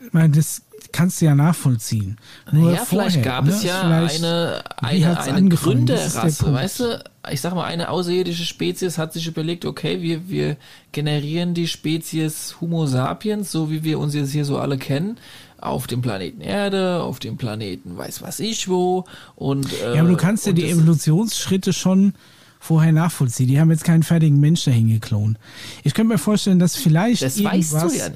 Ich 0.05 0.13
meine, 0.13 0.29
das 0.35 0.61
kannst 0.91 1.21
du 1.21 1.25
ja 1.25 1.35
nachvollziehen. 1.35 2.17
Nur 2.51 2.71
ja, 2.73 2.83
vielleicht 2.85 3.15
vorher, 3.15 3.31
gab 3.31 3.45
ne? 3.45 3.51
es 3.51 3.63
ja 3.63 3.81
Vielleicht- 3.81 4.23
eine, 4.23 4.63
eine, 4.77 5.19
eine 5.21 5.49
Gründerrasse, 5.49 6.53
weißt 6.53 6.79
du? 6.81 7.03
Ich 7.31 7.41
sag 7.41 7.55
mal, 7.55 7.63
eine 7.65 7.89
außerirdische 7.89 8.45
Spezies 8.45 8.97
hat 8.97 9.13
sich 9.13 9.25
überlegt, 9.27 9.65
okay, 9.65 10.01
wir, 10.01 10.29
wir 10.29 10.57
generieren 10.91 11.53
die 11.53 11.67
Spezies 11.67 12.57
Homo 12.61 12.85
sapiens, 12.85 13.51
so 13.51 13.71
wie 13.71 13.83
wir 13.83 13.99
uns 13.99 14.13
jetzt 14.13 14.31
hier 14.31 14.45
so 14.45 14.57
alle 14.59 14.77
kennen, 14.77 15.17
auf 15.59 15.87
dem 15.87 16.01
Planeten 16.01 16.41
Erde, 16.41 17.01
auf 17.01 17.19
dem 17.19 17.37
Planeten 17.37 17.97
weiß 17.97 18.21
was 18.21 18.39
ich 18.39 18.67
wo 18.67 19.05
und 19.35 19.71
äh, 19.81 19.95
Ja, 19.95 20.01
aber 20.01 20.09
du 20.09 20.17
kannst 20.17 20.45
ja 20.45 20.51
die 20.51 20.69
Evolutionsschritte 20.69 21.73
schon 21.73 22.13
vorher 22.59 22.91
nachvollziehen. 22.91 23.47
Die 23.47 23.59
haben 23.59 23.71
jetzt 23.71 23.83
keinen 23.83 24.03
fertigen 24.03 24.39
Mensch 24.39 24.63
dahin 24.65 24.89
geklont. 24.89 25.37
Ich 25.83 25.93
könnte 25.93 26.13
mir 26.13 26.17
vorstellen, 26.19 26.59
dass 26.59 26.75
vielleicht 26.75 27.21
Das 27.21 27.37
irgendwas 27.37 27.95
ja. 27.95 28.07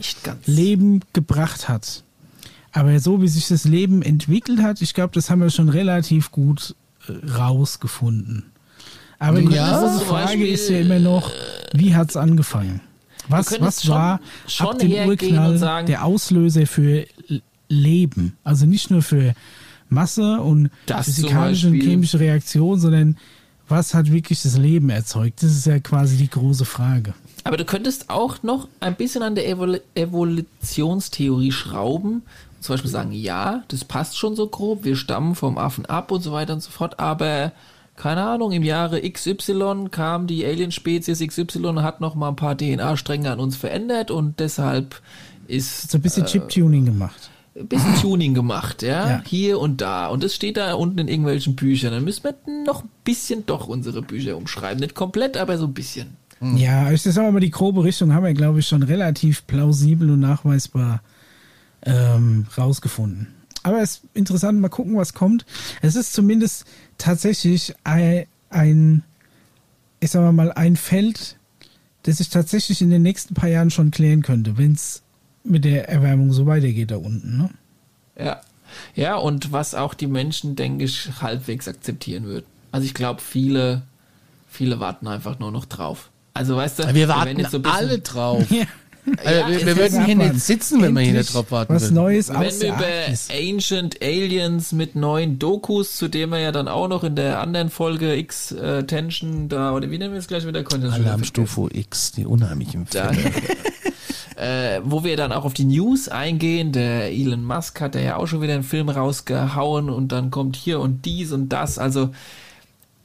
Leben 0.46 1.02
gebracht 1.14 1.70
hat. 1.70 2.04
Aber 2.72 3.00
so 3.00 3.22
wie 3.22 3.28
sich 3.28 3.48
das 3.48 3.64
Leben 3.66 4.02
entwickelt 4.02 4.62
hat, 4.62 4.82
ich 4.82 4.94
glaube, 4.94 5.12
das 5.14 5.30
haben 5.30 5.42
wir 5.42 5.50
schon 5.50 5.70
relativ 5.70 6.32
gut 6.32 6.76
äh, 7.08 7.26
rausgefunden. 7.32 8.46
Aber 9.18 9.42
die 9.42 9.54
Ja, 9.54 9.80
große 9.80 10.06
Frage 10.06 10.26
Beispiel, 10.28 10.48
ist 10.48 10.70
ja 10.70 10.80
immer 10.80 11.00
noch, 11.00 11.32
wie 11.74 11.96
hat 11.96 12.10
es 12.10 12.16
angefangen? 12.16 12.82
Was, 13.28 13.60
was 13.60 13.84
schon- 13.84 13.92
war 13.96 14.20
schon 14.48 14.68
ab 14.68 14.80
dem 14.80 14.92
Urknall 15.08 15.58
sagen- 15.58 15.88
der 15.88 16.06
Auslöser 16.06 16.66
für 16.66 17.06
Leben? 17.68 18.38
Also 18.44 18.66
nicht 18.66 18.90
nur 18.92 19.02
für 19.02 19.34
Masse 19.90 20.40
und 20.40 20.70
physikalische 20.88 21.68
und 21.68 21.82
chemische 21.82 22.20
Reaktion, 22.20 22.80
sondern 22.80 23.18
was 23.68 23.94
hat 23.94 24.12
wirklich 24.12 24.42
das 24.42 24.58
Leben 24.58 24.90
erzeugt? 24.90 25.44
Das 25.44 25.52
ist 25.52 25.66
ja 25.66 25.80
quasi 25.80 26.18
die 26.18 26.30
große 26.30 26.66
Frage. 26.66 27.14
Aber 27.44 27.58
du 27.58 27.66
könntest 27.66 28.10
auch 28.10 28.42
noch 28.42 28.68
ein 28.80 28.96
bisschen 28.96 29.22
an 29.22 29.36
der 29.36 29.48
Evol 29.48 29.82
Evolutionstheorie 29.96 31.52
schrauben. 31.52 32.24
Zum 32.60 32.74
Beispiel 32.74 32.92
sagen, 32.92 33.12
ja, 33.12 33.64
das 33.70 33.86
passt 33.86 34.18
schon 34.18 34.36
so 34.36 34.48
grob, 34.48 34.84
wir 34.84 34.96
stammen 34.96 35.36
vom 35.36 35.58
Affen 35.58 35.86
ab 35.86 36.12
und 36.12 36.22
so 36.22 36.32
weiter 36.32 36.54
und 36.54 36.62
so 36.62 36.72
fort, 36.72 37.00
aber 37.00 37.52
keine 37.96 38.24
Ahnung, 38.24 38.52
im 38.54 38.64
Jahre 38.64 39.02
XY 39.02 39.88
kam 39.92 40.26
die 40.28 40.46
Alienspezies 40.46 41.20
XY 41.20 41.66
und 41.66 41.84
hat 41.84 42.00
noch 42.02 42.16
mal 42.16 42.30
ein 42.30 42.36
paar 42.36 42.58
DNA-Stränge 42.58 43.30
an 43.32 43.40
uns 43.40 43.58
verändert 43.58 44.10
und 44.10 44.40
deshalb 44.40 45.02
ist 45.48 45.92
So 45.92 45.98
ein 45.98 46.02
bisschen 46.02 46.26
Chip-Tuning 46.26 46.86
gemacht. 46.86 47.30
ein 47.60 47.68
bisschen 47.68 47.96
Tuning 47.96 48.34
gemacht, 48.34 48.84
ja? 48.84 49.10
Ja. 49.10 49.24
Hier 49.26 49.60
und 49.60 49.82
da. 49.82 50.08
Und 50.08 50.24
das 50.24 50.34
steht 50.34 50.56
da 50.58 50.74
unten 50.76 51.00
in 51.00 51.08
irgendwelchen 51.10 51.56
Büchern. 51.56 51.92
Dann 51.92 52.04
müssen 52.06 52.24
wir 52.24 52.36
noch 52.66 52.84
ein 52.84 52.90
bisschen 53.04 53.46
doch 53.46 53.68
unsere 53.68 54.02
Bücher 54.02 54.38
umschreiben. 54.38 54.80
Nicht 54.80 54.96
komplett, 54.96 55.36
aber 55.36 55.58
so 55.58 55.66
ein 55.66 55.74
bisschen. 55.74 56.16
Ja, 56.56 56.90
ich 56.92 57.02
sag 57.02 57.34
mal, 57.34 57.40
die 57.42 57.52
grobe 57.52 57.84
Richtung 57.84 58.14
haben 58.14 58.24
wir, 58.24 58.34
glaube 58.34 58.60
ich, 58.60 58.68
schon 58.68 58.84
relativ 58.84 59.46
plausibel 59.46 60.10
und 60.12 60.22
nachweisbar 60.22 61.02
ähm, 61.84 62.48
rausgefunden. 62.58 63.28
Aber 63.64 63.82
es 63.82 63.96
ist 63.96 64.02
interessant, 64.14 64.60
mal 64.60 64.70
gucken, 64.70 64.96
was 64.96 65.14
kommt. 65.14 65.46
Es 65.82 65.96
ist 65.96 66.14
zumindest 66.14 66.66
tatsächlich 66.98 67.74
ein, 67.84 68.26
ein 68.50 69.04
ich 70.00 70.12
sag 70.12 70.32
mal, 70.34 70.52
ein 70.54 70.76
Feld, 70.78 71.36
das 72.04 72.18
sich 72.18 72.30
tatsächlich 72.30 72.82
in 72.82 72.90
den 72.90 73.02
nächsten 73.02 73.34
paar 73.34 73.50
Jahren 73.50 73.70
schon 73.70 73.92
klären 73.92 74.22
könnte, 74.22 74.58
wenn 74.58 74.72
es 74.72 75.02
mit 75.44 75.66
der 75.66 75.90
Erwärmung 75.90 76.32
so 76.32 76.46
weitergeht 76.46 76.92
da 76.92 76.98
unten. 76.98 77.38
Ne? 77.38 77.50
Ja. 78.18 78.42
Ja, 78.96 79.16
und 79.16 79.52
was 79.52 79.74
auch 79.76 79.94
die 79.94 80.08
Menschen, 80.08 80.56
denke 80.56 80.84
ich, 80.86 81.10
halbwegs 81.22 81.68
akzeptieren 81.68 82.26
würden. 82.26 82.46
Also 82.72 82.86
ich 82.86 82.94
glaube, 82.94 83.20
viele, 83.20 83.82
viele 84.48 84.80
warten 84.80 85.08
einfach 85.08 85.40
nur 85.40 85.52
noch 85.52 85.66
drauf. 85.66 86.12
Also 86.34 86.56
weißt 86.56 86.80
du, 86.80 86.84
Wir 86.94 87.08
werden 87.08 87.10
warten 87.10 87.40
jetzt 87.40 87.52
so 87.52 87.58
ein 87.58 87.64
bisschen- 87.64 87.76
alle 87.78 88.00
drauf. 88.00 88.46
Ja. 88.52 88.66
Also, 89.24 89.40
Ja, 89.40 89.50
wir 89.50 89.66
wir 89.66 89.78
würden 89.78 90.06
hier 90.06 90.16
nicht 90.16 90.40
sitzen, 90.40 90.82
wenn 90.82 90.94
wir 90.94 91.02
hier 91.02 91.14
nicht 91.14 91.34
drauf 91.34 91.52
warten 91.52 91.76
Was 91.76 91.84
würden. 91.84 91.96
Neues 91.96 92.30
Wenn 92.30 92.62
wir 92.62 92.70
über. 92.70 92.86
Ancient 93.32 94.02
Aliens 94.02 94.72
mit 94.72 94.96
neuen 94.96 95.40
Dokus, 95.40 95.96
zu 95.96 96.08
dem 96.08 96.32
wir 96.32 96.40
ja 96.40 96.52
dann 96.52 96.68
auch 96.68 96.88
noch 96.88 97.04
in 97.04 97.16
der 97.16 97.40
anderen 97.40 97.70
Folge 97.70 98.16
X 98.16 98.52
äh, 98.52 98.84
Tension 98.84 99.50
da, 99.50 99.74
oder 99.74 99.92
wie 99.92 99.98
nennen 99.98 100.14
wir 100.14 100.20
es 100.20 100.28
gleich 100.28 100.46
wieder? 100.46 100.64
Alarmstufe 100.70 101.70
X, 101.74 102.12
die 102.14 102.26
unheimlichen 102.26 102.88
Da, 102.92 103.12
äh, 104.36 104.82
wo 104.84 105.04
wir 105.04 105.18
dann 105.18 105.32
auch 105.32 105.46
auf 105.46 105.54
die 105.54 105.66
News 105.66 106.08
eingehen. 106.08 106.72
Der 106.72 107.12
Elon 107.12 107.44
Musk 107.44 107.82
hat 107.82 107.96
ja 107.96 108.18
auch 108.18 108.28
schon 108.28 108.42
wieder 108.42 108.54
einen 108.54 108.64
Film 108.64 108.90
rausgehauen 108.90 109.90
und 109.90 110.12
dann 110.12 110.32
kommt 110.32 110.56
hier 110.56 110.80
und 110.80 111.06
dies 111.06 111.32
und 111.32 111.50
das. 111.50 111.78
Also 111.78 112.12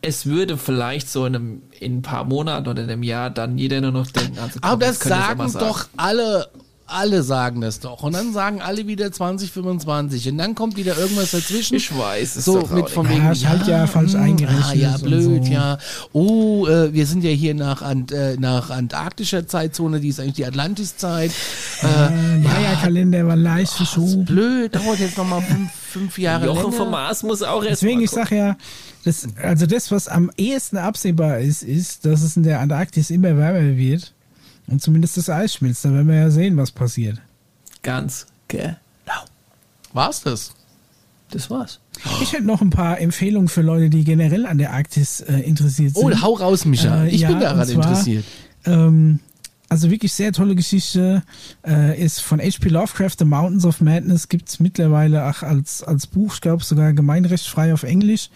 es 0.05 0.27
würde 0.27 0.57
vielleicht 0.59 1.09
so 1.09 1.25
in, 1.27 1.35
einem, 1.35 1.63
in 1.81 1.99
ein 1.99 2.03
paar 2.03 2.25
Monaten 2.25 2.69
oder 2.69 2.83
in 2.83 2.91
einem 2.91 3.03
Jahr 3.03 3.31
dann 3.31 3.57
jeder 3.59 3.81
nur 3.81 3.93
noch 3.93 4.07
denken. 4.07 4.39
Also 4.39 4.61
komm, 4.61 4.71
Aber 4.71 4.87
das 4.87 5.01
sagen 5.01 5.49
sagen. 5.49 5.65
doch 5.67 5.89
alle. 5.97 6.49
Alle 6.87 7.22
sagen 7.22 7.62
das 7.62 7.80
doch. 7.80 8.03
Und 8.03 8.12
dann 8.12 8.35
sagen 8.35 8.61
alle 8.61 8.87
wieder 8.87 9.11
2025. 9.11 10.28
Und 10.28 10.39
dann 10.39 10.55
kommt 10.55 10.76
wieder 10.76 10.99
irgendwas 10.99 11.30
dazwischen. 11.30 11.76
Ich 11.76 11.97
weiß, 11.97 12.37
ist 12.37 12.45
so 12.45 12.61
doch 12.61 12.70
mit 12.70 12.85
auch 12.85 12.89
von 12.91 13.09
wegen 13.09 13.24
Ja, 13.24 13.35
Schalt 13.35 13.66
ja 13.66 13.87
falsch 13.87 14.12
hm, 14.12 14.22
eingerechnet 14.22 14.64
Ah, 14.66 14.74
ja, 14.74 14.95
und 14.97 15.03
blöd, 15.05 15.45
so. 15.47 15.51
ja. 15.53 15.78
Oh, 16.12 16.66
äh, 16.66 16.93
wir 16.93 17.07
sind 17.07 17.24
ja 17.24 17.30
hier 17.30 17.55
nach, 17.55 17.80
Ant, 17.80 18.12
äh, 18.12 18.37
nach 18.39 18.68
antarktischer 18.68 19.47
Zeitzone, 19.47 20.01
die 20.01 20.09
ist 20.09 20.20
eigentlich 20.20 20.35
die 20.35 20.45
Atlantiszeit. 20.45 21.30
Äh, 21.82 22.39
Maya-Kalender 22.41 23.26
war 23.26 23.37
leicht 23.37 23.72
verschoben. 23.72 24.26
Blöd, 24.26 24.74
dauert 24.74 24.99
jetzt 25.01 25.16
nochmal 25.16 25.41
fünf, 25.41 25.72
fünf 25.72 26.18
Jahre 26.18 26.47
Jochen 26.47 26.64
länger. 26.64 26.76
vom 26.76 26.91
Mars 26.91 27.22
muss 27.22 27.43
auch 27.43 27.64
erst 27.64 27.82
Deswegen, 27.82 28.01
mal 28.01 28.05
ich 28.05 28.11
sag 28.11 28.30
ja, 28.30 28.57
das, 29.05 29.26
also 29.43 29.66
das, 29.66 29.91
was 29.91 30.09
am 30.09 30.30
ehesten 30.37 30.76
absehbar 30.76 31.39
ist, 31.39 31.62
ist, 31.62 32.05
dass 32.05 32.22
es 32.22 32.37
in 32.37 32.43
der 32.43 32.61
Antarktis 32.61 33.11
immer 33.11 33.37
wärmer 33.37 33.76
wird 33.76 34.14
und 34.67 34.83
zumindest 34.83 35.17
das 35.17 35.29
Eis 35.29 35.55
schmilzt. 35.55 35.85
Da 35.85 35.93
werden 35.93 36.09
wir 36.09 36.17
ja 36.17 36.31
sehen, 36.31 36.57
was 36.57 36.71
passiert. 36.71 37.21
ganz 37.83 38.27
genau. 38.49 38.65
War's 39.93 40.23
das? 40.23 40.55
Das 41.31 41.51
war's. 41.51 41.81
Ich 42.23 42.33
hätte 42.33 42.45
noch 42.45 42.61
ein 42.61 42.71
paar 42.71 43.01
Empfehlungen 43.01 43.49
für 43.49 43.62
Leute, 43.62 43.91
die 43.91 44.05
generell 44.05 44.47
an 44.47 44.59
der 44.59 44.73
Arktis 44.73 45.21
äh, 45.21 45.39
interessiert 45.39 45.95
sind. 45.95 46.05
Oh, 46.05 46.23
hau 46.23 46.35
raus, 46.35 46.65
Micha. 46.65 47.05
Äh, 47.05 47.09
ich 47.09 47.23
ja, 47.23 47.29
bin 47.29 47.41
daran 47.41 47.67
zwar, 47.67 47.85
interessiert. 47.85 48.25
Ähm, 48.67 49.21
also 49.69 49.91
wirklich 49.91 50.12
sehr 50.12 50.33
tolle 50.33 50.55
Geschichte. 50.55 51.23
Äh, 51.67 52.01
ist 52.01 52.21
von 52.21 52.41
H.P. 52.41 52.69
Lovecraft, 52.69 53.17
The 53.19 53.25
Mountains 53.25 53.65
of 53.65 53.81
Madness, 53.81 54.29
gibt 54.29 54.49
es 54.49 54.61
mittlerweile 54.61 55.29
auch 55.29 55.43
als, 55.43 55.83
als 55.83 56.07
Buch, 56.07 56.35
ich 56.35 56.41
glaube 56.41 56.62
sogar 56.62 56.93
gemeinrechtsfrei 56.93 57.73
auf 57.73 57.83
Englisch. 57.83 58.31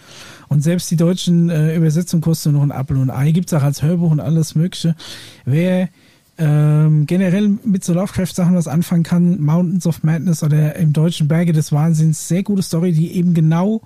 Und 0.49 0.63
selbst 0.63 0.91
die 0.91 0.97
deutschen 0.97 1.51
äh, 1.51 1.77
Übersetzungen 1.77 2.23
kosten 2.23 2.53
noch 2.53 2.63
ein 2.63 2.73
Apfel 2.73 2.97
und 2.97 3.11
ein 3.11 3.29
Ei. 3.29 3.33
Gibt 3.33 3.53
es 3.53 3.55
auch 3.55 3.63
als 3.63 3.83
Hörbuch 3.83 4.11
und 4.11 4.21
alles 4.21 4.55
Mögliche. 4.55 4.97
Wer 5.45 5.89
ähm, 6.39 7.07
generell 7.07 7.59
mit 7.65 7.85
so 7.85 7.93
Lovecraft-Sachen 7.95 8.55
was 8.55 8.69
anfangen 8.69 9.03
kann, 9.03 9.41
Mountains 9.41 9.87
of 9.87 10.03
Madness 10.05 10.43
oder 10.43 10.77
im 10.77 10.93
deutschen 10.93 11.27
Berge 11.29 11.53
des 11.53 11.73
Wahnsinns, 11.73 12.29
sehr 12.29 12.43
gute 12.45 12.63
Story, 12.63 12.93
die 12.93 13.13
eben 13.17 13.35
genau 13.35 13.83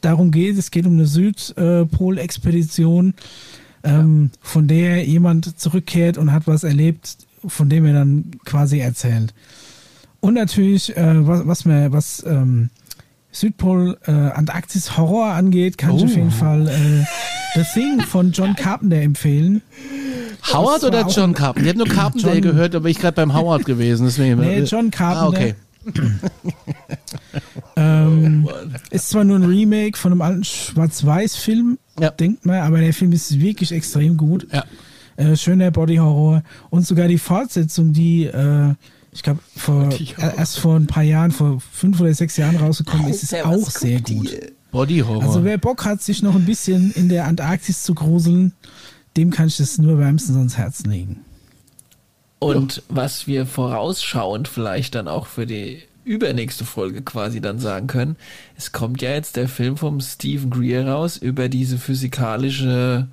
darum 0.00 0.30
geht. 0.30 0.56
Es 0.56 0.70
geht 0.70 0.86
um 0.86 0.92
eine 0.94 1.06
Südpol-Expedition, 1.06 3.14
ähm, 3.82 4.30
von 4.40 4.68
der 4.68 5.04
jemand 5.04 5.58
zurückkehrt 5.58 6.16
und 6.18 6.32
hat 6.32 6.46
was 6.46 6.62
erlebt, 6.64 7.16
von 7.46 7.68
dem 7.68 7.84
er 7.84 7.94
dann 7.94 8.30
quasi 8.44 8.78
erzählt. 8.78 9.34
Und 10.20 10.34
natürlich, 10.34 10.96
äh, 10.96 11.26
was, 11.26 11.46
was 11.46 11.64
mir, 11.64 11.92
was 11.92 12.24
ähm, 12.26 12.70
Südpol, 13.32 13.98
äh, 14.06 14.12
Antarktis 14.12 14.96
Horror 14.96 15.32
angeht, 15.32 15.76
kann 15.78 15.96
ich 15.96 16.02
Oh. 16.02 16.06
auf 16.06 16.16
jeden 16.16 16.30
Fall 16.30 16.68
äh, 16.68 17.04
The 17.56 17.62
Thing 17.74 18.00
von 18.02 18.30
John 18.32 18.54
Carpenter 18.54 19.00
empfehlen. 19.00 19.62
Howard 20.52 20.82
war 20.82 20.88
oder 20.88 21.06
John 21.08 21.32
Carpenter? 21.34 21.62
Ich 21.70 21.74
habe 21.76 21.78
nur 21.86 21.88
Carpenter 21.96 22.32
John- 22.34 22.42
gehört, 22.42 22.74
aber 22.74 22.88
ich 22.88 22.98
gerade 22.98 23.14
beim 23.16 23.34
Howard 23.34 23.64
gewesen. 23.64 24.04
Deswegen. 24.06 24.38
Nee, 24.40 24.60
John 24.62 24.88
Ah, 24.88 24.96
Carpenter. 24.96 25.28
okay. 25.38 25.54
Ähm, 27.76 28.48
ist 28.90 29.10
zwar 29.10 29.24
nur 29.24 29.38
ein 29.38 29.44
Remake 29.44 29.98
von 29.98 30.12
einem 30.12 30.22
alten 30.22 30.44
Schwarz-Weiß-Film, 30.44 31.78
Ja. 32.00 32.10
denkt 32.10 32.46
man, 32.46 32.60
aber 32.60 32.80
der 32.80 32.94
Film 32.94 33.12
ist 33.12 33.38
wirklich 33.38 33.70
extrem 33.72 34.16
gut. 34.16 34.46
Ja. 34.52 34.64
Äh, 35.16 35.36
schöner 35.36 35.70
Body-Horror. 35.70 36.42
Und 36.70 36.86
sogar 36.86 37.08
die 37.08 37.18
Fortsetzung, 37.18 37.92
die, 37.92 38.24
äh, 38.24 38.74
ich 39.12 39.22
glaube, 39.22 39.40
erst 40.36 40.58
vor 40.58 40.76
ein 40.76 40.86
paar 40.86 41.02
Jahren, 41.02 41.30
vor 41.32 41.58
fünf 41.72 42.00
oder 42.00 42.12
sechs 42.14 42.36
Jahren 42.36 42.56
rausgekommen 42.56 43.08
ist, 43.08 43.22
ist 43.22 43.34
Alter, 43.34 43.50
was 43.50 43.62
auch 43.64 43.70
sehr 43.70 44.00
gut. 44.00 44.30
ihr? 44.32 44.52
Body 44.76 44.98
Horror. 45.00 45.22
Also 45.22 45.44
wer 45.44 45.58
Bock 45.58 45.84
hat, 45.84 46.02
sich 46.02 46.22
noch 46.22 46.34
ein 46.34 46.44
bisschen 46.44 46.92
in 46.92 47.08
der 47.08 47.24
Antarktis 47.26 47.82
zu 47.82 47.94
gruseln, 47.94 48.52
dem 49.16 49.30
kann 49.30 49.46
ich 49.48 49.56
das 49.56 49.78
nur 49.78 49.98
wärmstens 49.98 50.36
ans 50.36 50.56
Herz 50.58 50.84
legen. 50.84 51.20
Und 52.38 52.82
was 52.88 53.26
wir 53.26 53.46
vorausschauend 53.46 54.46
vielleicht 54.48 54.94
dann 54.94 55.08
auch 55.08 55.26
für 55.26 55.46
die 55.46 55.82
übernächste 56.04 56.64
Folge 56.64 57.02
quasi 57.02 57.40
dann 57.40 57.58
sagen 57.58 57.86
können, 57.86 58.16
es 58.56 58.72
kommt 58.72 59.02
ja 59.02 59.10
jetzt 59.10 59.36
der 59.36 59.48
Film 59.48 59.76
vom 59.76 60.00
Stephen 60.00 60.50
Greer 60.50 60.86
raus 60.86 61.16
über 61.16 61.48
diese 61.48 61.78
physikalische 61.78 63.08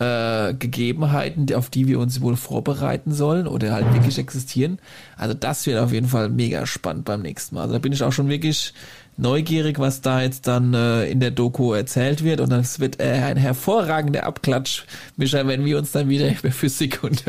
äh, 0.00 0.54
Gegebenheiten, 0.54 1.46
die- 1.46 1.54
auf 1.54 1.70
die 1.70 1.86
wir 1.88 1.98
uns 1.98 2.20
wohl 2.20 2.36
vorbereiten 2.36 3.12
sollen 3.12 3.46
oder 3.46 3.72
halt 3.72 3.92
wirklich 3.94 4.18
existieren. 4.18 4.78
Also 5.16 5.34
das 5.34 5.66
wird 5.66 5.78
auf 5.80 5.92
jeden 5.92 6.06
Fall 6.08 6.28
mega 6.28 6.66
spannend 6.66 7.04
beim 7.04 7.22
nächsten 7.22 7.54
Mal. 7.54 7.62
Also 7.62 7.72
da 7.74 7.78
bin 7.78 7.92
ich 7.92 8.02
auch 8.02 8.12
schon 8.12 8.28
wirklich 8.28 8.74
neugierig, 9.18 9.78
was 9.78 10.00
da 10.00 10.22
jetzt 10.22 10.46
dann 10.46 10.72
äh, 10.74 11.06
in 11.06 11.20
der 11.20 11.30
Doku 11.30 11.72
erzählt 11.72 12.24
wird. 12.24 12.40
Und 12.40 12.50
das 12.50 12.80
wird 12.80 13.00
äh, 13.00 13.10
ein 13.10 13.36
hervorragender 13.36 14.24
Abklatsch, 14.24 14.84
Micha, 15.16 15.46
wenn 15.46 15.64
wir 15.64 15.76
uns 15.76 15.92
dann 15.92 16.08
wieder 16.08 16.30
über 16.30 16.50
Physik 16.50 17.02
und 17.02 17.24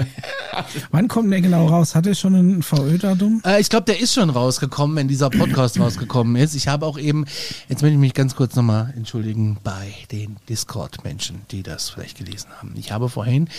Wann 0.92 1.08
kommt 1.08 1.32
der 1.32 1.42
genau 1.42 1.66
raus? 1.68 1.96
Hat 1.96 2.06
er 2.06 2.16
schon 2.16 2.36
ein 2.36 2.62
VÖ-Datum? 2.62 3.42
Äh, 3.46 3.60
ich 3.60 3.70
glaube, 3.70 3.86
der 3.86 4.00
ist 4.00 4.14
schon 4.14 4.30
rausgekommen, 4.30 4.96
wenn 4.96 5.08
dieser 5.08 5.30
Podcast 5.30 5.80
rausgekommen 5.80 6.36
ist. 6.36 6.56
Ich 6.56 6.68
habe 6.68 6.86
auch 6.86 6.98
eben, 6.98 7.26
jetzt 7.68 7.82
möchte 7.82 7.94
ich 7.94 8.00
mich 8.00 8.14
ganz 8.14 8.36
kurz 8.36 8.56
nochmal 8.56 8.94
entschuldigen 8.96 9.58
bei 9.64 9.94
den 10.12 10.38
Discord-Menschen, 10.48 11.42
die 11.52 11.64
das 11.64 11.90
vielleicht 11.90 12.18
gelesen 12.18 12.50
haben. 12.58 12.74
Ich 12.78 12.92
habe 12.92 13.10
vorhin 13.10 13.50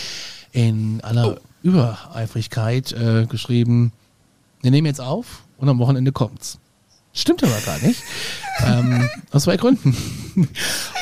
in 0.53 1.01
aller 1.03 1.41
Übereifrigkeit 1.62 2.93
äh, 2.93 3.26
geschrieben, 3.26 3.93
wir 4.62 4.70
nehmen 4.70 4.87
jetzt 4.87 5.01
auf 5.01 5.43
und 5.59 5.68
am 5.68 5.78
Wochenende 5.78 6.12
kommt's. 6.12 6.59
Stimmt 7.13 7.43
aber 7.43 7.61
gar 7.65 7.79
nicht. 7.81 8.03
ähm, 8.65 9.09
aus 9.33 9.45
zwei 9.45 9.57
Gründen. 9.57 9.97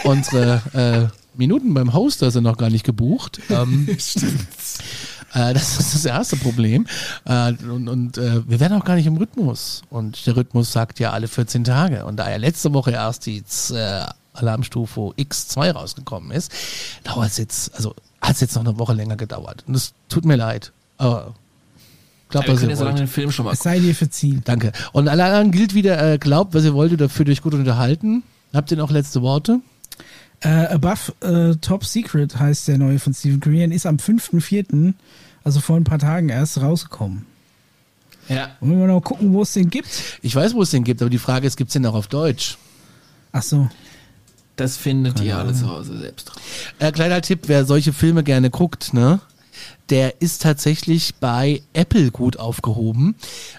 Unsere 0.05 1.11
äh, 1.13 1.39
Minuten 1.39 1.75
beim 1.75 1.93
Hoster 1.93 2.31
sind 2.31 2.45
noch 2.45 2.57
gar 2.57 2.71
nicht 2.71 2.85
gebucht. 2.85 3.41
Ähm, 3.51 3.87
äh, 5.35 5.55
das 5.55 5.79
ist 5.79 5.95
das 5.95 6.05
erste 6.05 6.37
Problem. 6.37 6.87
Äh, 7.25 7.53
und 7.53 7.89
und 7.89 8.19
äh, 8.19 8.49
wir 8.49 8.59
werden 8.61 8.81
auch 8.81 8.85
gar 8.85 8.97
nicht 8.97 9.07
im 9.07 9.17
Rhythmus. 9.17 9.83
Und 9.91 10.27
der 10.27 10.37
Rhythmus 10.37 10.73
sagt 10.73 10.99
ja 10.99 11.13
alle 11.13 11.29
14 11.29 11.65
Tage. 11.65 12.05
Und 12.07 12.17
da 12.17 12.31
ja 12.31 12.37
letzte 12.37 12.73
Woche 12.73 12.93
erst 12.93 13.27
die 13.27 13.45
äh, 13.71 14.05
Alarmstufe 14.33 15.13
X2 15.19 15.73
rausgekommen 15.73 16.31
ist, 16.31 16.53
dauert 17.05 17.29
es 17.31 17.39
jetzt, 17.39 17.75
also 17.75 17.95
hat 18.21 18.35
es 18.35 18.41
jetzt 18.41 18.55
noch 18.55 18.65
eine 18.65 18.79
Woche 18.79 18.95
länger 18.95 19.17
gedauert. 19.17 19.65
Und 19.67 19.75
es 19.75 19.93
tut 20.09 20.25
mir 20.25 20.37
leid. 20.37 20.73
Aber 20.97 21.35
glaubt, 22.29 22.47
wir 22.47 22.55
was 22.55 22.61
können 22.61 22.70
ihr 22.70 22.74
ja 22.74 22.76
so 22.76 22.85
lange 22.85 22.99
wollt. 22.99 23.09
den 23.09 23.12
Film 23.12 23.31
schon 23.31 23.45
mal 23.45 23.53
Es 23.53 23.61
sei 23.61 23.79
dir 23.79 23.95
verziehen. 23.95 24.43
Danke. 24.45 24.72
Und 24.93 25.09
alle 25.09 25.24
anderen 25.24 25.51
gilt 25.51 25.74
wieder, 25.74 26.14
äh, 26.14 26.18
glaubt, 26.18 26.55
was 26.55 26.64
ihr 26.64 26.74
wollt 26.74 26.93
oder 26.93 27.09
fühlt 27.09 27.29
euch 27.29 27.43
gut 27.43 27.55
unterhalten. 27.55 28.22
Habt 28.53 28.70
ihr 28.70 28.76
noch 28.76 28.91
letzte 28.91 29.22
Worte? 29.22 29.61
Äh, 30.41 30.49
Above 30.49 31.12
äh, 31.20 31.57
Top 31.57 31.85
Secret 31.85 32.39
heißt 32.39 32.68
der 32.68 32.79
neue 32.79 32.99
von 32.99 33.12
Stephen 33.12 33.41
Korean, 33.41 33.72
ist 33.72 33.87
am 33.87 33.97
5.4., 33.97 34.95
also 35.45 35.61
vor 35.61 35.76
ein 35.76 35.85
paar 35.85 35.99
Tagen 35.99 36.29
erst 36.29 36.61
rausgekommen. 36.61 37.26
Ja. 38.29 38.51
Wollen 38.61 38.79
wir 38.79 38.87
noch 38.87 39.01
gucken, 39.01 39.33
wo 39.33 39.43
es 39.43 39.55
den 39.55 39.70
gibt? 39.70 39.89
Ich 40.22 40.35
weiß, 40.35 40.55
wo 40.55 40.62
es 40.62 40.70
den 40.70 40.85
gibt, 40.85 41.01
aber 41.01 41.11
die 41.11 41.18
Frage 41.18 41.47
ist, 41.47 41.57
gibt 41.57 41.68
es 41.68 41.72
den 41.72 41.87
auch 41.87 41.95
auf 41.95 42.09
Deutsch? 42.09 42.59
Ach 43.33 43.43
so. 43.43 43.68
Das 44.57 44.76
findet 44.76 45.20
ihr 45.20 45.39
alle 45.39 45.55
zu 45.55 45.68
Hause 45.68 45.97
selbst 45.99 46.31
raus. 46.31 46.43
Äh, 46.79 46.93
kleiner 46.93 47.22
Tipp, 47.22 47.43
wer 47.47 47.64
solche 47.64 47.93
Filme 47.93 48.24
gerne 48.24 48.51
guckt, 48.51 48.93
ne? 48.93 49.20
Der 49.91 50.20
ist 50.20 50.43
tatsächlich 50.43 51.14
bei 51.16 51.62
Apple 51.72 52.11
gut 52.11 52.39
aufgehoben 52.39 53.14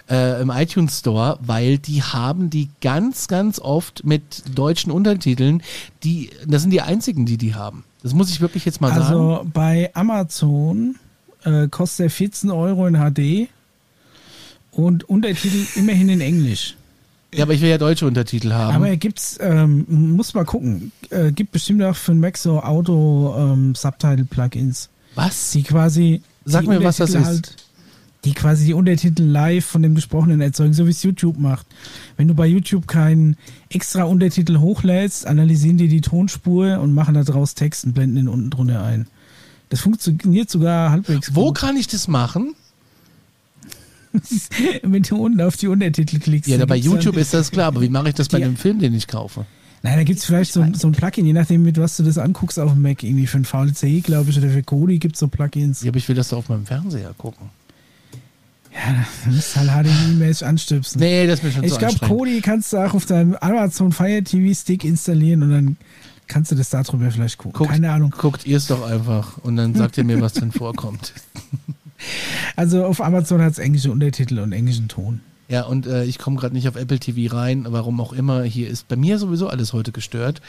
äh, 0.08 0.40
im 0.40 0.50
iTunes 0.50 1.00
Store, 1.00 1.38
weil 1.42 1.78
die 1.78 2.02
haben 2.02 2.50
die 2.50 2.68
ganz, 2.80 3.28
ganz 3.28 3.58
oft 3.58 4.04
mit 4.04 4.44
deutschen 4.54 4.92
Untertiteln. 4.92 5.62
Die, 6.04 6.30
das 6.46 6.62
sind 6.62 6.70
die 6.70 6.82
einzigen, 6.82 7.26
die 7.26 7.36
die 7.36 7.54
haben. 7.54 7.84
Das 8.02 8.14
muss 8.14 8.30
ich 8.30 8.40
wirklich 8.40 8.64
jetzt 8.64 8.80
mal 8.80 8.88
sagen. 8.88 9.02
Also 9.02 9.46
bei 9.52 9.90
Amazon 9.94 10.96
äh, 11.44 11.68
kostet 11.68 12.06
er 12.06 12.10
14 12.10 12.50
Euro 12.50 12.86
in 12.86 12.96
HD 12.96 13.48
und 14.72 15.08
Untertitel 15.08 15.66
immerhin 15.78 16.08
in 16.08 16.20
Englisch. 16.20 16.74
Ja, 17.32 17.44
aber 17.44 17.54
ich 17.54 17.60
will 17.60 17.68
ja 17.68 17.78
deutsche 17.78 18.06
Untertitel 18.06 18.52
haben. 18.52 18.74
Aber 18.74 18.96
gibt's, 18.96 19.38
ähm, 19.40 19.86
muss 19.88 20.34
mal 20.34 20.44
gucken, 20.44 20.90
äh, 21.10 21.30
gibt 21.30 21.52
bestimmt 21.52 21.80
auch 21.82 21.94
für 21.94 22.10
den 22.12 22.18
Mac 22.20 22.36
so 22.36 22.60
Auto-Subtitle-Plugins, 22.60 24.88
Was? 25.24 25.50
die 25.52 25.62
quasi. 25.62 26.22
Sag 26.44 26.62
die 26.62 26.68
mir, 26.68 26.82
was 26.82 26.96
das 26.96 27.14
ist. 27.14 27.56
die 28.24 28.32
quasi 28.32 28.66
die 28.66 28.74
Untertitel 28.74 29.22
live 29.22 29.64
von 29.64 29.82
dem 29.82 29.94
Gesprochenen 29.94 30.40
erzeugen, 30.40 30.72
so 30.72 30.86
wie 30.86 30.90
es 30.90 31.02
YouTube 31.02 31.38
macht. 31.38 31.66
Wenn 32.16 32.28
du 32.28 32.34
bei 32.34 32.46
YouTube 32.46 32.86
keinen 32.86 33.36
extra 33.68 34.04
Untertitel 34.04 34.58
hochlädst, 34.58 35.26
analysieren 35.26 35.76
die 35.76 35.88
die 35.88 36.00
Tonspur 36.00 36.80
und 36.80 36.94
machen 36.94 37.14
daraus 37.14 37.54
Text 37.54 37.84
und 37.84 37.92
blenden 37.92 38.16
den 38.16 38.28
unten 38.28 38.50
drunter 38.50 38.82
ein. 38.82 39.06
Das 39.68 39.80
funktioniert 39.80 40.50
sogar 40.50 40.90
halbwegs 40.90 41.34
Wo 41.34 41.46
gut. 41.46 41.58
kann 41.58 41.76
ich 41.76 41.86
das 41.86 42.08
machen? 42.08 42.54
Wenn 44.82 45.02
du 45.02 45.16
unten 45.16 45.40
auf 45.40 45.56
die 45.56 45.68
Untertitel 45.68 46.18
klickst. 46.18 46.50
Ja, 46.50 46.64
bei 46.66 46.76
YouTube 46.76 47.16
ist 47.16 47.32
das 47.32 47.50
klar, 47.50 47.68
aber 47.68 47.80
wie 47.80 47.88
mache 47.88 48.08
ich 48.08 48.14
das 48.14 48.28
bei 48.30 48.40
dem 48.40 48.56
Film, 48.56 48.80
den 48.80 48.94
ich 48.94 49.06
kaufe? 49.06 49.46
Nein, 49.82 49.96
da 49.96 50.04
gibt 50.04 50.18
es 50.18 50.26
vielleicht 50.26 50.52
so, 50.52 50.64
so 50.74 50.88
ein 50.88 50.92
Plugin, 50.92 51.24
je 51.24 51.32
nachdem, 51.32 51.62
mit 51.62 51.78
was 51.78 51.96
du 51.96 52.02
das 52.02 52.18
anguckst 52.18 52.58
auf 52.58 52.72
dem 52.72 52.82
Mac. 52.82 53.02
Irgendwie 53.02 53.26
für 53.26 53.38
ein 53.38 53.44
VLC, 53.44 54.02
glaube 54.04 54.30
ich, 54.30 54.36
oder 54.36 54.50
für 54.50 54.62
Kodi 54.62 54.98
gibt 54.98 55.14
es 55.14 55.20
so 55.20 55.28
Plugins. 55.28 55.82
Ja, 55.82 55.88
aber 55.88 55.96
ich 55.96 56.08
will 56.08 56.16
das 56.16 56.28
doch 56.28 56.38
auf 56.38 56.48
meinem 56.50 56.66
Fernseher 56.66 57.14
gucken. 57.16 57.48
Ja, 58.72 59.04
du 59.24 59.30
musst 59.32 59.56
halt 59.56 59.70
HDMI-mäßig 59.70 60.44
anstöpseln. 60.44 61.00
Nee, 61.00 61.26
das 61.26 61.40
ist 61.40 61.44
mir 61.44 61.52
schon 61.52 61.64
ich 61.64 61.72
zu 61.72 61.78
glaube. 61.78 61.98
Kodi 62.06 62.40
kannst 62.40 62.72
du 62.72 62.78
auch 62.78 62.94
auf 62.94 63.06
deinem 63.06 63.34
Amazon 63.36 63.90
Fire 63.90 64.22
TV 64.22 64.54
Stick 64.54 64.84
installieren 64.84 65.42
und 65.42 65.50
dann 65.50 65.76
kannst 66.28 66.52
du 66.52 66.56
das 66.56 66.70
darüber 66.70 67.10
vielleicht 67.10 67.38
gucken. 67.38 67.58
Guckt, 67.58 67.70
Keine 67.70 67.90
Ahnung. 67.90 68.14
Guckt 68.16 68.46
ihr 68.46 68.58
es 68.58 68.66
doch 68.66 68.88
einfach 68.88 69.38
und 69.38 69.56
dann 69.56 69.74
sagt 69.74 69.96
ihr 69.98 70.04
mir, 70.04 70.20
was 70.20 70.34
drin 70.34 70.52
vorkommt. 70.52 71.12
Also 72.56 72.86
auf 72.86 73.02
Amazon 73.02 73.42
hat 73.42 73.52
es 73.52 73.58
englische 73.58 73.92
Untertitel 73.92 74.38
und 74.38 74.52
englischen 74.52 74.88
Ton. 74.88 75.20
Ja, 75.50 75.64
und 75.64 75.86
äh, 75.86 76.04
ich 76.04 76.18
komme 76.18 76.36
gerade 76.36 76.54
nicht 76.54 76.68
auf 76.68 76.76
Apple 76.76 76.98
TV 77.00 77.34
rein, 77.36 77.66
warum 77.68 78.00
auch 78.00 78.12
immer. 78.12 78.42
Hier 78.44 78.68
ist 78.70 78.86
bei 78.88 78.94
mir 78.96 79.18
sowieso 79.18 79.48
alles 79.48 79.72
heute 79.72 79.90
gestört. 79.92 80.40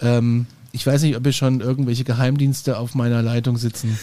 Ähm, 0.00 0.46
ich 0.72 0.86
weiß 0.86 1.02
nicht, 1.02 1.16
ob 1.16 1.22
hier 1.22 1.32
schon 1.34 1.60
irgendwelche 1.60 2.02
Geheimdienste 2.04 2.78
auf 2.78 2.94
meiner 2.94 3.22
Leitung 3.22 3.58
sitzen. 3.58 3.98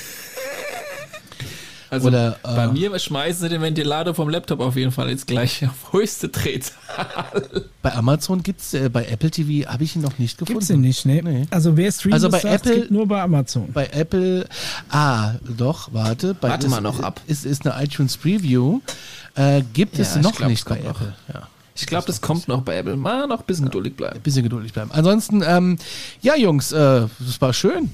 Also 1.92 2.08
Oder, 2.08 2.40
äh, 2.44 2.56
bei 2.56 2.68
mir 2.68 2.98
schmeißen 2.98 3.42
sie 3.44 3.50
den 3.50 3.62
Ventilator 3.62 4.16
vom 4.16 4.28
Laptop 4.28 4.60
auf 4.60 4.76
jeden 4.76 4.92
Fall 4.92 5.10
jetzt 5.10 5.28
gleich 5.28 5.66
auf 5.66 5.94
höchste 5.94 6.30
Drehzahl. 6.30 7.66
Bei 7.84 7.94
Amazon 7.94 8.42
gibt's, 8.44 8.74
äh, 8.74 8.90
bei 8.90 9.06
Apple 9.06 9.30
TV 9.32 9.70
habe 9.70 9.84
ich 9.84 9.96
ihn 9.96 10.02
noch 10.02 10.18
nicht 10.18 10.38
gefunden. 10.38 10.60
Gibt's 10.60 10.68
den 10.68 10.82
nicht, 10.82 11.06
ne? 11.06 11.22
Nee. 11.24 11.46
Also 11.52 11.78
wer 11.78 11.92
streamt, 11.92 12.16
Also 12.16 12.30
bei 12.30 12.40
das 12.40 12.42
sagt, 12.42 12.66
Apple- 12.66 12.80
gibt 12.82 12.92
nur 12.92 13.08
bei 13.08 13.22
Amazon. 13.22 13.72
Bei 13.72 13.86
Apple, 13.94 14.48
ah, 14.90 15.34
doch, 15.58 15.94
warte. 15.94 16.34
Bei, 16.34 16.50
Warte 16.50 16.66
ist, 16.66 16.72
mal 16.72 16.82
noch 16.82 17.00
ab. 17.02 17.22
Ist, 17.28 17.46
ist 17.46 17.66
eine 17.68 17.82
iTunes 17.84 18.18
Preview. 18.18 18.82
Äh, 19.36 19.62
gibt 19.74 20.00
es 20.00 20.14
Ja, 20.14 20.18
ich 20.22 20.24
noch 20.24 20.36
glaub, 20.36 20.50
nicht 20.50 20.60
es 20.60 20.66
bei 20.66 20.76
kommt 20.78 20.86
noch. 20.88 21.02
Apple. 21.02 21.16
Ja. 21.34 21.48
Ich 21.78 21.86
glaube, 21.88 22.08
das 22.08 22.22
kommt 22.22 22.48
noch 22.48 22.62
bei 22.62 22.78
Apple. 22.78 22.96
Mal 22.96 23.28
noch 23.28 23.40
ein 23.42 23.46
bisschen 23.46 23.66
geduldig 23.66 23.96
bleiben. 23.98 24.16
Ein 24.16 24.22
bisschen 24.22 24.44
geduldig 24.44 24.72
bleiben. 24.72 24.92
Ansonsten, 24.94 25.44
ähm, 25.46 25.78
ja, 26.22 26.36
Jungs, 26.38 26.72
äh, 26.72 27.08
das 27.20 27.42
war 27.42 27.52
schön. 27.54 27.92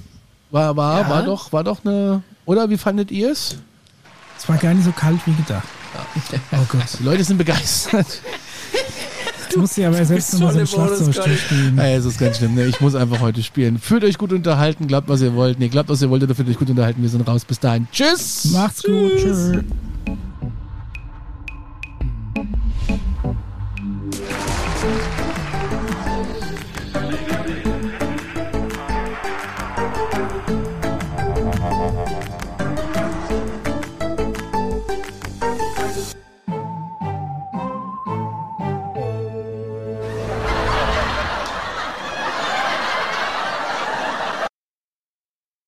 War, 0.52 0.76
war, 0.78 1.02
Ja. 1.02 1.10
war 1.10 1.24
doch, 1.24 1.52
war 1.52 1.64
doch 1.64 1.84
eine, 1.84 2.22
oder 2.46 2.70
wie 2.70 2.78
fandet 2.78 3.10
ihr 3.10 3.32
es? 3.32 3.56
Es 4.38 4.48
war 4.50 4.58
gar 4.58 4.74
nicht 4.74 4.86
so 4.86 4.92
kalt 4.92 5.20
wie 5.26 5.34
gedacht. 5.34 5.68
Oh 6.54 6.58
Gott. 6.70 6.84
Die 7.00 7.04
Leute 7.04 7.24
sind 7.24 7.38
begeistert. 7.38 8.06
Jetzt 9.44 9.58
musst 9.58 9.76
du 9.76 9.82
ja 9.82 9.90
aber 9.90 10.06
selbst 10.06 10.34
noch 10.36 10.54
mal 10.54 10.66
so 10.66 11.06
im 11.06 11.14
Conny. 11.14 11.36
spielen. 11.36 11.78
Ja, 11.78 11.88
es 11.88 12.06
ist 12.06 12.18
ganz 12.18 12.38
schlimm. 12.38 12.56
Ne? 12.56 12.66
Ich 12.68 12.80
muss 12.80 12.96
einfach 12.96 13.20
heute 13.20 13.44
spielen. 13.44 13.78
Fühlt 13.78 14.06
euch 14.06 14.18
gut 14.18 14.32
unterhalten, 14.32 14.88
glaubt, 14.88 15.10
was 15.10 15.20
ihr 15.22 15.36
wollt. 15.36 15.60
Nee, 15.60 15.68
glaubt, 15.68 15.90
was 15.90 16.02
ihr 16.02 16.10
wollt, 16.10 16.24
oder 16.24 16.34
fühlt 16.34 16.48
euch 16.48 16.58
gut 16.58 16.70
unterhalten. 16.70 17.02
Wir 17.02 17.10
sind 17.10 17.28
raus. 17.28 17.44
Bis 17.44 17.60
dahin. 17.60 17.88
Tschüss. 17.92 18.46
Macht's 18.54 18.84
gut. 18.84 19.12
Tschüss. 19.18 19.52